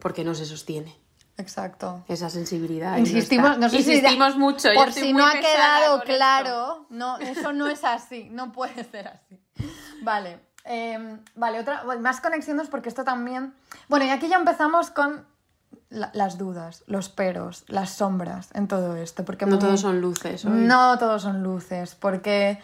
Porque 0.00 0.24
no 0.24 0.34
se 0.34 0.46
sostiene 0.46 0.96
Exacto. 1.36 2.04
esa 2.08 2.28
sensibilidad. 2.30 2.96
Insistimos, 2.98 3.58
no 3.58 3.68
sé 3.68 3.82
si 3.82 3.92
Insistimos 3.94 4.36
mucho. 4.36 4.68
Por 4.74 4.92
si 4.92 5.12
no 5.12 5.26
ha 5.26 5.32
quedado 5.40 5.96
esto. 5.98 6.06
claro, 6.06 6.86
no, 6.90 7.18
eso 7.18 7.52
no 7.52 7.66
es 7.68 7.82
así, 7.84 8.28
no 8.30 8.52
puede 8.52 8.84
ser 8.84 9.08
así. 9.08 9.40
Vale, 10.02 10.40
eh, 10.64 11.18
vale, 11.34 11.60
otra, 11.60 11.84
más 12.00 12.20
conexiones 12.20 12.68
porque 12.68 12.88
esto 12.88 13.04
también. 13.04 13.54
Bueno, 13.88 14.04
y 14.04 14.10
aquí 14.10 14.28
ya 14.28 14.36
empezamos 14.36 14.90
con 14.90 15.24
la- 15.88 16.10
las 16.14 16.36
dudas, 16.38 16.84
los 16.86 17.08
peros, 17.08 17.64
las 17.68 17.90
sombras 17.90 18.50
en 18.54 18.68
todo 18.68 18.96
esto, 18.96 19.24
porque 19.24 19.46
No 19.46 19.52
muy- 19.52 19.60
todos 19.60 19.80
son 19.80 20.00
luces. 20.00 20.44
hoy. 20.44 20.52
no 20.52 20.98
todos 20.98 21.22
son 21.22 21.42
luces, 21.42 21.94
porque 21.96 22.60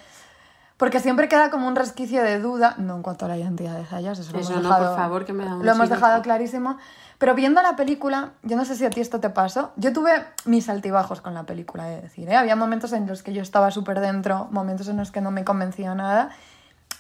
porque 0.77 1.01
siempre 1.01 1.29
queda 1.29 1.51
como 1.51 1.69
un 1.69 1.77
resquicio 1.77 2.23
de 2.23 2.39
duda, 2.39 2.75
no 2.79 2.97
en 2.97 3.03
cuanto 3.03 3.25
a 3.25 3.29
la 3.29 3.39
identidad 3.39 3.77
de 3.77 3.87
Zayas, 3.87 4.19
eso, 4.19 4.33
lo 4.33 4.39
hemos 4.39 4.51
no, 4.51 4.63
dejado, 4.63 4.87
por 4.87 4.97
favor, 4.97 5.25
que 5.25 5.33
me 5.33 5.45
da 5.45 5.55
un 5.55 5.65
lo 5.65 5.73
hemos 5.73 5.89
dejado 5.89 6.21
clarísimo. 6.23 6.77
Pero 7.19 7.35
viendo 7.35 7.63
la 7.63 7.77
película, 7.77 8.33
yo 8.43 8.57
no 8.57 8.67
sé 8.67 8.77
si 8.77 8.85
a 8.85 8.91
ti 8.91 9.01
esto 9.01 9.21
te 9.21 9.31
pasó, 9.31 9.73
yo 9.77 9.95
tuve 9.95 10.27
mis 10.45 10.69
altibajos 10.69 11.23
con 11.23 11.33
la 11.33 11.45
película, 11.45 11.85
de 11.85 12.03
decir, 12.03 12.29
¿eh? 12.29 12.37
había 12.37 12.57
momentos 12.57 12.93
en 12.93 13.07
los 13.07 13.23
que 13.23 13.33
yo 13.33 13.41
estaba 13.41 13.71
súper 13.71 14.01
dentro, 14.01 14.49
momentos 14.51 14.89
en 14.89 14.99
los 14.99 15.11
que 15.11 15.23
no 15.23 15.31
me 15.31 15.43
convencía 15.43 15.95
nada, 15.95 16.31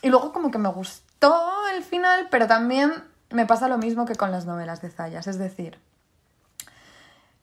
y 0.00 0.08
luego 0.08 0.32
como 0.32 0.50
que 0.50 0.56
me 0.56 0.70
gustó 0.70 1.44
el 1.74 1.82
final, 1.82 2.28
pero 2.30 2.46
también 2.46 2.94
me 3.28 3.44
pasa 3.44 3.68
lo 3.68 3.76
mismo 3.76 4.06
que 4.06 4.14
con 4.14 4.30
las 4.30 4.46
novelas 4.46 4.80
de 4.80 4.88
Zayas, 4.88 5.26
es 5.26 5.36
decir, 5.36 5.78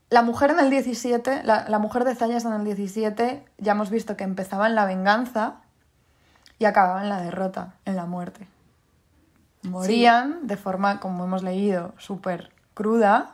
la 0.10 0.24
mujer 0.24 0.50
en 0.50 0.60
el 0.60 0.72
17, 0.72 1.44
la, 1.44 1.70
la 1.70 1.78
mujer 1.78 2.06
de 2.06 2.16
Zayas 2.16 2.46
en 2.46 2.54
el 2.54 2.64
17, 2.64 3.46
ya 3.60 3.72
hemos 3.74 3.92
visto 3.92 4.18
que 4.18 4.24
empezaba 4.24 4.66
en 4.66 4.74
la 4.74 4.86
venganza 4.86 5.63
y 6.60 6.66
acababa 6.66 7.02
en 7.04 7.10
la 7.10 7.22
derrota, 7.22 7.74
en 7.86 7.96
la 7.96 8.06
muerte. 8.06 8.48
Morían 9.64 10.46
de 10.48 10.58
forma, 10.58 11.00
como 11.00 11.24
hemos 11.24 11.42
leído, 11.44 11.94
súper 11.98 12.52
cruda. 12.74 13.32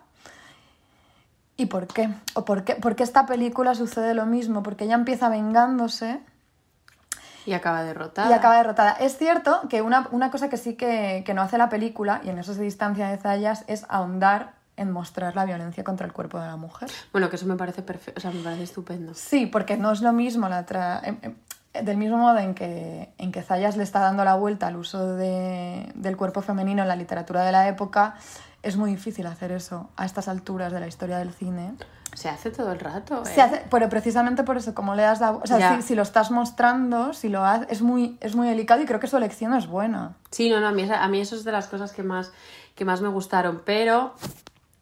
¿Y 1.57 1.65
por 1.65 1.87
qué? 1.87 2.09
¿O 2.35 2.45
por 2.45 2.63
qué? 2.63 2.75
Porque 2.75 3.03
esta 3.03 3.25
película 3.25 3.73
sucede 3.75 4.13
lo 4.13 4.25
mismo, 4.25 4.61
porque 4.63 4.85
ella 4.85 4.95
empieza 4.95 5.27
vengándose 5.27 6.21
Y 7.45 7.53
acaba 7.53 7.83
derrotada. 7.83 8.29
y 8.29 8.33
acaba 8.33 8.57
derrotada. 8.57 8.91
Es 8.93 9.17
cierto 9.17 9.61
que 9.69 9.81
una, 9.81 10.07
una 10.11 10.29
cosa 10.31 10.49
que 10.49 10.57
sí 10.57 10.75
que, 10.75 11.23
que 11.25 11.33
no 11.33 11.41
hace 11.41 11.57
la 11.57 11.67
película, 11.69 12.21
y 12.23 12.29
en 12.29 12.37
eso 12.37 12.53
se 12.53 12.61
distancia 12.61 13.09
de 13.09 13.17
Zayas, 13.17 13.65
es 13.67 13.85
ahondar 13.89 14.53
en 14.77 14.91
mostrar 14.91 15.35
la 15.35 15.43
violencia 15.43 15.83
contra 15.83 16.05
el 16.05 16.13
cuerpo 16.13 16.39
de 16.39 16.47
la 16.47 16.55
mujer. 16.55 16.89
Bueno, 17.11 17.29
que 17.29 17.35
eso 17.35 17.45
me 17.45 17.55
parece 17.57 17.81
perfecto. 17.81 18.19
O 18.19 18.21
sea, 18.21 18.31
me 18.31 18.41
parece 18.41 18.63
estupendo. 18.63 19.13
Sí, 19.15 19.45
porque 19.47 19.75
no 19.75 19.91
es 19.91 19.99
lo 20.01 20.13
mismo 20.13 20.47
la 20.47 20.65
tra- 20.65 21.01
em- 21.03 21.17
em, 21.21 21.35
del 21.73 21.97
mismo 21.97 22.17
modo 22.17 22.37
en 22.39 22.55
que, 22.55 23.09
en 23.17 23.31
que 23.31 23.41
Zayas 23.43 23.77
le 23.77 23.83
está 23.83 23.99
dando 23.99 24.23
la 24.25 24.35
vuelta 24.35 24.67
al 24.67 24.75
uso 24.77 25.15
de- 25.15 25.91
del 25.95 26.17
cuerpo 26.17 26.41
femenino 26.41 26.81
en 26.81 26.87
la 26.87 26.95
literatura 26.95 27.43
de 27.43 27.51
la 27.51 27.67
época, 27.67 28.15
es 28.63 28.75
muy 28.75 28.91
difícil 28.91 29.25
hacer 29.27 29.51
eso 29.51 29.89
a 29.95 30.05
estas 30.05 30.27
alturas 30.27 30.73
de 30.73 30.79
la 30.79 30.87
historia 30.87 31.17
del 31.19 31.31
cine. 31.31 31.73
Se 32.15 32.27
hace 32.27 32.49
todo 32.49 32.71
el 32.71 32.79
rato. 32.79 33.21
¿eh? 33.21 33.25
Se 33.25 33.41
hace, 33.41 33.63
pero 33.69 33.87
precisamente 33.87 34.43
por 34.43 34.57
eso, 34.57 34.73
como 34.73 34.95
le 34.95 35.03
das 35.03 35.21
la... 35.21 35.31
O 35.31 35.45
sea, 35.45 35.77
si, 35.77 35.83
si 35.83 35.95
lo 35.95 36.01
estás 36.01 36.31
mostrando, 36.31 37.13
si 37.13 37.29
lo 37.29 37.45
haces, 37.45 37.67
es 37.69 37.81
muy, 37.83 38.17
es 38.19 38.35
muy 38.35 38.47
delicado 38.49 38.81
y 38.81 38.85
creo 38.85 38.99
que 38.99 39.07
su 39.07 39.15
elección 39.15 39.53
es 39.53 39.67
buena. 39.67 40.15
Sí, 40.31 40.49
no, 40.49 40.59
no, 40.59 40.67
a 40.67 40.71
mí, 40.71 40.89
a 40.91 41.07
mí 41.07 41.21
eso 41.21 41.35
es 41.35 41.43
de 41.43 41.51
las 41.51 41.67
cosas 41.67 41.93
que 41.93 42.01
más, 42.03 42.31
que 42.75 42.83
más 42.83 42.99
me 43.01 43.09
gustaron, 43.09 43.61
pero 43.63 44.15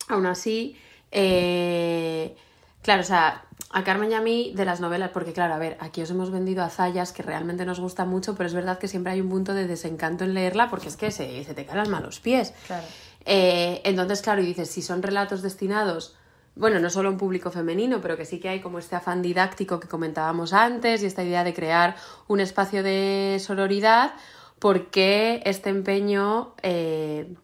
aún 0.07 0.25
así, 0.25 0.77
eh, 1.11 2.35
claro, 2.81 3.01
o 3.01 3.05
sea, 3.05 3.43
a 3.71 3.83
Carmen 3.83 4.11
y 4.11 4.13
a 4.13 4.21
mí 4.21 4.53
de 4.55 4.65
las 4.65 4.79
novelas, 4.79 5.11
porque 5.11 5.33
claro, 5.33 5.53
a 5.53 5.57
ver, 5.57 5.77
aquí 5.79 6.01
os 6.01 6.09
hemos 6.09 6.31
vendido 6.31 6.63
a 6.63 6.69
Zayas, 6.69 7.11
que 7.11 7.23
realmente 7.23 7.65
nos 7.65 7.79
gusta 7.79 8.05
mucho, 8.05 8.35
pero 8.35 8.47
es 8.47 8.53
verdad 8.53 8.79
que 8.79 8.87
siempre 8.87 9.13
hay 9.13 9.21
un 9.21 9.29
punto 9.29 9.53
de 9.53 9.67
desencanto 9.67 10.23
en 10.23 10.33
leerla, 10.33 10.69
porque 10.69 10.87
es 10.87 10.95
que 10.95 11.11
se, 11.11 11.43
se 11.43 11.53
te 11.53 11.65
caen 11.65 11.79
las 11.79 11.89
malos 11.89 12.19
pies. 12.19 12.53
Claro. 12.65 12.85
Eh, 13.25 13.81
entonces, 13.83 14.21
claro, 14.21 14.41
y 14.41 14.45
dices, 14.45 14.69
si 14.69 14.81
son 14.81 15.03
relatos 15.03 15.41
destinados, 15.41 16.15
bueno, 16.55 16.79
no 16.79 16.89
solo 16.89 17.09
a 17.09 17.11
un 17.11 17.17
público 17.17 17.51
femenino, 17.51 17.99
pero 18.01 18.17
que 18.17 18.25
sí 18.25 18.39
que 18.39 18.49
hay 18.49 18.61
como 18.61 18.79
este 18.79 18.95
afán 18.95 19.21
didáctico 19.21 19.79
que 19.79 19.87
comentábamos 19.87 20.53
antes 20.53 21.03
y 21.03 21.05
esta 21.05 21.23
idea 21.23 21.43
de 21.43 21.53
crear 21.53 21.95
un 22.27 22.39
espacio 22.39 22.83
de 22.83 23.37
sororidad, 23.39 24.13
¿por 24.59 24.89
qué 24.89 25.41
este 25.45 25.69
empeño 25.69 26.55
eh, 26.63 27.35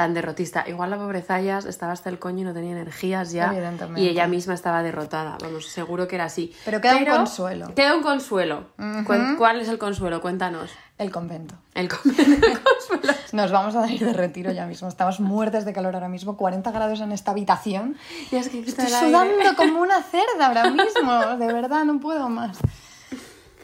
tan 0.00 0.14
derrotista? 0.14 0.64
Igual 0.66 0.88
la 0.88 0.96
pobre 0.96 1.20
Zayas 1.20 1.66
estaba 1.66 1.92
hasta 1.92 2.08
el 2.08 2.18
coño 2.18 2.40
y 2.40 2.44
no 2.44 2.54
tenía 2.54 2.72
energías 2.72 3.32
ya, 3.32 3.52
y 4.00 4.08
ella 4.08 4.26
misma 4.26 4.54
estaba 4.54 4.82
derrotada, 4.82 5.36
vamos, 5.42 5.66
seguro 5.66 6.08
que 6.08 6.14
era 6.14 6.24
así. 6.24 6.54
Pero 6.64 6.80
queda 6.80 6.92
un 6.96 7.04
consuelo. 7.18 7.74
Queda 7.74 7.94
un 7.94 8.02
consuelo. 8.02 8.64
¿Cuál 9.36 9.60
es 9.60 9.68
el 9.68 9.76
consuelo? 9.76 10.22
Cuéntanos. 10.22 10.70
El 10.96 11.10
convento. 11.10 11.54
El, 11.74 11.88
con- 11.88 12.00
el 12.18 12.60
consuelo. 12.60 13.12
Nos 13.32 13.50
vamos 13.52 13.76
a 13.76 13.86
ir 13.92 14.02
de 14.02 14.14
retiro 14.14 14.52
ya 14.52 14.64
mismo. 14.64 14.88
Estamos 14.88 15.20
muertes 15.20 15.66
de 15.66 15.74
calor 15.74 15.94
ahora 15.94 16.08
mismo, 16.08 16.38
40 16.38 16.70
grados 16.72 17.00
en 17.00 17.12
esta 17.12 17.32
habitación. 17.32 17.96
Y 18.32 18.36
es 18.36 18.48
que 18.48 18.60
Estoy 18.60 18.86
sudando 18.88 19.54
como 19.56 19.80
una 19.82 20.02
cerda 20.02 20.46
ahora 20.46 20.70
mismo, 20.70 21.36
de 21.36 21.52
verdad, 21.52 21.84
no 21.84 22.00
puedo 22.00 22.30
más. 22.30 22.56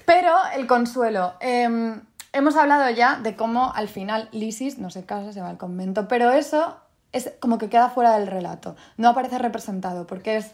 Pero 0.04 0.32
el 0.54 0.66
consuelo. 0.66 1.32
eh, 1.40 1.96
hemos 2.32 2.56
hablado 2.56 2.88
ya 2.90 3.16
de 3.16 3.36
cómo 3.36 3.72
al 3.74 3.88
final 3.88 4.28
Lisis 4.32 4.78
no 4.78 4.90
se 4.90 5.04
casa, 5.04 5.32
se 5.32 5.40
va 5.40 5.48
al 5.48 5.58
convento, 5.58 6.08
pero 6.08 6.30
eso 6.30 6.76
es 7.12 7.32
como 7.40 7.58
que 7.58 7.68
queda 7.68 7.90
fuera 7.90 8.18
del 8.18 8.26
relato. 8.26 8.76
No 8.96 9.08
aparece 9.08 9.38
representado 9.38 10.06
porque 10.06 10.36
es. 10.36 10.52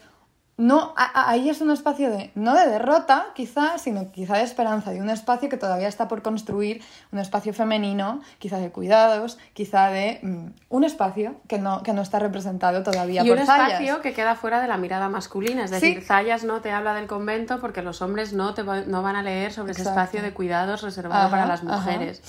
No, 0.55 0.93
ahí 0.95 1.49
es 1.49 1.61
un 1.61 1.71
espacio 1.71 2.11
de, 2.11 2.31
no 2.35 2.53
de 2.53 2.67
derrota, 2.69 3.25
quizá, 3.33 3.79
sino 3.79 4.11
quizá 4.11 4.37
de 4.37 4.43
esperanza, 4.43 4.91
de 4.91 5.01
un 5.01 5.09
espacio 5.09 5.49
que 5.49 5.57
todavía 5.57 5.87
está 5.87 6.07
por 6.07 6.21
construir, 6.21 6.83
un 7.11 7.17
espacio 7.17 7.55
femenino, 7.55 8.21
quizá 8.37 8.59
de 8.59 8.69
cuidados, 8.69 9.39
quizá 9.53 9.87
de 9.87 10.19
mm, 10.21 10.45
un 10.69 10.83
espacio 10.83 11.37
que 11.47 11.57
no, 11.57 11.81
que 11.81 11.93
no 11.93 12.03
está 12.03 12.19
representado 12.19 12.83
todavía 12.83 13.23
Y 13.23 13.29
por 13.29 13.39
un 13.39 13.45
Zayas. 13.47 13.71
espacio 13.81 14.01
que 14.01 14.13
queda 14.13 14.35
fuera 14.35 14.61
de 14.61 14.67
la 14.67 14.77
mirada 14.77 15.09
masculina. 15.09 15.63
Es 15.63 15.71
Sí. 15.71 15.75
decir, 15.77 16.03
Zayas 16.03 16.43
no 16.43 16.61
te 16.61 16.71
habla 16.71 16.93
del 16.93 17.07
convento 17.07 17.59
porque 17.59 17.81
los 17.81 18.03
hombres 18.03 18.31
no, 18.33 18.53
te 18.53 18.61
va- 18.61 18.81
no 18.81 19.01
van 19.01 19.15
a 19.15 19.23
leer 19.23 19.51
sobre 19.53 19.71
ese 19.71 19.81
Exacto. 19.81 20.01
espacio 20.01 20.21
de 20.21 20.33
cuidados 20.35 20.83
reservado 20.83 21.23
Ajá, 21.23 21.31
para 21.31 21.45
las 21.47 21.63
ajá. 21.63 21.77
mujeres. 21.77 22.21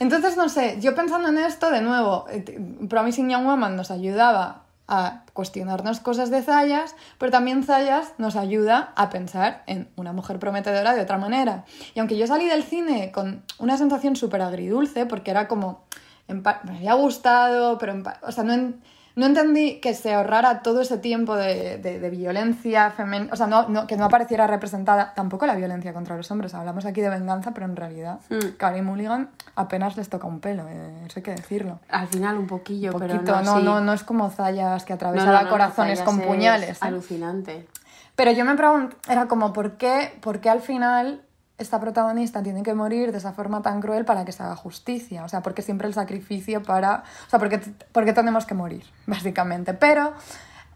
Entonces, 0.00 0.36
no 0.36 0.48
sé, 0.48 0.78
yo 0.80 0.96
pensando 0.96 1.28
en 1.28 1.38
esto, 1.38 1.70
de 1.70 1.80
nuevo, 1.80 2.24
eh, 2.28 2.60
Promising 2.88 3.30
Young 3.30 3.44
Woman 3.46 3.76
nos 3.76 3.92
ayudaba 3.92 4.62
a 4.88 5.22
cuestionarnos 5.34 6.00
cosas 6.00 6.30
de 6.30 6.42
Zayas, 6.42 6.94
pero 7.18 7.30
también 7.30 7.62
Zayas 7.62 8.14
nos 8.18 8.36
ayuda 8.36 8.92
a 8.96 9.10
pensar 9.10 9.62
en 9.66 9.88
una 9.96 10.12
mujer 10.14 10.38
prometedora 10.38 10.94
de 10.94 11.02
otra 11.02 11.18
manera. 11.18 11.64
Y 11.94 12.00
aunque 12.00 12.16
yo 12.16 12.26
salí 12.26 12.46
del 12.46 12.64
cine 12.64 13.12
con 13.12 13.42
una 13.58 13.76
sensación 13.76 14.16
súper 14.16 14.40
agridulce, 14.42 15.04
porque 15.06 15.30
era 15.30 15.46
como, 15.46 15.84
me 16.26 16.42
había 16.76 16.94
gustado, 16.94 17.76
pero, 17.78 18.02
o 18.22 18.32
sea, 18.32 18.44
no, 18.44 18.54
en- 18.54 18.80
no 19.18 19.26
entendí 19.26 19.80
que 19.80 19.94
se 19.94 20.14
ahorrara 20.14 20.62
todo 20.62 20.80
ese 20.80 20.96
tiempo 20.98 21.36
de, 21.36 21.78
de- 21.78 21.98
de 22.00 22.10
violencia 22.10 22.90
femenina, 22.90 23.32
o 23.32 23.36
sea, 23.36 23.46
no, 23.46 23.68
no- 23.68 23.86
que 23.86 23.96
no 23.96 24.04
apareciera 24.04 24.46
representada 24.46 25.12
tampoco 25.14 25.44
la 25.46 25.54
violencia 25.56 25.92
contra 25.92 26.16
los 26.16 26.30
hombres. 26.30 26.54
Hablamos 26.54 26.86
aquí 26.86 27.00
de 27.00 27.08
venganza, 27.10 27.50
pero 27.52 27.66
en 27.66 27.76
realidad 27.76 28.20
Mm. 28.30 28.56
Carey 28.56 28.80
Mulligan 28.82 29.28
apenas 29.56 29.96
les 29.96 30.08
toca 30.08 30.26
un 30.26 30.40
pelo, 30.40 30.66
eh, 30.68 31.02
eso 31.06 31.14
hay 31.18 31.22
que 31.22 31.32
decirlo. 31.32 31.80
Al 31.90 32.06
final 32.08 32.38
un 32.38 32.46
poquillo, 32.46 32.92
Un 32.94 33.00
pero 33.00 33.14
poquito, 33.14 33.32
no, 33.36 33.42
no, 33.42 33.58
sí. 33.58 33.64
no, 33.64 33.80
no 33.80 33.92
es 33.92 34.04
como 34.04 34.30
Zayas 34.30 34.84
que 34.84 34.92
atravesaba 34.92 35.48
corazones 35.48 36.00
con 36.02 36.20
es 36.20 36.26
puñales. 36.26 36.70
¿eh? 36.76 36.78
Alucinante. 36.86 37.66
Pero 38.14 38.30
yo 38.32 38.44
me 38.44 38.54
pregunto, 38.56 38.96
era 39.08 39.26
como, 39.26 39.52
¿por 39.52 39.76
qué, 39.76 40.16
¿por 40.20 40.40
qué 40.40 40.50
al 40.50 40.60
final 40.60 41.22
esta 41.58 41.80
protagonista 41.80 42.42
tiene 42.42 42.62
que 42.62 42.72
morir 42.74 43.10
de 43.12 43.18
esa 43.18 43.32
forma 43.32 43.62
tan 43.62 43.80
cruel 43.80 44.04
para 44.04 44.24
que 44.24 44.32
se 44.32 44.42
haga 44.42 44.56
justicia? 44.56 45.24
O 45.24 45.28
sea, 45.28 45.42
porque 45.42 45.62
siempre 45.62 45.88
el 45.88 45.94
sacrificio 45.94 46.62
para... 46.62 47.02
O 47.26 47.30
sea, 47.30 47.38
porque, 47.38 47.60
porque 47.92 48.12
tenemos 48.12 48.46
que 48.46 48.54
morir, 48.54 48.84
básicamente. 49.06 49.74
Pero 49.74 50.12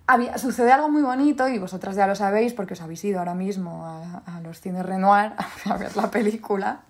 había- 0.07 0.37
sucede 0.39 0.72
algo 0.72 0.89
muy 0.89 1.03
bonito, 1.03 1.49
y 1.49 1.59
vosotras 1.59 1.95
ya 1.97 2.07
lo 2.07 2.14
sabéis 2.14 2.53
porque 2.53 2.74
os 2.74 2.80
habéis 2.83 3.05
ido 3.05 3.20
ahora 3.20 3.35
mismo 3.35 3.87
a, 3.87 4.22
a 4.37 4.41
los 4.41 4.61
cines 4.61 4.85
Renoir 4.85 5.33
a 5.70 5.76
ver 5.76 5.97
la 5.97 6.11
película. 6.11 6.80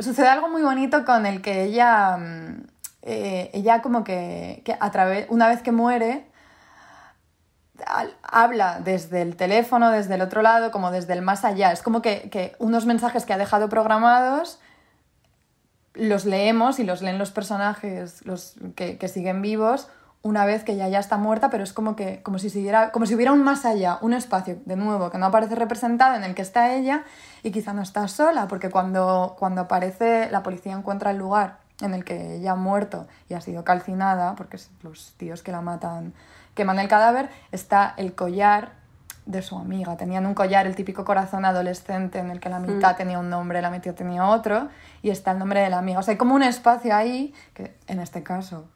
Sucede 0.00 0.28
algo 0.28 0.48
muy 0.48 0.62
bonito 0.62 1.04
con 1.04 1.24
el 1.26 1.40
que 1.40 1.62
ella, 1.64 2.16
mm, 2.16 2.66
eh, 3.02 3.50
ella 3.52 3.80
como 3.82 4.02
que, 4.02 4.62
que 4.64 4.76
a 4.80 4.90
través, 4.90 5.26
una 5.28 5.46
vez 5.48 5.62
que 5.62 5.70
muere, 5.72 6.26
habla 8.22 8.80
desde 8.84 9.22
el 9.22 9.36
teléfono, 9.36 9.90
desde 9.90 10.14
el 10.14 10.22
otro 10.22 10.42
lado, 10.42 10.70
como 10.70 10.90
desde 10.90 11.12
el 11.12 11.22
más 11.22 11.44
allá. 11.44 11.72
Es 11.72 11.82
como 11.82 12.02
que, 12.02 12.28
que 12.30 12.54
unos 12.58 12.86
mensajes 12.86 13.24
que 13.24 13.32
ha 13.32 13.38
dejado 13.38 13.68
programados 13.68 14.60
los 15.94 16.24
leemos 16.24 16.80
y 16.80 16.84
los 16.84 17.02
leen 17.02 17.18
los 17.18 17.30
personajes 17.30 18.26
los 18.26 18.56
que, 18.74 18.98
que 18.98 19.08
siguen 19.08 19.42
vivos 19.42 19.88
una 20.22 20.46
vez 20.46 20.64
que 20.64 20.72
ella 20.72 20.88
ya 20.88 20.98
está 20.98 21.18
muerta, 21.18 21.50
pero 21.50 21.62
es 21.62 21.74
como 21.74 21.96
que 21.96 22.22
como 22.22 22.38
si 22.38 22.48
siguiera, 22.48 22.92
como 22.92 23.04
si 23.04 23.14
hubiera 23.14 23.32
un 23.32 23.42
más 23.42 23.66
allá, 23.66 23.98
un 24.00 24.14
espacio 24.14 24.58
de 24.64 24.74
nuevo 24.74 25.10
que 25.10 25.18
no 25.18 25.26
aparece 25.26 25.54
representado 25.54 26.16
en 26.16 26.24
el 26.24 26.34
que 26.34 26.40
está 26.40 26.74
ella 26.74 27.04
y 27.42 27.50
quizá 27.50 27.74
no 27.74 27.82
está 27.82 28.08
sola, 28.08 28.48
porque 28.48 28.70
cuando, 28.70 29.36
cuando 29.38 29.60
aparece 29.60 30.30
la 30.30 30.42
policía 30.42 30.72
encuentra 30.72 31.10
el 31.10 31.18
lugar 31.18 31.58
en 31.80 31.94
el 31.94 32.04
que 32.04 32.36
ella 32.36 32.52
ha 32.52 32.56
muerto 32.56 33.06
y 33.28 33.34
ha 33.34 33.40
sido 33.40 33.64
calcinada, 33.64 34.34
porque 34.36 34.58
los 34.82 35.14
tíos 35.16 35.42
que 35.42 35.52
la 35.52 35.60
matan 35.60 36.14
queman 36.54 36.78
el 36.78 36.88
cadáver, 36.88 37.30
está 37.50 37.94
el 37.96 38.14
collar 38.14 38.72
de 39.26 39.42
su 39.42 39.56
amiga. 39.58 39.96
Tenían 39.96 40.26
un 40.26 40.34
collar, 40.34 40.66
el 40.66 40.76
típico 40.76 41.04
corazón 41.04 41.44
adolescente 41.44 42.18
en 42.18 42.30
el 42.30 42.40
que 42.40 42.48
la 42.48 42.60
mitad 42.60 42.96
tenía 42.96 43.18
un 43.18 43.30
nombre, 43.30 43.60
la 43.62 43.70
mitad 43.70 43.94
tenía 43.94 44.26
otro, 44.26 44.68
y 45.02 45.10
está 45.10 45.32
el 45.32 45.38
nombre 45.38 45.60
de 45.60 45.70
la 45.70 45.78
amiga. 45.78 45.98
O 45.98 46.02
sea, 46.02 46.12
hay 46.12 46.18
como 46.18 46.34
un 46.34 46.42
espacio 46.42 46.94
ahí, 46.94 47.34
que 47.54 47.76
en 47.86 48.00
este 48.00 48.22
caso 48.22 48.66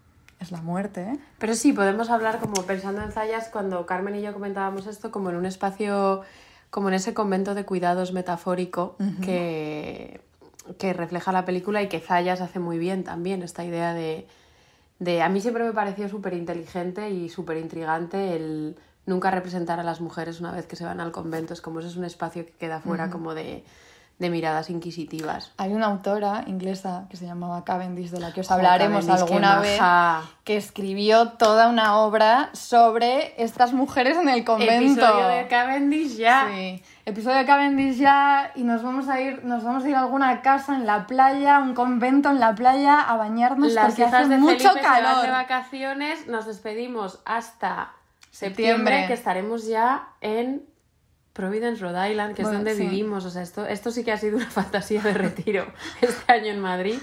es 0.41 0.53
la 0.53 0.61
muerte, 0.63 1.03
¿eh? 1.03 1.19
Pero 1.39 1.55
sí, 1.55 1.73
podemos 1.73 2.11
hablar 2.11 2.39
como 2.39 2.63
pensando 2.63 3.03
en 3.03 3.13
Zayas 3.13 3.49
cuando 3.49 3.87
Carmen 3.87 4.15
y 4.15 4.23
yo 4.23 4.33
comentábamos 4.33 4.87
esto 4.87 5.11
como 5.11 5.31
en 5.31 5.37
un 5.37 5.47
espacio, 5.47 6.23
como 6.71 6.89
en 6.89 6.95
ese 6.95 7.13
convento 7.13 7.55
de 7.55 7.65
cuidados 7.65 8.13
metafórico 8.13 8.97
que, 9.21 10.21
que 10.77 10.93
refleja 10.93 11.33
la 11.33 11.45
película 11.45 11.83
y 11.83 11.89
que 11.89 12.01
Zayas 12.01 12.41
hace 12.41 12.59
muy 12.59 12.79
bien 12.79 13.05
también, 13.05 13.43
esta 13.43 13.65
idea 13.65 13.95
de... 13.95 14.27
de 14.99 15.23
a 15.23 15.29
mí 15.29 15.41
siempre 15.41 15.65
me 15.65 15.73
pareció 15.73 16.09
súper 16.09 16.35
inteligente 16.35 17.11
y 17.11 17.29
súper 17.29 17.57
intrigante 17.57 18.37
el 18.37 18.77
nunca 19.07 19.31
representar 19.31 19.81
a 19.81 19.83
las 19.83 20.01
mujeres 20.01 20.41
una 20.41 20.53
vez 20.53 20.67
que 20.67 20.77
se 20.77 20.85
van 20.85 21.01
al 21.01 21.13
convento, 21.13 21.55
es 21.55 21.61
como 21.61 21.81
ese 21.81 21.89
es 21.89 21.97
un 21.97 22.05
espacio 22.05 22.45
que 22.45 22.53
queda 22.53 22.81
fuera 22.81 23.09
como 23.09 23.35
de, 23.35 23.65
de 24.19 24.31
miradas 24.31 24.69
inquisitivas. 24.69 25.53
Hay 25.57 25.73
una 25.73 25.87
autora 25.87 26.45
inglesa 26.47 27.07
que 27.09 27.17
se 27.17 27.25
llamaba 27.25 27.65
Cavendish, 27.65 28.11
de 28.11 28.21
la 28.21 28.33
que 28.33 28.41
os 28.43 28.51
hablaremos 28.51 29.09
alguna 29.09 29.61
vez, 29.61 29.81
que 30.45 30.57
escribió 30.57 31.31
toda 31.31 31.69
una 31.69 31.99
obra 31.99 32.51
sobre 32.53 33.41
estas 33.43 33.73
mujeres 33.73 34.19
en 34.19 34.29
el 34.29 34.45
convento. 34.45 35.01
Episodio 35.01 35.29
de 35.29 35.47
Cavendish 35.49 36.17
ya. 36.17 36.49
Sí. 36.53 36.83
Episodio 37.09 37.39
de 37.39 37.47
Cavendish 37.47 37.97
ya 37.97 38.53
y 38.55 38.65
nos 38.65 38.83
vamos 38.83 39.09
a 39.09 39.19
ir, 39.21 39.43
nos 39.45 39.65
vamos 39.65 39.83
a 39.85 39.89
ir 39.89 39.95
a 39.95 40.01
alguna 40.01 40.43
casa 40.43 40.77
en 40.77 40.85
la 40.85 41.07
playa, 41.07 41.59
un 41.59 41.75
convento 41.75 42.29
en 42.31 42.39
la 42.39 42.55
playa 42.55 43.01
a 43.01 43.17
bañarnos 43.17 43.73
Las 43.73 43.87
porque 43.87 44.05
hace 44.05 44.29
de 44.29 44.37
mucho 44.37 44.59
Felipe 44.59 44.81
se 44.83 44.87
van 44.89 45.03
de 45.03 45.11
calor. 45.11 45.31
vacaciones. 45.31 46.27
Nos 46.27 46.45
despedimos 46.47 47.21
hasta 47.25 47.93
Septiembre. 48.31 48.67
septiembre, 48.75 49.05
que 49.07 49.13
estaremos 49.15 49.67
ya 49.67 50.09
en 50.21 50.63
Providence, 51.33 51.81
Rhode 51.83 52.11
Island, 52.11 52.35
que 52.35 52.43
Bueno, 52.43 52.59
es 52.59 52.65
donde 52.65 52.75
sí. 52.77 52.83
vivimos. 52.89 53.25
O 53.25 53.31
sea, 53.31 53.43
esto, 53.43 53.65
esto 53.65 53.91
sí 53.91 54.05
que 54.05 54.13
ha 54.13 54.19
sido 54.19 54.37
una 54.37 54.47
fantasía 54.51 55.01
de 55.01 55.15
retiro 55.15 55.73
este 56.03 56.31
año 56.33 56.49
en 56.53 56.61
Madrid. 56.61 56.99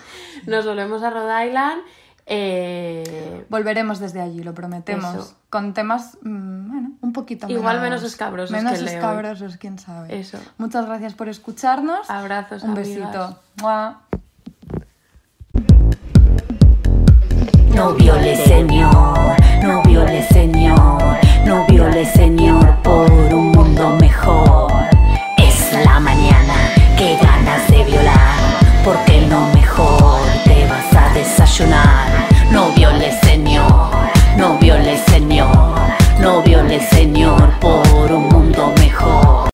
Nos 0.45 0.65
volvemos 0.65 1.01
a 1.03 1.09
Rhode 1.09 1.47
Island. 1.47 1.81
Eh, 2.27 3.45
Volveremos 3.49 3.99
desde 3.99 4.21
allí, 4.21 4.41
lo 4.43 4.53
prometemos. 4.53 5.15
Eso. 5.15 5.37
Con 5.49 5.73
temas, 5.73 6.17
mm, 6.21 6.67
bueno, 6.69 6.91
un 7.01 7.13
poquito 7.13 7.47
Igual 7.49 7.79
menos 7.81 8.03
escabrosos 8.03 8.51
Menos 8.51 8.79
que 8.79 8.85
escabrosos, 8.85 9.57
quién 9.57 9.77
sabe. 9.79 10.19
Eso. 10.19 10.39
Muchas 10.57 10.85
gracias 10.85 11.13
por 11.13 11.29
escucharnos. 11.29 12.09
Abrazos, 12.09 12.63
Un 12.63 12.71
amigas. 12.71 12.87
besito. 12.87 13.39
¡Mua! 13.61 14.01
No 17.73 17.93
viole 17.93 18.35
señor, 18.45 19.35
no 19.61 19.83
viole 19.83 20.23
señor, 20.29 21.01
no 21.45 21.65
viole 21.67 22.05
señor 22.05 22.81
por 22.81 23.11
un 23.11 23.51
mundo 23.51 23.97
mejor. 23.99 24.71
Es 25.37 25.73
la 25.85 25.99
mañana, 25.99 26.55
que 26.97 27.17
ganas 27.21 27.67
de 27.69 27.83
violar, 27.83 28.39
porque 28.83 29.27
lo 29.27 29.41
mejor 29.53 30.21
te 30.45 30.65
vas 30.69 30.95
a 30.95 31.13
desayunar. 31.13 31.94
Señor, 36.81 37.51
por 37.59 38.11
un 38.11 38.34